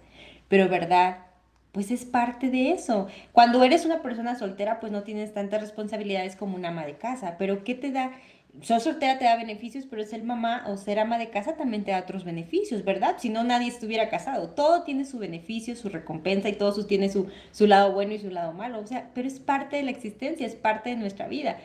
Pero 0.47 0.69
verdad, 0.69 1.25
pues 1.75 1.91
es 1.91 2.05
parte 2.05 2.49
de 2.49 2.71
eso. 2.71 3.07
Cuando 3.33 3.61
eres 3.61 3.85
una 3.85 4.01
persona 4.01 4.35
soltera, 4.35 4.79
pues 4.79 4.93
no 4.93 5.03
tienes 5.03 5.33
tantas 5.33 5.59
responsabilidades 5.59 6.37
como 6.37 6.55
una 6.55 6.69
ama 6.69 6.85
de 6.85 6.95
casa. 6.95 7.35
Pero 7.37 7.65
¿qué 7.65 7.75
te 7.75 7.91
da? 7.91 8.13
Ser 8.61 8.79
soltera 8.79 9.19
te 9.19 9.25
da 9.25 9.35
beneficios, 9.35 9.85
pero 9.85 10.05
ser 10.05 10.23
mamá 10.23 10.63
o 10.67 10.77
ser 10.77 10.99
ama 10.99 11.17
de 11.17 11.31
casa 11.31 11.57
también 11.57 11.83
te 11.83 11.91
da 11.91 11.99
otros 11.99 12.23
beneficios, 12.23 12.85
¿verdad? 12.85 13.15
Si 13.17 13.27
no, 13.27 13.43
nadie 13.43 13.67
estuviera 13.67 14.07
casado. 14.07 14.51
Todo 14.51 14.83
tiene 14.83 15.03
su 15.03 15.19
beneficio, 15.19 15.75
su 15.75 15.89
recompensa 15.89 16.47
y 16.47 16.53
todo 16.53 16.85
tiene 16.85 17.09
su, 17.09 17.27
su 17.51 17.67
lado 17.67 17.91
bueno 17.91 18.13
y 18.13 18.19
su 18.19 18.29
lado 18.29 18.53
malo. 18.53 18.79
O 18.79 18.87
sea, 18.87 19.11
pero 19.13 19.27
es 19.27 19.41
parte 19.41 19.75
de 19.75 19.83
la 19.83 19.91
existencia, 19.91 20.47
es 20.47 20.55
parte 20.55 20.91
de 20.91 20.95
nuestra 20.95 21.27
vida. 21.27 21.57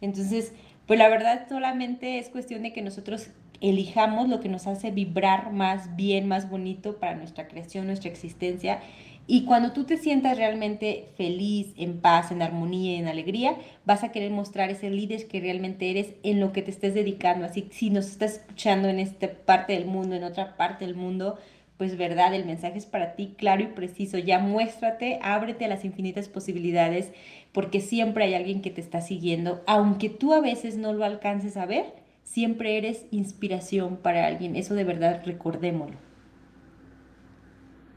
Entonces, 0.00 0.52
pues 0.86 0.96
la 0.96 1.08
verdad 1.08 1.48
solamente 1.48 2.20
es 2.20 2.28
cuestión 2.28 2.62
de 2.62 2.72
que 2.72 2.82
nosotros 2.82 3.30
elijamos 3.60 4.28
lo 4.28 4.38
que 4.38 4.48
nos 4.48 4.68
hace 4.68 4.92
vibrar 4.92 5.50
más 5.50 5.96
bien, 5.96 6.28
más 6.28 6.48
bonito 6.48 6.98
para 6.98 7.16
nuestra 7.16 7.48
creación, 7.48 7.88
nuestra 7.88 8.10
existencia 8.10 8.80
y 9.28 9.44
cuando 9.44 9.72
tú 9.72 9.84
te 9.84 9.96
sientas 9.96 10.36
realmente 10.36 11.08
feliz, 11.16 11.74
en 11.76 12.00
paz, 12.00 12.30
en 12.30 12.42
armonía, 12.42 12.98
en 12.98 13.08
alegría, 13.08 13.56
vas 13.84 14.04
a 14.04 14.12
querer 14.12 14.30
mostrar 14.30 14.70
ese 14.70 14.88
líder 14.88 15.26
que 15.26 15.40
realmente 15.40 15.90
eres 15.90 16.14
en 16.22 16.38
lo 16.38 16.52
que 16.52 16.62
te 16.62 16.70
estés 16.70 16.94
dedicando. 16.94 17.44
Así 17.44 17.68
si 17.72 17.90
nos 17.90 18.06
estás 18.06 18.34
escuchando 18.34 18.88
en 18.88 19.00
esta 19.00 19.28
parte 19.28 19.72
del 19.72 19.86
mundo, 19.86 20.14
en 20.14 20.22
otra 20.22 20.56
parte 20.56 20.86
del 20.86 20.94
mundo, 20.94 21.38
pues 21.76 21.96
verdad, 21.96 22.34
el 22.34 22.46
mensaje 22.46 22.78
es 22.78 22.86
para 22.86 23.16
ti 23.16 23.34
claro 23.36 23.64
y 23.64 23.66
preciso. 23.66 24.16
Ya 24.18 24.38
muéstrate, 24.38 25.18
ábrete 25.22 25.64
a 25.64 25.68
las 25.68 25.84
infinitas 25.84 26.28
posibilidades, 26.28 27.10
porque 27.52 27.80
siempre 27.80 28.24
hay 28.24 28.34
alguien 28.34 28.62
que 28.62 28.70
te 28.70 28.80
está 28.80 29.00
siguiendo, 29.00 29.62
aunque 29.66 30.08
tú 30.08 30.34
a 30.34 30.40
veces 30.40 30.76
no 30.76 30.92
lo 30.92 31.04
alcances 31.04 31.56
a 31.56 31.66
ver, 31.66 31.86
siempre 32.22 32.78
eres 32.78 33.06
inspiración 33.10 33.96
para 33.96 34.26
alguien. 34.26 34.54
Eso 34.54 34.74
de 34.74 34.84
verdad 34.84 35.22
recordémoslo 35.24 36.05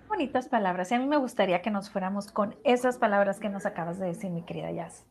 bonitas 0.09 0.49
palabras 0.49 0.91
y 0.91 0.95
a 0.95 0.99
mí 0.99 1.05
me 1.05 1.17
gustaría 1.17 1.61
que 1.61 1.71
nos 1.71 1.89
fuéramos 1.89 2.31
con 2.31 2.57
esas 2.65 2.97
palabras 2.97 3.39
que 3.39 3.47
nos 3.47 3.65
acabas 3.65 3.99
de 3.99 4.07
decir, 4.07 4.31
mi 4.31 4.43
querida 4.43 4.71
Jazz. 4.71 5.05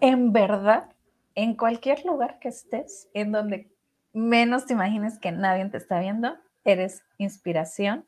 En 0.00 0.32
verdad, 0.32 0.90
en 1.34 1.56
cualquier 1.56 2.04
lugar 2.04 2.38
que 2.40 2.48
estés, 2.48 3.08
en 3.14 3.32
donde 3.32 3.72
menos 4.12 4.66
te 4.66 4.74
imagines 4.74 5.18
que 5.18 5.32
nadie 5.32 5.64
te 5.66 5.78
está 5.78 6.00
viendo, 6.00 6.36
eres 6.64 7.02
inspiración 7.18 8.06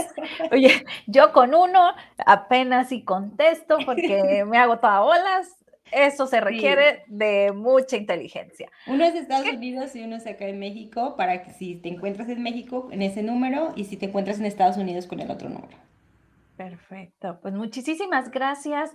Oye, 0.52 0.86
yo 1.08 1.32
con 1.32 1.56
uno 1.56 1.94
apenas 2.26 2.92
y 2.92 3.04
contesto 3.04 3.78
porque 3.86 4.44
me 4.48 4.58
hago 4.58 4.80
toda 4.80 5.02
olas. 5.02 5.58
Eso 5.92 6.26
se 6.26 6.40
requiere 6.40 7.04
de 7.08 7.52
mucha 7.52 7.98
inteligencia. 7.98 8.70
Uno 8.88 9.04
es 9.04 9.14
de 9.14 9.20
Estados 9.20 9.48
Unidos 9.52 9.94
y 9.94 10.04
uno 10.04 10.16
es 10.16 10.26
acá 10.26 10.48
en 10.48 10.58
México, 10.58 11.16
para 11.18 11.44
que 11.44 11.52
si 11.52 11.76
te 11.76 11.90
encuentras 11.90 12.30
en 12.30 12.42
México 12.42 12.88
en 12.92 13.02
ese 13.02 13.24
número 13.24 13.74
y 13.76 13.84
si 13.84 13.98
te 13.98 14.06
encuentras 14.06 14.40
en 14.40 14.46
Estados 14.46 14.78
Unidos 14.78 15.06
con 15.06 15.20
el 15.20 15.30
otro 15.30 15.50
número. 15.50 15.78
Perfecto, 16.64 17.40
pues 17.42 17.56
muchísimas 17.56 18.30
gracias. 18.30 18.92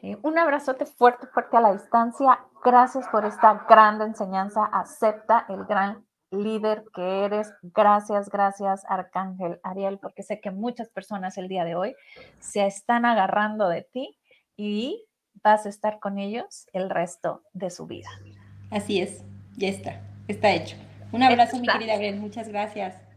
Eh, 0.00 0.16
un 0.22 0.38
abrazote 0.38 0.86
fuerte, 0.86 1.26
fuerte 1.26 1.54
a 1.58 1.60
la 1.60 1.72
distancia. 1.72 2.40
Gracias 2.64 3.06
por 3.08 3.26
esta 3.26 3.66
gran 3.68 4.00
enseñanza. 4.00 4.64
Acepta 4.64 5.44
el 5.50 5.66
gran 5.66 6.06
líder 6.30 6.84
que 6.94 7.26
eres. 7.26 7.52
Gracias, 7.60 8.30
gracias, 8.30 8.86
Arcángel 8.88 9.60
Ariel, 9.62 9.98
porque 9.98 10.22
sé 10.22 10.40
que 10.40 10.50
muchas 10.50 10.88
personas 10.88 11.36
el 11.36 11.48
día 11.48 11.64
de 11.64 11.74
hoy 11.74 11.94
se 12.38 12.64
están 12.64 13.04
agarrando 13.04 13.68
de 13.68 13.82
ti 13.82 14.18
y 14.56 15.04
vas 15.42 15.66
a 15.66 15.68
estar 15.68 15.98
con 16.00 16.18
ellos 16.18 16.68
el 16.72 16.88
resto 16.88 17.42
de 17.52 17.68
su 17.68 17.86
vida. 17.86 18.08
Así 18.70 19.02
es, 19.02 19.24
ya 19.58 19.68
está, 19.68 20.00
está 20.26 20.52
hecho. 20.52 20.76
Un 21.12 21.22
abrazo, 21.22 21.58
mi 21.58 21.66
querida 21.66 21.94
Ariel, 21.94 22.16
muchas 22.16 22.48
gracias. 22.48 23.10